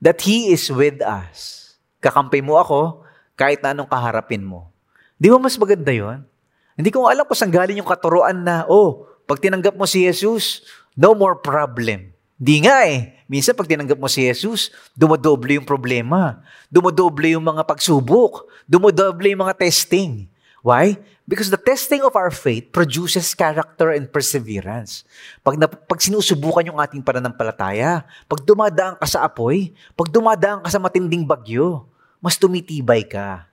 that 0.00 0.16
He 0.24 0.48
is 0.48 0.72
with 0.72 1.04
us. 1.04 1.68
Kakampi 2.00 2.40
mo 2.40 2.56
ako 2.56 3.04
kahit 3.36 3.60
na 3.60 3.76
anong 3.76 3.92
kaharapin 3.92 4.40
mo. 4.40 4.72
Di 5.20 5.28
ba 5.28 5.36
mas 5.36 5.60
maganda 5.60 5.92
yon? 5.92 6.24
Hindi 6.72 6.88
ko 6.88 7.04
alam 7.04 7.28
kung 7.28 7.36
saan 7.36 7.52
galing 7.52 7.76
yung 7.76 7.90
katuruan 7.90 8.40
na, 8.40 8.64
oh, 8.64 9.04
pag 9.28 9.36
tinanggap 9.42 9.76
mo 9.76 9.84
si 9.84 10.08
Jesus, 10.08 10.64
no 10.96 11.12
more 11.12 11.36
problem. 11.36 12.08
Di 12.38 12.64
nga 12.64 12.88
eh. 12.88 13.12
Minsan 13.28 13.52
pag 13.52 13.68
tinanggap 13.68 13.98
mo 14.00 14.08
si 14.08 14.24
Jesus, 14.24 14.72
dumodoble 14.96 15.60
yung 15.60 15.68
problema. 15.68 16.40
Dumodoble 16.72 17.36
yung 17.36 17.44
mga 17.44 17.66
pagsubok. 17.66 18.48
Dumodoble 18.64 19.34
yung 19.34 19.42
mga 19.44 19.58
testing. 19.58 20.30
Why? 20.68 21.00
Because 21.24 21.48
the 21.48 21.56
testing 21.56 22.04
of 22.04 22.12
our 22.12 22.28
faith 22.28 22.68
produces 22.76 23.32
character 23.32 23.88
and 23.88 24.04
perseverance. 24.04 25.00
Pag, 25.40 25.56
na, 25.56 25.64
pag 25.64 25.96
sinusubukan 25.96 26.68
yung 26.68 26.76
ating 26.76 27.00
pananampalataya, 27.00 28.04
pag 28.04 28.40
dumadaan 28.44 29.00
ka 29.00 29.08
sa 29.08 29.24
apoy, 29.24 29.72
pag 29.96 30.12
dumadaan 30.12 30.60
ka 30.60 30.68
sa 30.68 30.76
matinding 30.76 31.24
bagyo, 31.24 31.88
mas 32.20 32.36
tumitibay 32.36 33.00
ka. 33.08 33.48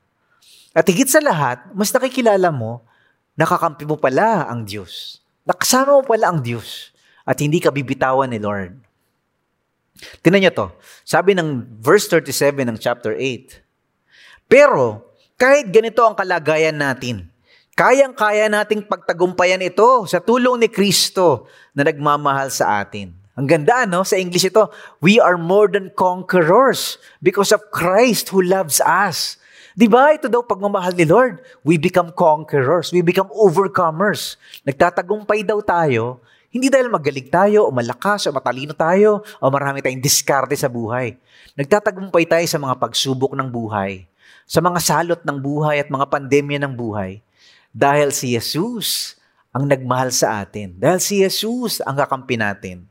At 0.76 0.84
higit 0.92 1.08
sa 1.08 1.24
lahat, 1.24 1.64
mas 1.72 1.88
nakikilala 1.96 2.52
mo, 2.52 2.84
nakakampi 3.40 3.88
mo 3.88 3.96
pala 3.96 4.52
ang 4.52 4.68
Diyos. 4.68 5.24
Nakasama 5.48 5.96
mo 5.96 6.04
pala 6.04 6.36
ang 6.36 6.44
Diyos. 6.44 6.92
At 7.24 7.40
hindi 7.40 7.64
ka 7.64 7.72
bibitawan 7.72 8.28
ni 8.28 8.44
Lord. 8.44 8.76
Tingnan 10.20 10.44
niyo 10.44 10.52
to. 10.52 10.68
Sabi 11.08 11.32
ng 11.32 11.64
verse 11.80 12.12
37 12.12 12.68
ng 12.68 12.76
chapter 12.76 13.16
8. 13.16 14.52
Pero, 14.52 15.15
kahit 15.36 15.72
ganito 15.72 16.04
ang 16.04 16.16
kalagayan 16.16 16.76
natin, 16.76 17.30
Kayang-kaya 17.76 18.48
nating 18.48 18.88
pagtagumpayan 18.88 19.60
ito 19.60 20.08
sa 20.08 20.24
tulong 20.24 20.64
ni 20.64 20.72
Kristo 20.72 21.52
na 21.76 21.84
nagmamahal 21.84 22.48
sa 22.48 22.80
atin. 22.80 23.12
Ang 23.36 23.52
ganda, 23.52 23.84
no? 23.84 24.08
Sa 24.08 24.16
English 24.16 24.48
ito, 24.48 24.72
we 25.04 25.20
are 25.20 25.36
more 25.36 25.68
than 25.68 25.92
conquerors 25.92 26.96
because 27.20 27.52
of 27.52 27.60
Christ 27.76 28.32
who 28.32 28.40
loves 28.40 28.80
us. 28.80 29.36
Di 29.76 29.92
ba? 29.92 30.16
Ito 30.16 30.32
daw 30.32 30.48
pagmamahal 30.48 30.96
ni 30.96 31.04
Lord. 31.04 31.44
We 31.68 31.76
become 31.76 32.16
conquerors. 32.16 32.96
We 32.96 33.04
become 33.04 33.28
overcomers. 33.36 34.40
Nagtatagumpay 34.64 35.44
daw 35.44 35.60
tayo, 35.60 36.24
hindi 36.56 36.72
dahil 36.72 36.88
magaling 36.88 37.28
tayo, 37.28 37.68
o 37.68 37.76
malakas, 37.76 38.24
o 38.24 38.32
matalino 38.32 38.72
tayo, 38.72 39.20
o 39.44 39.52
marami 39.52 39.84
tayong 39.84 40.00
diskarte 40.00 40.56
sa 40.56 40.72
buhay. 40.72 41.20
Nagtatagumpay 41.60 42.24
tayo 42.24 42.48
sa 42.48 42.56
mga 42.56 42.80
pagsubok 42.80 43.36
ng 43.36 43.52
buhay, 43.52 44.08
sa 44.46 44.62
mga 44.62 44.80
salot 44.82 45.22
ng 45.26 45.38
buhay 45.42 45.82
at 45.82 45.90
mga 45.90 46.06
pandemya 46.10 46.62
ng 46.62 46.74
buhay 46.78 47.22
dahil 47.76 48.14
si 48.14 48.38
Jesus 48.38 49.20
ang 49.52 49.68
nagmahal 49.68 50.14
sa 50.14 50.46
atin. 50.46 50.78
Dahil 50.78 51.02
si 51.04 51.20
Jesus 51.20 51.82
ang 51.84 51.98
kakampi 51.98 52.40
natin. 52.40 52.88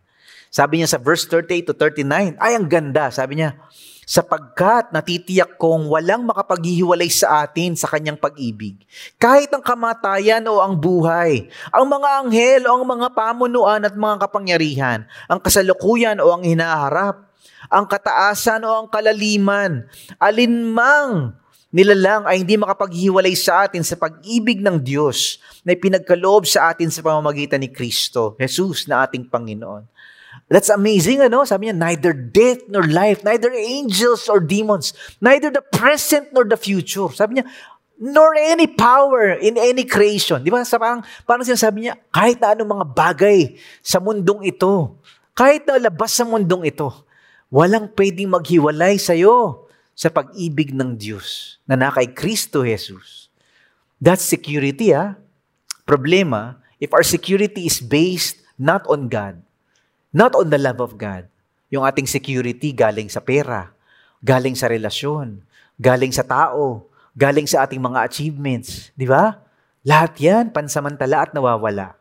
Sabi 0.55 0.79
niya 0.79 0.89
sa 0.95 1.03
verse 1.03 1.27
38 1.27 1.73
to 1.73 1.75
39, 1.75 2.39
ay 2.39 2.53
ang 2.55 2.67
ganda. 2.71 3.11
Sabi 3.11 3.43
niya, 3.43 3.59
sapagkat 4.05 4.93
natitiyak 4.93 5.57
kong 5.57 5.89
walang 5.89 6.29
makapaghihiwalay 6.29 7.09
sa 7.09 7.45
atin 7.45 7.75
sa 7.75 7.89
kanyang 7.89 8.21
pag-ibig. 8.21 8.85
Kahit 9.17 9.51
ang 9.51 9.65
kamatayan 9.65 10.45
o 10.47 10.61
ang 10.61 10.77
buhay, 10.77 11.49
ang 11.73 11.85
mga 11.89 12.09
anghel 12.23 12.63
o 12.69 12.81
ang 12.81 12.85
mga 12.87 13.09
pamunuan 13.17 13.83
at 13.83 13.97
mga 13.97 14.17
kapangyarihan, 14.29 15.09
ang 15.27 15.41
kasalukuyan 15.41 16.21
o 16.21 16.31
ang 16.33 16.45
hinaharap, 16.45 17.25
ang 17.73 17.89
kataasan 17.89 18.63
o 18.63 18.71
ang 18.85 18.89
kalaliman, 18.93 19.89
alinmang 20.21 21.33
nila 21.75 21.99
lang 21.99 22.23
ay 22.23 22.47
hindi 22.47 22.55
makapaghiwalay 22.55 23.35
sa 23.35 23.67
atin 23.67 23.83
sa 23.83 23.99
pag-ibig 23.99 24.63
ng 24.63 24.79
Diyos 24.79 25.43
na 25.67 25.75
pinagkaloob 25.75 26.47
sa 26.47 26.71
atin 26.71 26.87
sa 26.87 27.03
pamamagitan 27.03 27.59
ni 27.59 27.67
Kristo, 27.75 28.39
Jesus 28.39 28.87
na 28.87 29.03
ating 29.03 29.27
Panginoon. 29.27 29.91
That's 30.47 30.71
amazing, 30.71 31.19
ano? 31.27 31.43
Sabi 31.43 31.67
niya, 31.67 31.75
neither 31.75 32.15
death 32.15 32.71
nor 32.71 32.87
life, 32.87 33.27
neither 33.27 33.51
angels 33.51 34.31
or 34.31 34.39
demons, 34.39 34.95
neither 35.19 35.51
the 35.51 35.67
present 35.75 36.31
nor 36.31 36.47
the 36.47 36.55
future. 36.55 37.11
Sabi 37.11 37.43
niya, 37.43 37.47
nor 37.99 38.39
any 38.39 38.71
power 38.71 39.35
in 39.35 39.59
any 39.59 39.83
creation. 39.83 40.47
Di 40.47 40.55
ba? 40.55 40.63
Sa 40.63 40.79
parang, 40.79 41.03
parang 41.27 41.43
sinasabi 41.43 41.91
niya, 41.91 41.99
kahit 42.15 42.39
na 42.39 42.55
anong 42.55 42.71
mga 42.71 42.87
bagay 42.95 43.39
sa 43.83 43.99
mundong 43.99 44.47
ito, 44.47 44.95
kahit 45.35 45.67
na 45.67 45.83
labas 45.83 46.15
sa 46.15 46.23
mundong 46.23 46.71
ito, 46.71 46.87
walang 47.51 47.91
pwedeng 47.99 48.31
maghiwalay 48.31 48.95
sa'yo 48.95 49.64
sa 49.95 50.11
pag-ibig 50.11 50.75
ng 50.75 50.99
Diyos 50.99 51.59
na 51.65 51.79
na 51.79 51.95
kay 51.95 52.11
Kristo 52.11 52.67
Jesus. 52.67 53.31
That's 54.03 54.27
security, 54.27 54.91
ah. 54.91 55.15
Problema, 55.87 56.59
if 56.83 56.91
our 56.91 57.07
security 57.07 57.65
is 57.65 57.79
based 57.79 58.43
not 58.59 58.85
on 58.91 59.07
God, 59.07 59.39
not 60.11 60.35
on 60.35 60.51
the 60.51 60.59
love 60.59 60.83
of 60.83 60.99
God, 60.99 61.31
yung 61.71 61.87
ating 61.87 62.11
security 62.11 62.75
galing 62.75 63.09
sa 63.09 63.23
pera, 63.23 63.71
galing 64.21 64.59
sa 64.59 64.67
relasyon, 64.71 65.43
galing 65.79 66.11
sa 66.11 66.27
tao, 66.27 66.87
galing 67.15 67.47
sa 67.47 67.67
ating 67.67 67.81
mga 67.81 68.03
achievements, 68.07 68.91
di 68.99 69.07
ba? 69.07 69.39
Lahat 69.87 70.17
yan, 70.19 70.51
pansamantala 70.51 71.29
at 71.29 71.31
nawawala. 71.35 71.95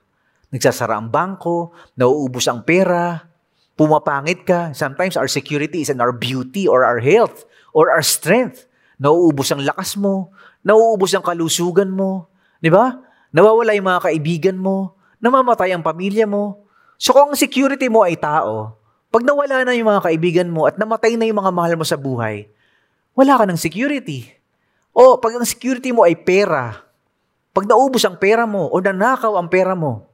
Nagsasara 0.54 0.98
ang 0.98 1.10
bangko, 1.10 1.74
nauubos 1.98 2.46
ang 2.46 2.62
pera, 2.62 3.26
pumapangit 3.74 4.46
ka. 4.46 4.72
Sometimes 4.78 5.18
our 5.18 5.28
security 5.28 5.82
is 5.82 5.90
in 5.90 6.00
our 6.00 6.14
beauty 6.14 6.70
or 6.70 6.86
our 6.86 7.02
health 7.02 7.46
or 7.74 7.92
our 7.92 8.06
strength. 8.06 8.70
Nauubos 9.02 9.50
ang 9.52 9.60
lakas 9.66 9.98
mo, 10.00 10.32
nauubos 10.64 11.12
ang 11.12 11.26
kalusugan 11.26 11.92
mo, 11.92 12.32
di 12.64 12.72
ba? 12.72 13.02
Nawawala 13.34 13.76
yung 13.76 13.90
mga 13.90 14.06
kaibigan 14.08 14.58
mo, 14.62 14.96
namamatay 15.20 15.74
ang 15.74 15.84
pamilya 15.84 16.30
mo. 16.30 16.64
So 16.96 17.12
kung 17.12 17.34
ang 17.34 17.38
security 17.38 17.90
mo 17.90 18.06
ay 18.06 18.16
tao, 18.16 18.78
pag 19.14 19.26
nawala 19.26 19.66
na 19.66 19.78
yung 19.78 19.90
mga 19.94 20.06
kaibigan 20.10 20.50
mo 20.50 20.66
at 20.70 20.78
namatay 20.78 21.18
na 21.18 21.30
yung 21.30 21.42
mga 21.42 21.52
mahal 21.54 21.74
mo 21.78 21.86
sa 21.86 22.00
buhay, 22.00 22.50
wala 23.14 23.38
ka 23.38 23.46
ng 23.46 23.60
security. 23.62 24.26
O 24.94 25.18
pag 25.22 25.38
ang 25.38 25.46
security 25.46 25.94
mo 25.94 26.06
ay 26.06 26.18
pera, 26.18 26.82
pag 27.54 27.70
naubos 27.70 28.02
ang 28.02 28.18
pera 28.18 28.50
mo 28.50 28.66
o 28.70 28.82
nanakaw 28.82 29.38
ang 29.38 29.46
pera 29.46 29.78
mo, 29.78 30.10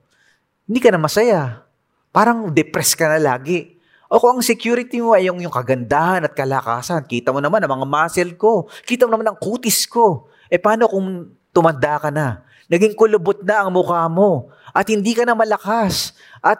hindi 0.67 0.83
ka 0.83 0.91
na 0.91 0.99
masaya. 0.99 1.63
Parang 2.11 2.51
depressed 2.51 2.99
ka 2.99 3.07
na 3.07 3.19
lagi. 3.19 3.78
O 4.09 4.17
kung 4.17 4.41
ang 4.41 4.45
security 4.45 4.97
mo 4.97 5.13
ay 5.13 5.29
yung, 5.29 5.37
yung 5.37 5.53
kagandahan 5.53 6.25
at 6.25 6.33
kalakasan, 6.33 7.05
kita 7.05 7.29
mo 7.29 7.37
naman 7.37 7.61
ang 7.61 7.77
mga 7.77 7.85
muscle 7.85 8.33
ko, 8.41 8.65
kita 8.81 9.05
mo 9.05 9.13
naman 9.13 9.29
ang 9.29 9.37
kutis 9.37 9.85
ko. 9.85 10.33
Eh 10.49 10.57
paano 10.57 10.89
kung 10.89 11.29
tumanda 11.53 12.01
ka 12.01 12.09
na. 12.09 12.41
Naging 12.65 12.97
kulubot 12.97 13.45
na 13.45 13.61
ang 13.61 13.69
mukha 13.69 14.09
mo. 14.09 14.49
At 14.73 14.89
hindi 14.89 15.13
ka 15.13 15.29
na 15.29 15.37
malakas. 15.37 16.17
At 16.41 16.57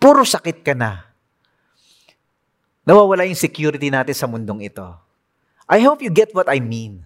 puro 0.00 0.24
sakit 0.24 0.64
ka 0.64 0.72
na. 0.72 1.04
Nawawala 2.88 3.28
yung 3.28 3.36
security 3.36 3.92
natin 3.92 4.16
sa 4.16 4.24
mundong 4.24 4.64
ito. 4.64 4.88
I 5.68 5.84
hope 5.84 6.00
you 6.00 6.08
get 6.08 6.32
what 6.32 6.48
I 6.48 6.64
mean. 6.64 7.04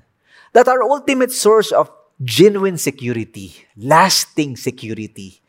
That 0.54 0.70
our 0.70 0.86
ultimate 0.86 1.34
source 1.34 1.74
of 1.74 1.90
genuine 2.22 2.78
security, 2.78 3.56
lasting 3.74 4.54
security, 4.54 5.40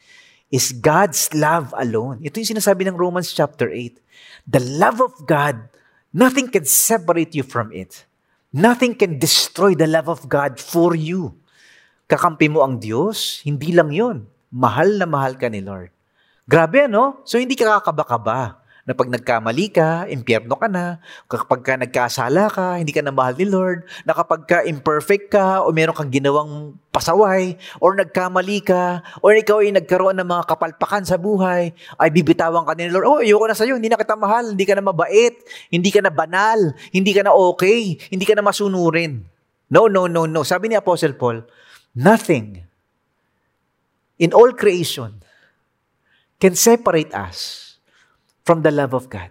is 0.51 0.75
God's 0.75 1.31
love 1.31 1.71
alone. 1.79 2.19
Ito 2.21 2.43
yung 2.43 2.59
sinasabi 2.59 2.85
ng 2.85 2.99
Romans 2.99 3.31
chapter 3.31 3.71
8. 3.71 3.97
The 4.45 4.59
love 4.59 4.99
of 4.99 5.15
God, 5.23 5.57
nothing 6.11 6.51
can 6.51 6.67
separate 6.67 7.31
you 7.33 7.47
from 7.47 7.71
it. 7.71 8.03
Nothing 8.51 8.93
can 8.93 9.15
destroy 9.15 9.73
the 9.73 9.87
love 9.87 10.11
of 10.11 10.27
God 10.27 10.59
for 10.59 10.91
you. 10.93 11.39
Kakampi 12.11 12.51
mo 12.51 12.67
ang 12.67 12.83
Diyos, 12.83 13.39
hindi 13.47 13.71
lang 13.71 13.95
yon. 13.95 14.27
Mahal 14.51 14.99
na 14.99 15.07
mahal 15.07 15.39
ka 15.39 15.47
ni 15.47 15.63
Lord. 15.63 15.95
Grabe, 16.43 16.91
ano? 16.91 17.23
So, 17.23 17.39
hindi 17.39 17.55
ka 17.55 17.79
kakaba-kaba 17.79 18.60
na 18.85 18.97
pag 18.97 19.13
nagkamali 19.13 19.69
ka, 19.69 20.09
impyerno 20.09 20.57
ka 20.57 20.65
na. 20.65 20.97
Kapag 21.29 21.61
ka 21.61 21.73
nagkasala 21.77 22.49
ka, 22.49 22.81
hindi 22.81 22.89
ka 22.89 23.05
na 23.05 23.13
mahal 23.13 23.37
ni 23.37 23.45
Lord. 23.45 23.85
Na 24.09 24.17
kapag 24.17 24.49
ka 24.49 24.57
imperfect 24.65 25.29
ka 25.29 25.61
o 25.61 25.69
meron 25.69 25.93
kang 25.93 26.09
ginawang 26.09 26.73
pasaway 26.89 27.61
or 27.77 27.93
nagkamali 27.93 28.65
ka 28.65 29.05
or 29.21 29.37
ikaw 29.37 29.61
ay 29.61 29.71
nagkaroon 29.71 30.17
ng 30.17 30.27
mga 30.27 30.43
kapalpakan 30.49 31.05
sa 31.05 31.21
buhay, 31.21 31.77
ay 32.01 32.09
bibitawan 32.09 32.65
ka 32.65 32.73
ni 32.73 32.89
Lord. 32.89 33.05
Oh, 33.05 33.21
ayoko 33.21 33.45
na 33.45 33.57
sa'yo. 33.57 33.77
Hindi 33.77 33.93
na 33.93 34.01
kita 34.01 34.17
mahal. 34.17 34.57
Hindi 34.57 34.65
ka 34.65 34.73
na 34.73 34.83
mabait. 34.83 35.35
Hindi 35.69 35.89
ka 35.93 36.01
na 36.01 36.09
banal. 36.09 36.73
Hindi 36.89 37.11
ka 37.13 37.21
na 37.21 37.37
okay. 37.37 38.01
Hindi 38.09 38.25
ka 38.25 38.33
na 38.33 38.41
masunurin. 38.41 39.21
No, 39.71 39.87
no, 39.87 40.09
no, 40.09 40.25
no. 40.25 40.41
Sabi 40.41 40.67
ni 40.67 40.75
Apostle 40.75 41.15
Paul, 41.15 41.45
nothing 41.95 42.59
in 44.19 44.33
all 44.33 44.51
creation 44.57 45.21
can 46.41 46.57
separate 46.57 47.13
us 47.13 47.70
from 48.43 48.61
the 48.61 48.73
love 48.73 48.93
of 48.93 49.09
God. 49.09 49.29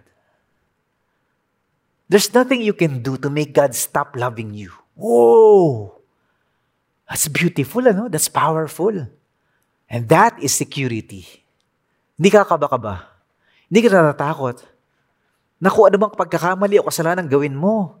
There's 2.11 2.35
nothing 2.35 2.59
you 2.59 2.75
can 2.75 2.99
do 2.99 3.15
to 3.15 3.31
make 3.31 3.55
God 3.55 3.71
stop 3.71 4.19
loving 4.19 4.51
you. 4.51 4.75
Whoa! 4.99 5.95
That's 7.07 7.31
beautiful, 7.31 7.87
ano? 7.87 8.11
That's 8.11 8.27
powerful. 8.27 9.07
And 9.91 10.07
that 10.07 10.39
is 10.39 10.55
security. 10.55 11.27
Hindi 12.15 12.29
ka 12.31 12.47
kaba-kaba. 12.47 13.07
Hindi 13.71 13.87
ka 13.87 13.95
natatakot. 13.95 14.63
Naku, 15.63 15.79
ano 15.87 15.95
bang 15.95 16.15
pagkakamali 16.15 16.79
o 16.79 16.87
kasalanan 16.87 17.27
gawin 17.27 17.55
mo? 17.55 17.99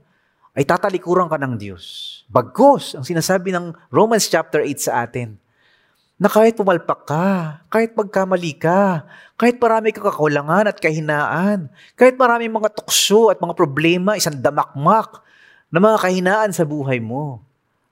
Ay 0.51 0.67
tatalikuran 0.67 1.31
ka 1.31 1.39
ng 1.39 1.55
Diyos. 1.55 1.83
Bagkus, 2.27 2.99
ang 2.99 3.07
sinasabi 3.07 3.55
ng 3.55 3.71
Romans 3.87 4.27
chapter 4.27 4.59
8 4.59 4.75
sa 4.79 5.07
atin, 5.07 5.39
na 6.21 6.29
kahit 6.29 6.53
pumalpak 6.53 7.09
ka, 7.09 7.65
kahit 7.73 7.97
magkamali 7.97 8.53
ka, 8.53 9.09
kahit 9.41 9.57
marami 9.57 9.89
kang 9.89 10.05
kakulangan 10.05 10.69
at 10.69 10.77
kahinaan, 10.77 11.65
kahit 11.97 12.13
marami 12.13 12.45
mga 12.45 12.69
tukso 12.77 13.33
at 13.33 13.41
mga 13.41 13.57
problema, 13.57 14.13
isang 14.13 14.37
damakmak 14.37 15.25
na 15.73 15.81
mga 15.81 15.97
kahinaan 15.97 16.53
sa 16.53 16.61
buhay 16.61 17.01
mo, 17.01 17.41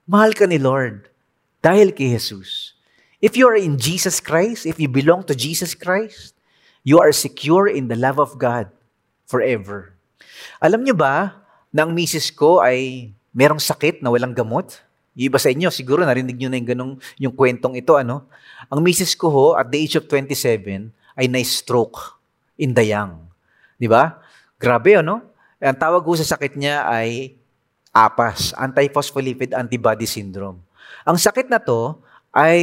mahal 0.06 0.30
ka 0.30 0.46
ni 0.46 0.62
Lord 0.62 1.10
dahil 1.58 1.90
kay 1.90 2.14
Jesus. 2.14 2.78
If 3.18 3.34
you 3.34 3.50
are 3.50 3.58
in 3.58 3.82
Jesus 3.82 4.22
Christ, 4.22 4.62
if 4.62 4.78
you 4.78 4.86
belong 4.86 5.26
to 5.26 5.34
Jesus 5.34 5.74
Christ, 5.74 6.38
you 6.86 7.02
are 7.02 7.10
secure 7.10 7.66
in 7.66 7.90
the 7.90 7.98
love 7.98 8.22
of 8.22 8.38
God 8.38 8.70
forever. 9.26 9.98
Alam 10.62 10.86
niyo 10.86 10.94
ba 10.94 11.34
na 11.74 11.82
ang 11.82 11.90
misis 11.90 12.30
ko 12.30 12.62
ay 12.62 13.10
merong 13.34 13.58
sakit 13.58 14.06
na 14.06 14.14
walang 14.14 14.38
gamot? 14.38 14.78
Yung 15.18 15.26
iba 15.30 15.38
sa 15.42 15.50
inyo, 15.50 15.68
siguro 15.74 16.06
narinig 16.06 16.38
nyo 16.38 16.48
na 16.50 16.56
yung 16.58 16.70
ganong, 16.70 16.94
yung 17.18 17.34
kwentong 17.34 17.74
ito, 17.74 17.98
ano? 17.98 18.30
Ang 18.70 18.80
misis 18.84 19.18
ko 19.18 19.30
ho, 19.30 19.46
at 19.58 19.66
the 19.70 19.78
age 19.78 19.98
of 19.98 20.06
27, 20.06 20.92
ay 21.18 21.26
na-stroke 21.26 22.20
in 22.60 22.72
the 22.72 22.86
young. 22.86 23.26
Di 23.80 23.90
ba? 23.90 24.22
Grabe, 24.60 25.00
ano? 25.00 25.24
Ang 25.60 25.76
tawag 25.76 26.06
ko 26.06 26.14
sa 26.16 26.36
sakit 26.36 26.56
niya 26.56 26.86
ay 26.88 27.36
APAS, 27.90 28.54
Antiphospholipid 28.54 29.50
Antibody 29.52 30.06
Syndrome. 30.06 30.62
Ang 31.02 31.18
sakit 31.18 31.50
na 31.50 31.58
to 31.58 31.98
ay 32.30 32.62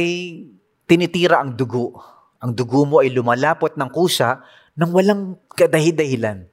tinitira 0.88 1.44
ang 1.44 1.52
dugo. 1.52 2.00
Ang 2.40 2.56
dugo 2.56 2.88
mo 2.88 3.04
ay 3.04 3.12
lumalapot 3.12 3.76
ng 3.76 3.90
kusa 3.92 4.40
nang 4.78 4.94
walang 4.94 5.36
kadahi-dahilan. 5.52 6.48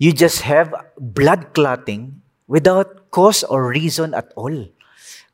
You 0.00 0.10
just 0.10 0.42
have 0.48 0.74
blood 0.96 1.54
clotting 1.54 2.24
without 2.48 3.12
cause 3.12 3.44
or 3.44 3.68
reason 3.68 4.16
at 4.16 4.32
all. 4.34 4.54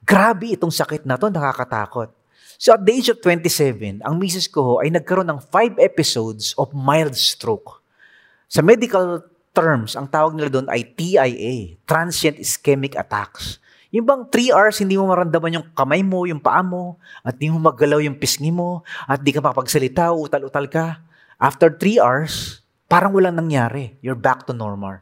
Grabe 0.05 0.53
itong 0.53 0.73
sakit 0.73 1.09
na 1.09 1.17
to, 1.17 1.33
nakakatakot. 1.33 2.13
So 2.61 2.77
at 2.77 2.85
the 2.85 2.93
age 2.93 3.09
of 3.09 3.19
27, 3.25 4.05
ang 4.05 4.15
misis 4.21 4.47
ko 4.47 4.79
ay 4.85 4.93
nagkaroon 4.93 5.27
ng 5.27 5.41
5 5.41 5.81
episodes 5.81 6.53
of 6.61 6.71
mild 6.77 7.17
stroke. 7.17 7.83
Sa 8.47 8.63
medical 8.63 9.25
terms, 9.57 9.97
ang 9.97 10.07
tawag 10.07 10.37
nila 10.37 10.53
doon 10.53 10.69
ay 10.69 10.85
TIA, 10.95 11.81
Transient 11.89 12.37
Ischemic 12.39 12.95
Attacks. 12.95 13.59
Yung 13.95 14.05
bang 14.05 14.27
3 14.27 14.55
hours, 14.55 14.77
hindi 14.83 14.99
mo 14.99 15.07
maramdaman 15.07 15.63
yung 15.63 15.67
kamay 15.71 16.03
mo, 16.03 16.27
yung 16.27 16.43
paa 16.43 16.67
mo, 16.67 16.99
at 17.23 17.39
hindi 17.39 17.55
mo 17.55 17.63
maggalaw 17.63 18.03
yung 18.03 18.19
pisngi 18.19 18.51
mo, 18.51 18.83
at 19.07 19.23
di 19.23 19.31
ka 19.31 19.39
makapagsalita, 19.39 20.11
utal-utal 20.11 20.67
ka. 20.67 20.99
After 21.39 21.71
3 21.71 22.03
hours, 22.03 22.63
parang 22.91 23.15
walang 23.15 23.39
nangyari. 23.39 23.95
You're 24.03 24.19
back 24.19 24.51
to 24.51 24.53
normal. 24.55 24.99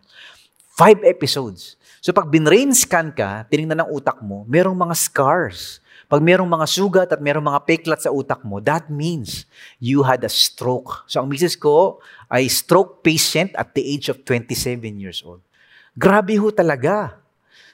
5 0.76 1.08
episodes. 1.08 1.80
So 2.02 2.10
pag 2.10 2.26
binrain 2.26 2.74
scan 2.74 3.14
ka, 3.14 3.46
tinignan 3.46 3.86
ng 3.86 3.90
utak 3.94 4.18
mo, 4.26 4.42
merong 4.50 4.74
mga 4.74 4.98
scars. 4.98 5.78
Pag 6.10 6.18
merong 6.18 6.50
mga 6.50 6.66
sugat 6.66 7.08
at 7.14 7.22
merong 7.22 7.46
mga 7.46 7.62
peklat 7.62 8.02
sa 8.02 8.10
utak 8.10 8.42
mo, 8.42 8.58
that 8.58 8.90
means 8.90 9.46
you 9.78 10.02
had 10.02 10.18
a 10.26 10.28
stroke. 10.28 11.06
So 11.06 11.22
ang 11.22 11.30
misis 11.30 11.54
ko 11.54 12.02
ay 12.26 12.50
stroke 12.50 13.06
patient 13.06 13.54
at 13.54 13.70
the 13.78 13.86
age 13.86 14.10
of 14.10 14.26
27 14.26 14.82
years 14.98 15.22
old. 15.22 15.46
Grabe 15.94 16.34
ho 16.42 16.50
talaga. 16.50 17.22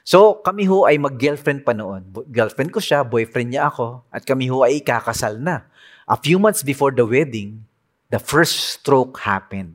So 0.05 0.45
kami 0.45 0.69
ho 0.69 0.85
ay 0.85 1.01
mag-girlfriend 1.01 1.65
pa 1.65 1.73
noon. 1.73 2.05
Girlfriend 2.29 2.69
ko 2.69 2.77
siya, 2.77 3.01
boyfriend 3.01 3.57
niya 3.57 3.65
ako, 3.65 4.05
at 4.13 4.29
kami 4.29 4.45
ho 4.53 4.61
ay 4.61 4.77
ikakasal 4.77 5.41
na. 5.41 5.65
A 6.05 6.21
few 6.21 6.37
months 6.37 6.61
before 6.61 6.93
the 6.93 7.03
wedding, 7.03 7.65
the 8.13 8.21
first 8.21 8.77
stroke 8.77 9.25
happened. 9.25 9.73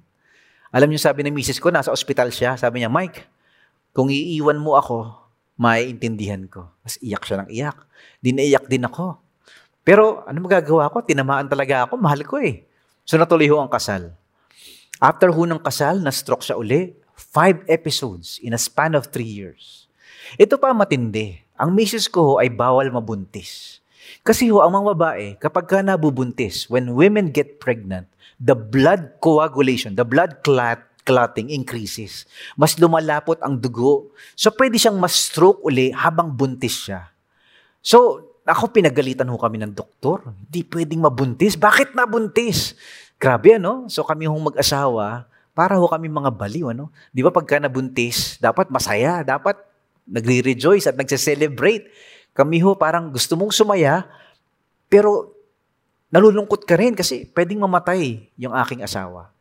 Alam 0.70 0.94
niyo 0.94 1.02
sabi 1.02 1.26
ng 1.26 1.34
misis 1.34 1.58
ko, 1.58 1.74
nasa 1.74 1.90
ospital 1.90 2.30
siya. 2.30 2.54
Sabi 2.54 2.82
niya, 2.82 2.90
Mike, 2.90 3.33
kung 3.94 4.10
iiwan 4.10 4.58
mo 4.58 4.74
ako, 4.74 5.14
maiintindihan 5.54 6.42
ko. 6.50 6.66
Mas 6.82 6.98
iyak 6.98 7.22
siya 7.22 7.46
ng 7.46 7.48
iyak. 7.54 7.78
Dinaiyak 8.18 8.66
din 8.66 8.82
ako. 8.82 9.22
Pero 9.86 10.26
ano 10.26 10.42
magagawa 10.42 10.90
ko? 10.90 10.98
Tinamaan 11.06 11.46
talaga 11.46 11.86
ako. 11.86 11.94
Mahal 12.02 12.26
ko 12.26 12.42
eh. 12.42 12.66
So 13.06 13.14
natuloy 13.14 13.46
ho 13.46 13.62
ang 13.62 13.70
kasal. 13.70 14.10
After 14.98 15.30
ho 15.30 15.42
ng 15.46 15.62
kasal, 15.62 16.02
na-stroke 16.02 16.42
siya 16.42 16.58
uli. 16.58 16.90
Five 17.14 17.62
episodes 17.70 18.42
in 18.42 18.50
a 18.50 18.58
span 18.58 18.98
of 18.98 19.14
three 19.14 19.30
years. 19.30 19.86
Ito 20.34 20.58
pa 20.58 20.74
matindi. 20.74 21.38
Ang 21.54 21.78
misis 21.78 22.10
ko 22.10 22.34
ho 22.34 22.42
ay 22.42 22.50
bawal 22.50 22.90
mabuntis. 22.90 23.78
Kasi 24.26 24.50
ho, 24.50 24.58
ang 24.64 24.74
mga 24.74 24.86
babae, 24.96 25.26
kapag 25.38 25.70
ka 25.70 25.78
nabubuntis, 25.84 26.66
when 26.66 26.98
women 26.98 27.30
get 27.30 27.62
pregnant, 27.62 28.10
the 28.42 28.56
blood 28.56 29.22
coagulation, 29.22 29.94
the 29.94 30.02
blood 30.02 30.42
clot 30.42 30.82
clotting 31.04 31.52
increases. 31.52 32.24
Mas 32.56 32.74
lumalapot 32.80 33.36
ang 33.44 33.60
dugo. 33.60 34.10
So, 34.34 34.50
pwede 34.56 34.80
siyang 34.80 34.96
mas-stroke 34.96 35.60
uli 35.62 35.92
habang 35.92 36.32
buntis 36.32 36.88
siya. 36.88 37.12
So, 37.84 38.24
ako 38.44 38.72
pinagalitan 38.72 39.28
ho 39.28 39.36
kami 39.36 39.60
ng 39.60 39.72
doktor. 39.76 40.32
Hindi 40.48 40.64
pwedeng 40.68 41.04
mabuntis. 41.04 41.56
Bakit 41.56 41.92
nabuntis? 41.92 42.72
Grabe, 43.20 43.60
ano? 43.60 43.88
So, 43.92 44.02
kami 44.04 44.24
hong 44.24 44.52
mag-asawa, 44.52 45.28
para 45.54 45.78
ho 45.78 45.86
kami 45.86 46.10
mga 46.10 46.34
baliw, 46.34 46.72
ano? 46.74 46.90
Di 47.14 47.22
ba 47.22 47.30
pagka 47.30 47.60
nabuntis, 47.60 48.40
dapat 48.42 48.72
masaya, 48.72 49.22
dapat 49.22 49.54
nagre-rejoice 50.08 50.90
at 50.90 50.96
nagse-celebrate. 50.96 51.88
Kami 52.34 52.58
ho 52.64 52.74
parang 52.74 53.12
gusto 53.12 53.38
mong 53.38 53.54
sumaya, 53.54 54.08
pero 54.90 55.30
nalulungkot 56.10 56.62
ka 56.66 56.74
rin 56.78 56.94
kasi 56.94 57.26
pwedeng 57.34 57.62
mamatay 57.62 58.28
yung 58.34 58.54
aking 58.54 58.82
asawa. 58.82 59.33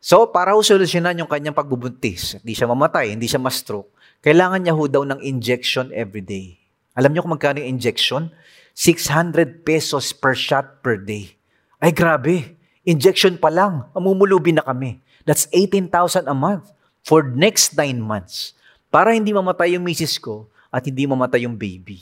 So, 0.00 0.32
para 0.32 0.56
ho 0.56 0.64
solusyonan 0.64 1.20
yung 1.20 1.28
kanyang 1.28 1.52
pagbubuntis, 1.52 2.40
hindi 2.40 2.56
siya 2.56 2.64
mamatay, 2.72 3.12
hindi 3.12 3.28
siya 3.28 3.36
ma-stroke, 3.36 3.92
kailangan 4.24 4.64
niya 4.64 4.72
ho 4.72 4.88
daw 4.88 5.04
ng 5.04 5.20
injection 5.20 5.92
every 5.92 6.24
day. 6.24 6.56
Alam 6.96 7.12
niyo 7.12 7.20
kung 7.20 7.36
magkano 7.36 7.60
yung 7.60 7.76
injection? 7.76 8.32
600 8.72 9.60
pesos 9.60 10.16
per 10.16 10.32
shot 10.32 10.80
per 10.80 10.96
day. 10.96 11.36
Ay 11.84 11.92
grabe, 11.92 12.56
injection 12.88 13.36
pa 13.36 13.52
lang, 13.52 13.92
mamumulubi 13.92 14.56
na 14.56 14.64
kami. 14.64 15.04
That's 15.28 15.44
18,000 15.52 16.24
a 16.24 16.32
month 16.32 16.72
for 17.04 17.20
next 17.20 17.76
9 17.76 18.00
months. 18.00 18.56
Para 18.88 19.12
hindi 19.12 19.36
mamatay 19.36 19.76
yung 19.76 19.84
misis 19.84 20.16
ko 20.16 20.48
at 20.72 20.88
hindi 20.88 21.04
mamatay 21.04 21.44
yung 21.44 21.60
baby. 21.60 22.00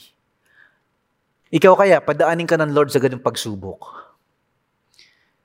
Ikaw 1.50 1.74
kaya, 1.74 1.98
padaanin 1.98 2.46
ka 2.46 2.54
ng 2.54 2.70
Lord 2.70 2.94
sa 2.94 3.02
ganung 3.02 3.26
pagsubok. 3.26 4.06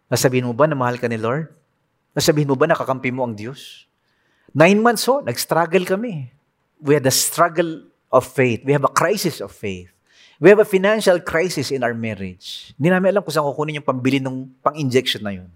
Nasabihin 0.06 0.46
mo 0.46 0.54
ba 0.54 0.70
na 0.70 0.78
mahal 0.78 1.02
ka 1.02 1.10
ni 1.10 1.18
Lord? 1.18 1.63
Nasabihin 2.14 2.50
mo 2.50 2.56
ba 2.56 2.70
nakakampi 2.70 3.10
mo 3.10 3.26
ang 3.26 3.34
Diyos? 3.34 3.90
Nine 4.54 4.78
months 4.78 5.10
ho, 5.10 5.26
nag-struggle 5.26 5.86
kami. 5.90 6.30
We 6.78 6.94
had 6.94 7.06
a 7.10 7.14
struggle 7.14 7.90
of 8.14 8.30
faith. 8.30 8.62
We 8.62 8.72
have 8.78 8.86
a 8.86 8.94
crisis 8.94 9.42
of 9.42 9.50
faith. 9.50 9.90
We 10.38 10.54
have 10.54 10.62
a 10.62 10.68
financial 10.68 11.18
crisis 11.26 11.74
in 11.74 11.82
our 11.82 11.98
marriage. 11.98 12.76
Hindi 12.78 12.94
namin 12.94 13.18
alam 13.18 13.22
kung 13.26 13.34
saan 13.34 13.50
kukunin 13.50 13.82
yung 13.82 13.88
pambili 13.88 14.22
ng 14.22 14.62
pang-injection 14.62 15.26
na 15.26 15.34
yun. 15.42 15.50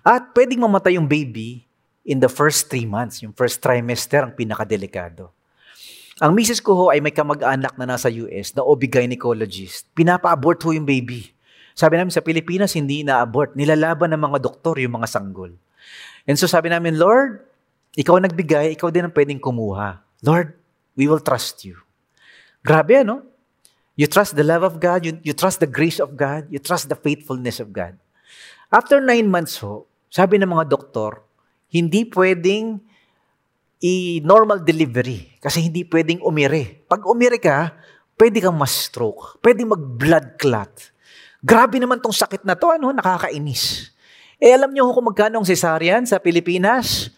At 0.00 0.32
pwedeng 0.32 0.64
mamatay 0.64 0.96
yung 0.96 1.04
baby 1.04 1.68
in 2.06 2.20
the 2.20 2.32
first 2.32 2.72
three 2.72 2.88
months. 2.88 3.20
Yung 3.20 3.36
first 3.36 3.60
trimester 3.60 4.24
ang 4.24 4.32
pinakadelikado. 4.32 5.28
Ang 6.22 6.32
misis 6.32 6.62
ko 6.62 6.72
ho 6.78 6.84
ay 6.94 7.02
may 7.02 7.10
kamag-anak 7.10 7.74
na 7.74 7.90
nasa 7.90 8.06
US 8.08 8.54
na 8.54 8.62
OB-gynecologist. 8.62 9.90
Pinapa-abort 9.92 10.62
ho 10.62 10.70
yung 10.70 10.86
baby. 10.86 11.34
Sabi 11.74 11.98
namin 11.98 12.14
sa 12.14 12.22
Pilipinas, 12.22 12.72
hindi 12.78 13.02
na-abort. 13.02 13.58
Nilalaban 13.58 14.14
ng 14.14 14.22
mga 14.22 14.38
doktor 14.38 14.78
yung 14.78 14.94
mga 15.02 15.10
sanggol. 15.10 15.58
And 16.24 16.40
so 16.40 16.48
sabi 16.48 16.72
namin, 16.72 16.96
Lord, 16.96 17.44
ikaw 17.94 18.18
nagbigay, 18.18 18.74
ikaw 18.74 18.90
din 18.90 19.06
ang 19.06 19.14
pwedeng 19.14 19.38
kumuha. 19.38 20.00
Lord, 20.24 20.56
we 20.96 21.06
will 21.06 21.20
trust 21.20 21.62
you. 21.62 21.78
Grabe, 22.64 23.04
ano? 23.04 23.22
You 23.94 24.10
trust 24.10 24.34
the 24.34 24.42
love 24.42 24.66
of 24.66 24.82
God, 24.82 25.06
you, 25.06 25.20
you 25.22 25.36
trust 25.36 25.62
the 25.62 25.70
grace 25.70 26.02
of 26.02 26.18
God, 26.18 26.50
you 26.50 26.58
trust 26.58 26.90
the 26.90 26.98
faithfulness 26.98 27.62
of 27.62 27.70
God. 27.70 27.94
After 28.74 28.98
nine 28.98 29.30
months 29.30 29.62
ho, 29.62 29.86
sabi 30.10 30.42
ng 30.42 30.50
mga 30.50 30.66
doktor, 30.66 31.22
hindi 31.70 32.02
pwedeng 32.10 32.82
i-normal 33.78 34.66
delivery 34.66 35.38
kasi 35.38 35.70
hindi 35.70 35.86
pwedeng 35.86 36.24
umire. 36.26 36.82
Pag 36.90 37.06
umire 37.06 37.38
ka, 37.38 37.70
pwede 38.18 38.42
kang 38.42 38.58
ma-stroke, 38.58 39.38
pwede 39.38 39.62
mag-blood 39.62 40.42
clot. 40.42 40.90
Grabe 41.44 41.78
naman 41.78 42.02
tong 42.02 42.14
sakit 42.14 42.42
na 42.42 42.58
to, 42.58 42.72
ano, 42.72 42.90
nakakainis. 42.90 43.93
Eh 44.38 44.54
alam 44.54 44.70
niyo 44.74 44.90
kung 44.90 45.06
magkano 45.10 45.42
ang 45.42 45.46
cesarean 45.46 46.04
sa 46.06 46.18
Pilipinas? 46.18 47.10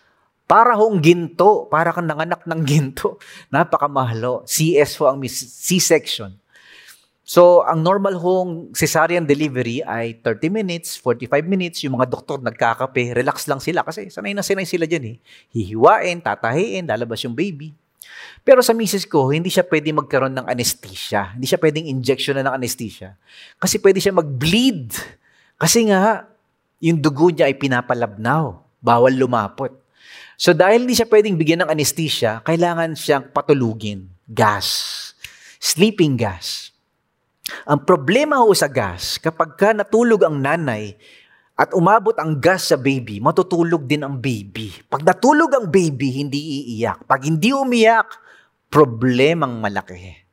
Para 0.47 0.79
hong 0.79 1.03
ginto, 1.03 1.67
para 1.67 1.91
kang 1.91 2.07
nanganak 2.07 2.47
ng 2.47 2.62
ginto. 2.62 3.19
Napakamahalo. 3.53 4.47
CS 4.47 4.95
ho 5.03 5.11
ang 5.11 5.19
C-section. 5.27 6.31
So, 7.27 7.67
ang 7.67 7.83
normal 7.83 8.14
hong 8.23 8.71
cesarean 8.71 9.27
delivery 9.27 9.83
ay 9.83 10.23
30 10.23 10.47
minutes, 10.47 10.95
45 11.03 11.43
minutes. 11.43 11.83
Yung 11.83 11.99
mga 11.99 12.07
doktor 12.07 12.39
nagkakape, 12.39 13.19
relax 13.19 13.51
lang 13.51 13.59
sila 13.59 13.83
kasi 13.83 14.07
sanay 14.14 14.31
na 14.31 14.47
sanay 14.47 14.62
sila 14.62 14.87
dyan 14.87 15.11
eh. 15.11 15.17
Hihiwain, 15.51 16.23
tatahiin, 16.23 16.87
lalabas 16.87 17.19
yung 17.27 17.35
baby. 17.35 17.75
Pero 18.47 18.62
sa 18.62 18.71
misis 18.71 19.03
ko, 19.11 19.35
hindi 19.35 19.51
siya 19.51 19.67
pwede 19.67 19.91
magkaroon 19.91 20.39
ng 20.39 20.47
anesthesia. 20.47 21.35
Hindi 21.35 21.51
siya 21.51 21.59
pwedeng 21.59 21.91
injection 21.91 22.39
na 22.39 22.47
ng 22.47 22.62
anesthesia. 22.62 23.19
Kasi 23.59 23.83
pwede 23.83 23.99
siya 23.99 24.14
mag-bleed. 24.14 24.95
Kasi 25.59 25.91
nga, 25.91 26.31
yung 26.81 27.01
dugo 27.01 27.33
niya 27.33 27.49
ay 27.49 27.57
pinapalabnaw. 27.57 28.61
Bawal 28.81 29.16
lumapot. 29.16 29.72
So 30.37 30.53
dahil 30.53 30.85
hindi 30.85 30.93
siya 30.93 31.09
pwedeng 31.09 31.41
bigyan 31.41 31.64
ng 31.64 31.72
anesthesia, 31.72 32.45
kailangan 32.45 32.93
siyang 32.93 33.33
patulugin. 33.33 34.12
Gas. 34.29 34.68
Sleeping 35.57 36.20
gas. 36.20 36.70
Ang 37.64 37.87
problema 37.87 38.43
ho 38.43 38.51
sa 38.53 38.66
gas, 38.66 39.16
kapag 39.22 39.55
ka 39.55 39.70
natulog 39.72 40.27
ang 40.27 40.37
nanay 40.37 40.99
at 41.57 41.72
umabot 41.72 42.12
ang 42.20 42.37
gas 42.37 42.68
sa 42.68 42.77
baby, 42.77 43.22
matutulog 43.22 43.87
din 43.89 44.05
ang 44.05 44.18
baby. 44.18 44.74
Pag 44.91 45.07
natulog 45.07 45.49
ang 45.57 45.66
baby, 45.70 46.20
hindi 46.20 46.37
iiyak. 46.37 47.07
Pag 47.09 47.24
hindi 47.24 47.55
umiyak, 47.55 48.18
problemang 48.68 49.62
malaki. 49.62 50.27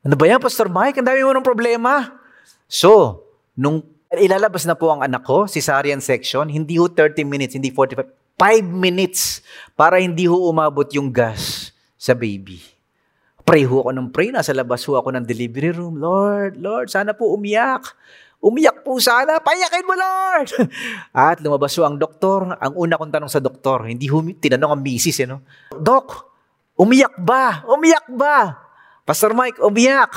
Ano 0.00 0.16
ba 0.16 0.24
yan, 0.26 0.40
Pastor 0.40 0.72
Mike? 0.72 0.98
Ang 0.98 1.06
dami 1.06 1.20
mo 1.22 1.32
ng 1.36 1.44
problema. 1.44 2.08
So, 2.66 3.22
nung 3.52 3.84
ilalabas 4.18 4.66
na 4.66 4.74
po 4.74 4.90
ang 4.90 5.06
anak 5.06 5.22
ko, 5.22 5.46
cesarean 5.46 6.02
section, 6.02 6.50
hindi 6.50 6.74
ho 6.74 6.90
30 6.90 7.22
minutes, 7.22 7.54
hindi 7.54 7.70
45, 7.70 8.10
5 8.34 8.66
minutes 8.66 9.44
para 9.78 10.02
hindi 10.02 10.26
ho 10.26 10.50
umabot 10.50 10.88
yung 10.90 11.14
gas 11.14 11.70
sa 11.94 12.16
baby. 12.16 12.58
Pray 13.46 13.66
ho 13.66 13.82
ako 13.82 13.90
ng 13.94 14.08
pray. 14.14 14.32
Nasa 14.32 14.54
labas 14.54 14.82
ho 14.86 14.96
ako 14.96 15.12
ng 15.12 15.24
delivery 15.26 15.74
room. 15.74 15.98
Lord, 15.98 16.58
Lord, 16.58 16.88
sana 16.88 17.12
po 17.12 17.34
umiyak. 17.34 17.82
Umiyak 18.40 18.80
po 18.80 18.96
sana. 19.02 19.36
Payakin 19.36 19.84
mo, 19.84 19.92
Lord! 19.92 20.48
At 21.12 21.44
lumabas 21.44 21.76
ho 21.76 21.84
ang 21.84 22.00
doktor. 22.00 22.56
Ang 22.56 22.72
una 22.72 22.96
kong 22.96 23.12
tanong 23.12 23.28
sa 23.28 23.42
doktor, 23.42 23.84
hindi 23.84 24.08
ho 24.08 24.24
tinanong 24.24 24.80
ang 24.80 24.82
misis, 24.82 25.20
eh, 25.20 25.28
no? 25.28 25.44
Dok, 25.76 26.08
umiyak 26.80 27.20
ba? 27.20 27.68
Umiyak 27.68 28.08
ba? 28.08 28.56
Pastor 29.04 29.36
Mike, 29.36 29.60
umiyak. 29.60 30.16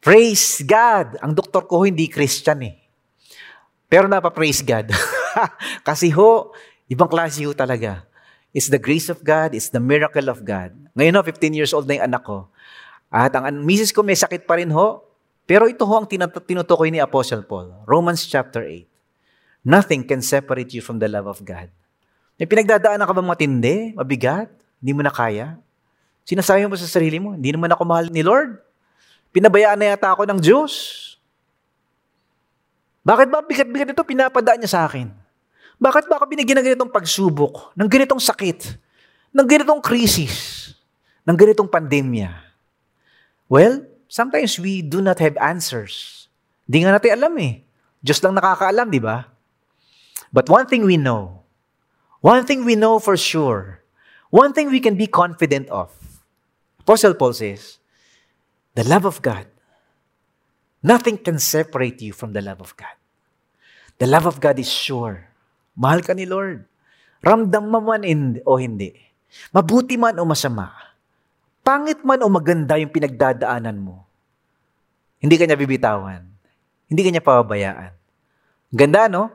Praise 0.00 0.64
God. 0.64 1.20
Ang 1.20 1.36
doktor 1.36 1.68
ko 1.68 1.84
hindi 1.84 2.08
Christian 2.08 2.64
eh. 2.64 2.79
Pero 3.90 4.06
napa-praise 4.06 4.62
God. 4.62 4.94
Kasi 5.88 6.14
ho, 6.14 6.54
ibang 6.86 7.10
klase 7.10 7.42
ho 7.42 7.50
talaga. 7.50 8.06
It's 8.54 8.70
the 8.70 8.78
grace 8.78 9.10
of 9.10 9.26
God, 9.26 9.54
it's 9.54 9.70
the 9.74 9.82
miracle 9.82 10.30
of 10.30 10.46
God. 10.46 10.70
Ngayon 10.94 11.18
ho, 11.18 11.20
15 11.26 11.58
years 11.58 11.74
old 11.74 11.90
na 11.90 11.98
yung 11.98 12.06
anak 12.06 12.22
ko. 12.22 12.46
At 13.10 13.34
ang 13.34 13.50
misis 13.66 13.90
ko 13.90 14.06
may 14.06 14.14
sakit 14.14 14.46
pa 14.46 14.62
rin 14.62 14.70
ho. 14.70 15.02
Pero 15.50 15.66
ito 15.66 15.82
ho 15.82 15.94
ang 15.98 16.06
tinut- 16.06 16.46
tinutukoy 16.46 16.94
ni 16.94 17.02
Apostle 17.02 17.42
Paul. 17.42 17.74
Romans 17.82 18.22
chapter 18.22 18.62
8. 18.62 18.86
Nothing 19.66 20.06
can 20.06 20.22
separate 20.22 20.70
you 20.70 20.78
from 20.78 21.02
the 21.02 21.10
love 21.10 21.26
of 21.26 21.42
God. 21.42 21.66
May 22.38 22.46
pinagdadaanan 22.46 23.04
ka 23.04 23.12
bang 23.12 23.28
matindi, 23.28 23.76
mabigat, 23.92 24.48
hindi 24.78 24.92
mo 24.94 25.02
na 25.02 25.12
kaya? 25.12 25.58
Sinasabi 26.24 26.64
mo 26.70 26.78
sa 26.78 26.86
sarili 26.86 27.18
mo, 27.18 27.34
hindi 27.34 27.50
naman 27.50 27.68
ako 27.74 27.82
mahal 27.82 28.06
ni 28.08 28.22
Lord. 28.22 28.56
Pinabayaan 29.34 29.76
na 29.76 29.92
yata 29.92 30.14
ako 30.14 30.24
ng 30.30 30.38
Diyos. 30.38 30.72
Bakit 33.00 33.26
ba 33.32 33.40
bigat-bigat 33.40 33.96
ito 33.96 34.04
pinapadaan 34.04 34.60
niya 34.60 34.70
sa 34.70 34.82
akin? 34.84 35.08
Bakit 35.80 36.12
ba 36.12 36.20
ako 36.20 36.28
binigyan 36.28 36.60
ng 36.60 36.66
ganitong 36.72 36.92
pagsubok, 36.92 37.72
ng 37.72 37.88
ganitong 37.88 38.20
sakit, 38.20 38.76
ng 39.32 39.46
ganitong 39.48 39.80
krisis, 39.80 40.68
ng 41.24 41.32
ganitong 41.32 41.72
pandemya? 41.72 42.28
Well, 43.48 43.88
sometimes 44.04 44.60
we 44.60 44.84
do 44.84 45.00
not 45.00 45.16
have 45.24 45.40
answers. 45.40 46.28
Di 46.68 46.84
nga 46.84 46.92
natin 46.92 47.16
alam 47.16 47.34
eh. 47.40 47.64
Diyos 48.04 48.20
lang 48.20 48.36
nakakaalam, 48.36 48.92
di 48.92 49.00
ba? 49.00 49.24
But 50.30 50.52
one 50.52 50.68
thing 50.68 50.84
we 50.84 51.00
know, 51.00 51.48
one 52.20 52.44
thing 52.44 52.68
we 52.68 52.76
know 52.76 53.00
for 53.00 53.16
sure, 53.16 53.82
one 54.28 54.52
thing 54.52 54.68
we 54.68 54.78
can 54.78 54.94
be 54.94 55.08
confident 55.08 55.66
of, 55.72 55.90
Apostle 56.84 57.16
Paul 57.16 57.32
says, 57.32 57.80
the 58.76 58.84
love 58.84 59.08
of 59.08 59.24
God. 59.24 59.48
Nothing 60.80 61.20
can 61.20 61.36
separate 61.36 62.00
you 62.00 62.16
from 62.16 62.32
the 62.32 62.40
love 62.40 62.64
of 62.64 62.72
God. 62.76 62.96
The 64.00 64.08
love 64.08 64.24
of 64.24 64.40
God 64.40 64.56
is 64.56 64.72
sure. 64.72 65.28
Mahal 65.76 66.00
ka 66.00 66.16
ni 66.16 66.24
Lord. 66.24 66.64
Ramdam 67.20 67.68
mo 67.68 67.84
man 67.84 68.00
in, 68.00 68.40
o 68.48 68.56
hindi. 68.56 68.96
Mabuti 69.52 70.00
man 70.00 70.16
o 70.16 70.24
masama. 70.24 70.72
Pangit 71.60 72.00
man 72.00 72.24
o 72.24 72.32
maganda 72.32 72.80
yung 72.80 72.88
pinagdadaanan 72.88 73.76
mo. 73.76 74.08
Hindi 75.20 75.36
ka 75.36 75.44
niya 75.44 75.60
bibitawan. 75.60 76.24
Hindi 76.88 77.00
ka 77.04 77.10
niya 77.12 77.24
pababayaan. 77.24 77.92
Ganda, 78.72 79.04
no? 79.12 79.28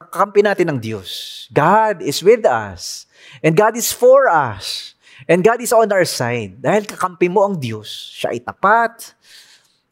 Kakampi 0.00 0.40
natin 0.40 0.72
ng 0.72 0.80
Diyos. 0.80 1.44
God 1.52 2.00
is 2.00 2.24
with 2.24 2.48
us. 2.48 3.04
And 3.44 3.52
God 3.52 3.76
is 3.76 3.92
for 3.92 4.32
us. 4.32 4.96
And 5.28 5.44
God 5.44 5.60
is 5.60 5.76
on 5.76 5.92
our 5.92 6.08
side. 6.08 6.56
Dahil 6.60 6.88
kakampi 6.88 7.28
mo 7.28 7.44
ang 7.44 7.60
Diyos, 7.60 8.16
siya 8.16 8.32
ay 8.32 8.40
tapat, 8.40 9.12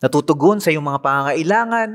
natutugon 0.04 0.60
sa 0.60 0.68
iyong 0.68 0.84
mga 0.84 1.00
pangangailangan, 1.00 1.90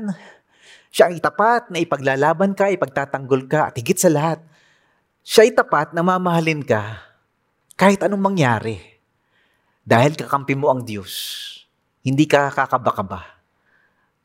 siya 0.90 1.06
ang 1.06 1.14
itapat 1.14 1.70
na 1.70 1.78
ipaglalaban 1.78 2.58
ka, 2.58 2.66
ipagtatanggol 2.74 3.46
ka, 3.46 3.70
at 3.70 3.78
higit 3.78 3.94
sa 3.94 4.10
lahat, 4.10 4.42
siya 5.22 5.46
ay 5.46 5.54
tapat 5.54 5.94
na 5.94 6.02
mamahalin 6.02 6.66
ka 6.66 6.98
kahit 7.78 8.02
anong 8.02 8.34
mangyari. 8.34 8.82
Dahil 9.86 10.18
kakampi 10.18 10.58
mo 10.58 10.74
ang 10.74 10.82
Diyos, 10.82 11.14
hindi 12.02 12.26
ka 12.26 12.50
kakabakaba. 12.50 13.38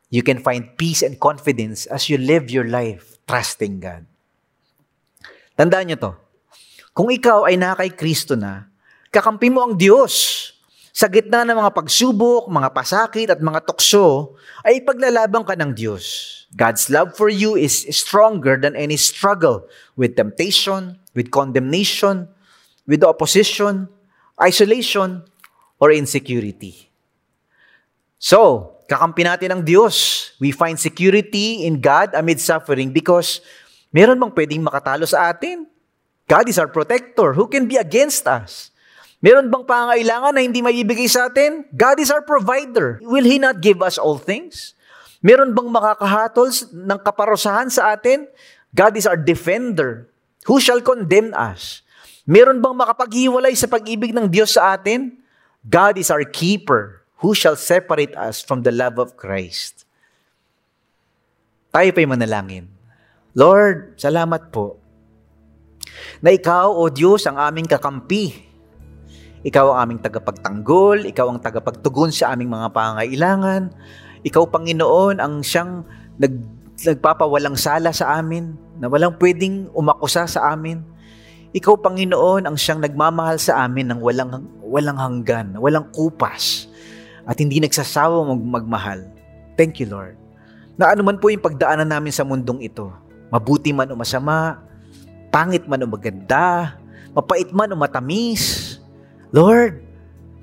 You 0.09 0.25
can 0.25 0.41
find 0.41 0.73
peace 0.73 1.05
and 1.05 1.21
confidence 1.21 1.85
as 1.85 2.09
you 2.09 2.17
live 2.17 2.49
your 2.49 2.65
life 2.65 3.21
trusting 3.29 3.85
God. 3.85 4.09
Tandaan 5.53 5.93
niyo 5.93 5.97
to. 6.01 6.11
Kung 6.95 7.13
ikaw 7.13 7.45
ay 7.45 7.59
nakay 7.59 7.93
Kristo 7.93 8.33
na, 8.33 8.65
kakampi 9.13 9.53
mo 9.53 9.61
ang 9.61 9.77
Diyos. 9.77 10.54
Sa 10.95 11.11
gitna 11.11 11.43
ng 11.43 11.59
mga 11.59 11.75
pagsubok, 11.75 12.47
mga 12.47 12.71
pasakit 12.71 13.27
at 13.27 13.43
mga 13.43 13.67
tukso, 13.67 14.39
ay 14.63 14.79
ipaglalaban 14.79 15.43
ka 15.43 15.51
ng 15.59 15.75
Diyos. 15.75 16.47
God's 16.55 16.87
love 16.87 17.11
for 17.19 17.27
you 17.27 17.59
is 17.59 17.83
stronger 17.91 18.55
than 18.55 18.79
any 18.79 18.95
struggle 18.95 19.67
with 19.99 20.15
temptation, 20.15 20.95
with 21.11 21.35
condemnation, 21.35 22.31
with 22.87 23.03
opposition, 23.03 23.91
isolation, 24.39 25.19
or 25.83 25.91
insecurity. 25.91 26.87
So, 28.15 28.71
kakampi 28.87 29.27
natin 29.27 29.51
ang 29.51 29.61
Diyos. 29.67 30.31
We 30.39 30.55
find 30.55 30.79
security 30.79 31.67
in 31.67 31.83
God 31.83 32.15
amid 32.15 32.39
suffering 32.39 32.95
because 32.95 33.43
meron 33.91 34.15
bang 34.15 34.31
pwedeng 34.31 34.63
makatalo 34.63 35.03
sa 35.03 35.27
atin? 35.27 35.67
God 36.23 36.47
is 36.47 36.55
our 36.55 36.71
protector. 36.71 37.35
Who 37.35 37.51
can 37.51 37.67
be 37.67 37.75
against 37.75 38.23
us? 38.31 38.71
Meron 39.25 39.49
bang 39.49 39.65
pangailangan 39.65 40.37
na 40.37 40.45
hindi 40.45 40.61
maibigay 40.61 41.09
sa 41.09 41.33
atin? 41.33 41.65
God 41.73 41.97
is 41.97 42.13
our 42.13 42.21
provider. 42.21 43.01
Will 43.01 43.25
He 43.25 43.41
not 43.41 43.57
give 43.57 43.81
us 43.81 43.97
all 43.97 44.21
things? 44.21 44.77
Meron 45.25 45.57
bang 45.57 45.65
makakahatol 45.65 46.53
ng 46.69 46.99
kaparusahan 47.01 47.73
sa 47.73 47.97
atin? 47.97 48.29
God 48.69 48.93
is 48.93 49.09
our 49.09 49.17
defender. 49.17 50.13
Who 50.45 50.61
shall 50.61 50.77
condemn 50.77 51.33
us? 51.33 51.81
Meron 52.29 52.61
bang 52.61 52.77
makapaghiwalay 52.77 53.57
sa 53.57 53.65
pag-ibig 53.65 54.13
ng 54.13 54.29
Diyos 54.29 54.53
sa 54.53 54.77
atin? 54.77 55.17
God 55.65 55.97
is 55.97 56.13
our 56.13 56.21
keeper. 56.21 57.01
Who 57.25 57.33
shall 57.33 57.57
separate 57.57 58.13
us 58.13 58.45
from 58.45 58.61
the 58.61 58.69
love 58.69 59.01
of 59.01 59.17
Christ? 59.17 59.89
Tayo 61.73 61.89
pa'y 61.97 62.05
manalangin. 62.05 62.69
Lord, 63.33 63.97
salamat 63.97 64.53
po 64.53 64.77
na 66.21 66.29
ikaw, 66.29 66.69
O 66.69 66.93
Diyos, 66.93 67.25
ang 67.25 67.41
aming 67.41 67.65
kakampi. 67.65 68.53
Ikaw 69.45 69.65
ang 69.77 69.79
aming 69.85 70.01
tagapagtanggol, 70.01 71.05
ikaw 71.05 71.29
ang 71.29 71.37
tagapagtugon 71.37 72.09
sa 72.09 72.33
aming 72.33 72.49
mga 72.49 72.73
pangailangan. 72.73 73.69
Ikaw, 74.25 74.43
Panginoon, 74.49 75.21
ang 75.21 75.45
siyang 75.45 75.85
nag, 76.17 76.33
nagpapawalang 76.81 77.53
sala 77.53 77.93
sa 77.93 78.17
amin, 78.17 78.57
na 78.81 78.89
walang 78.89 79.13
pwedeng 79.21 79.69
umakusa 79.77 80.25
sa 80.25 80.49
amin. 80.49 80.81
Ikaw, 81.53 81.77
Panginoon, 81.77 82.49
ang 82.49 82.57
siyang 82.57 82.81
nagmamahal 82.81 83.37
sa 83.37 83.61
amin 83.69 83.93
ng 83.93 84.01
walang, 84.01 84.49
walang 84.65 84.97
hanggan, 84.97 85.53
walang 85.61 85.93
kupas, 85.93 86.65
at 87.29 87.37
hindi 87.37 87.61
nagsasawa 87.61 88.25
mag- 88.25 88.65
magmahal. 88.65 89.05
Thank 89.53 89.77
you, 89.77 89.93
Lord. 89.93 90.17
Na 90.73 90.89
anuman 90.89 91.21
po 91.21 91.29
yung 91.29 91.45
pagdaanan 91.45 91.85
namin 91.85 92.09
sa 92.09 92.25
mundong 92.25 92.65
ito, 92.65 92.89
mabuti 93.29 93.69
man 93.69 93.93
o 93.93 93.95
masama, 93.95 94.57
pangit 95.29 95.69
man 95.69 95.85
o 95.85 95.87
maganda, 95.87 96.81
mapait 97.13 97.47
man 97.53 97.69
o 97.71 97.77
matamis, 97.77 98.75
Lord, 99.33 99.81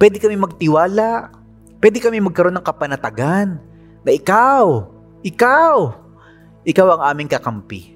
pwede 0.02 0.18
kami 0.18 0.34
magtiwala, 0.34 1.30
pwede 1.78 1.98
kami 2.02 2.18
magkaroon 2.18 2.56
ng 2.58 2.66
kapanatagan 2.66 3.58
na 4.02 4.10
ikaw, 4.10 4.90
ikaw, 5.22 5.94
ikaw 6.66 6.86
ang 6.98 7.02
aming 7.14 7.30
kakampi. 7.30 7.94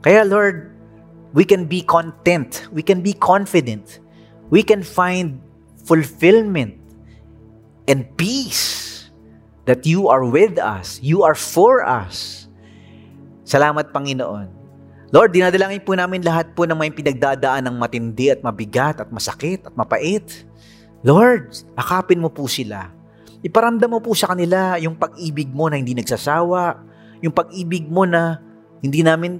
Kaya 0.00 0.24
Lord, 0.24 0.72
we 1.36 1.44
can 1.44 1.68
be 1.68 1.84
content, 1.84 2.68
we 2.72 2.80
can 2.80 3.04
be 3.04 3.12
confident, 3.12 4.00
we 4.48 4.64
can 4.64 4.80
find 4.80 5.40
fulfillment 5.84 6.80
and 7.84 8.08
peace 8.16 9.08
that 9.68 9.84
you 9.84 10.08
are 10.08 10.24
with 10.24 10.56
us, 10.56 11.00
you 11.04 11.24
are 11.24 11.36
for 11.36 11.84
us. 11.84 12.48
Salamat 13.44 13.92
Panginoon. 13.92 14.63
Lord, 15.14 15.30
dinadalangin 15.30 15.86
po 15.86 15.94
namin 15.94 16.26
lahat 16.26 16.58
po 16.58 16.66
ng 16.66 16.74
may 16.74 16.90
pinagdadaan 16.90 17.70
ng 17.70 17.76
matindi 17.78 18.34
at 18.34 18.42
mabigat 18.42 18.98
at 18.98 19.14
masakit 19.14 19.62
at 19.62 19.70
mapait. 19.78 20.26
Lord, 21.06 21.54
akapin 21.78 22.18
mo 22.18 22.34
po 22.34 22.50
sila. 22.50 22.90
Iparamdam 23.38 23.94
mo 23.94 24.02
po 24.02 24.10
sa 24.18 24.34
kanila 24.34 24.74
yung 24.82 24.98
pag-ibig 24.98 25.46
mo 25.54 25.70
na 25.70 25.78
hindi 25.78 25.94
nagsasawa, 25.94 26.82
yung 27.22 27.30
pag-ibig 27.30 27.86
mo 27.86 28.02
na 28.02 28.42
hindi 28.82 29.06
namin 29.06 29.38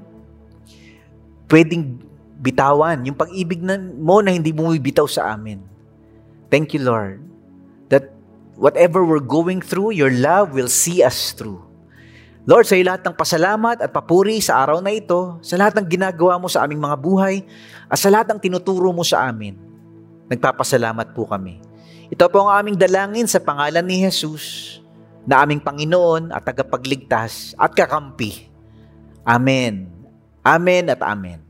pwedeng 1.51 1.99
bitawan, 2.39 3.03
yung 3.03 3.19
pag-ibig 3.19 3.59
mo 3.99 4.23
na 4.23 4.31
hindi 4.31 4.55
bumibitaw 4.55 5.11
sa 5.11 5.35
amin. 5.35 5.59
Thank 6.55 6.79
you, 6.79 6.87
Lord, 6.87 7.19
that 7.91 8.15
whatever 8.55 9.03
we're 9.03 9.19
going 9.19 9.59
through, 9.59 9.91
your 9.91 10.15
love 10.15 10.55
will 10.55 10.71
see 10.71 11.03
us 11.03 11.35
through. 11.35 11.74
Lord, 12.45 12.69
sa 12.69 12.77
lahat 12.77 13.01
ng 13.01 13.17
pasalamat 13.17 13.81
at 13.81 13.89
papuri 13.89 14.37
sa 14.45 14.61
araw 14.61 14.85
na 14.85 14.93
ito, 14.93 15.41
sa 15.41 15.57
lahat 15.57 15.81
ng 15.81 15.87
ginagawa 15.89 16.37
mo 16.37 16.45
sa 16.45 16.69
aming 16.69 16.77
mga 16.77 17.01
buhay, 17.01 17.41
at 17.89 17.97
sa 17.97 18.13
lahat 18.13 18.29
ng 18.29 18.41
tinuturo 18.41 18.93
mo 18.93 19.01
sa 19.01 19.25
amin. 19.33 19.57
Nagpapasalamat 20.29 21.17
po 21.17 21.25
kami. 21.25 21.65
Ito 22.13 22.29
po 22.29 22.45
ang 22.45 22.61
aming 22.61 22.77
dalangin 22.77 23.25
sa 23.25 23.41
pangalan 23.41 23.85
ni 23.89 24.05
Jesus, 24.05 24.77
na 25.25 25.41
aming 25.41 25.65
Panginoon 25.65 26.37
at 26.37 26.45
tagapagligtas 26.45 27.57
at 27.57 27.73
kakampi. 27.73 28.53
Amen. 29.25 29.89
Amen 30.45 30.93
at 30.93 31.01
Amen. 31.01 31.44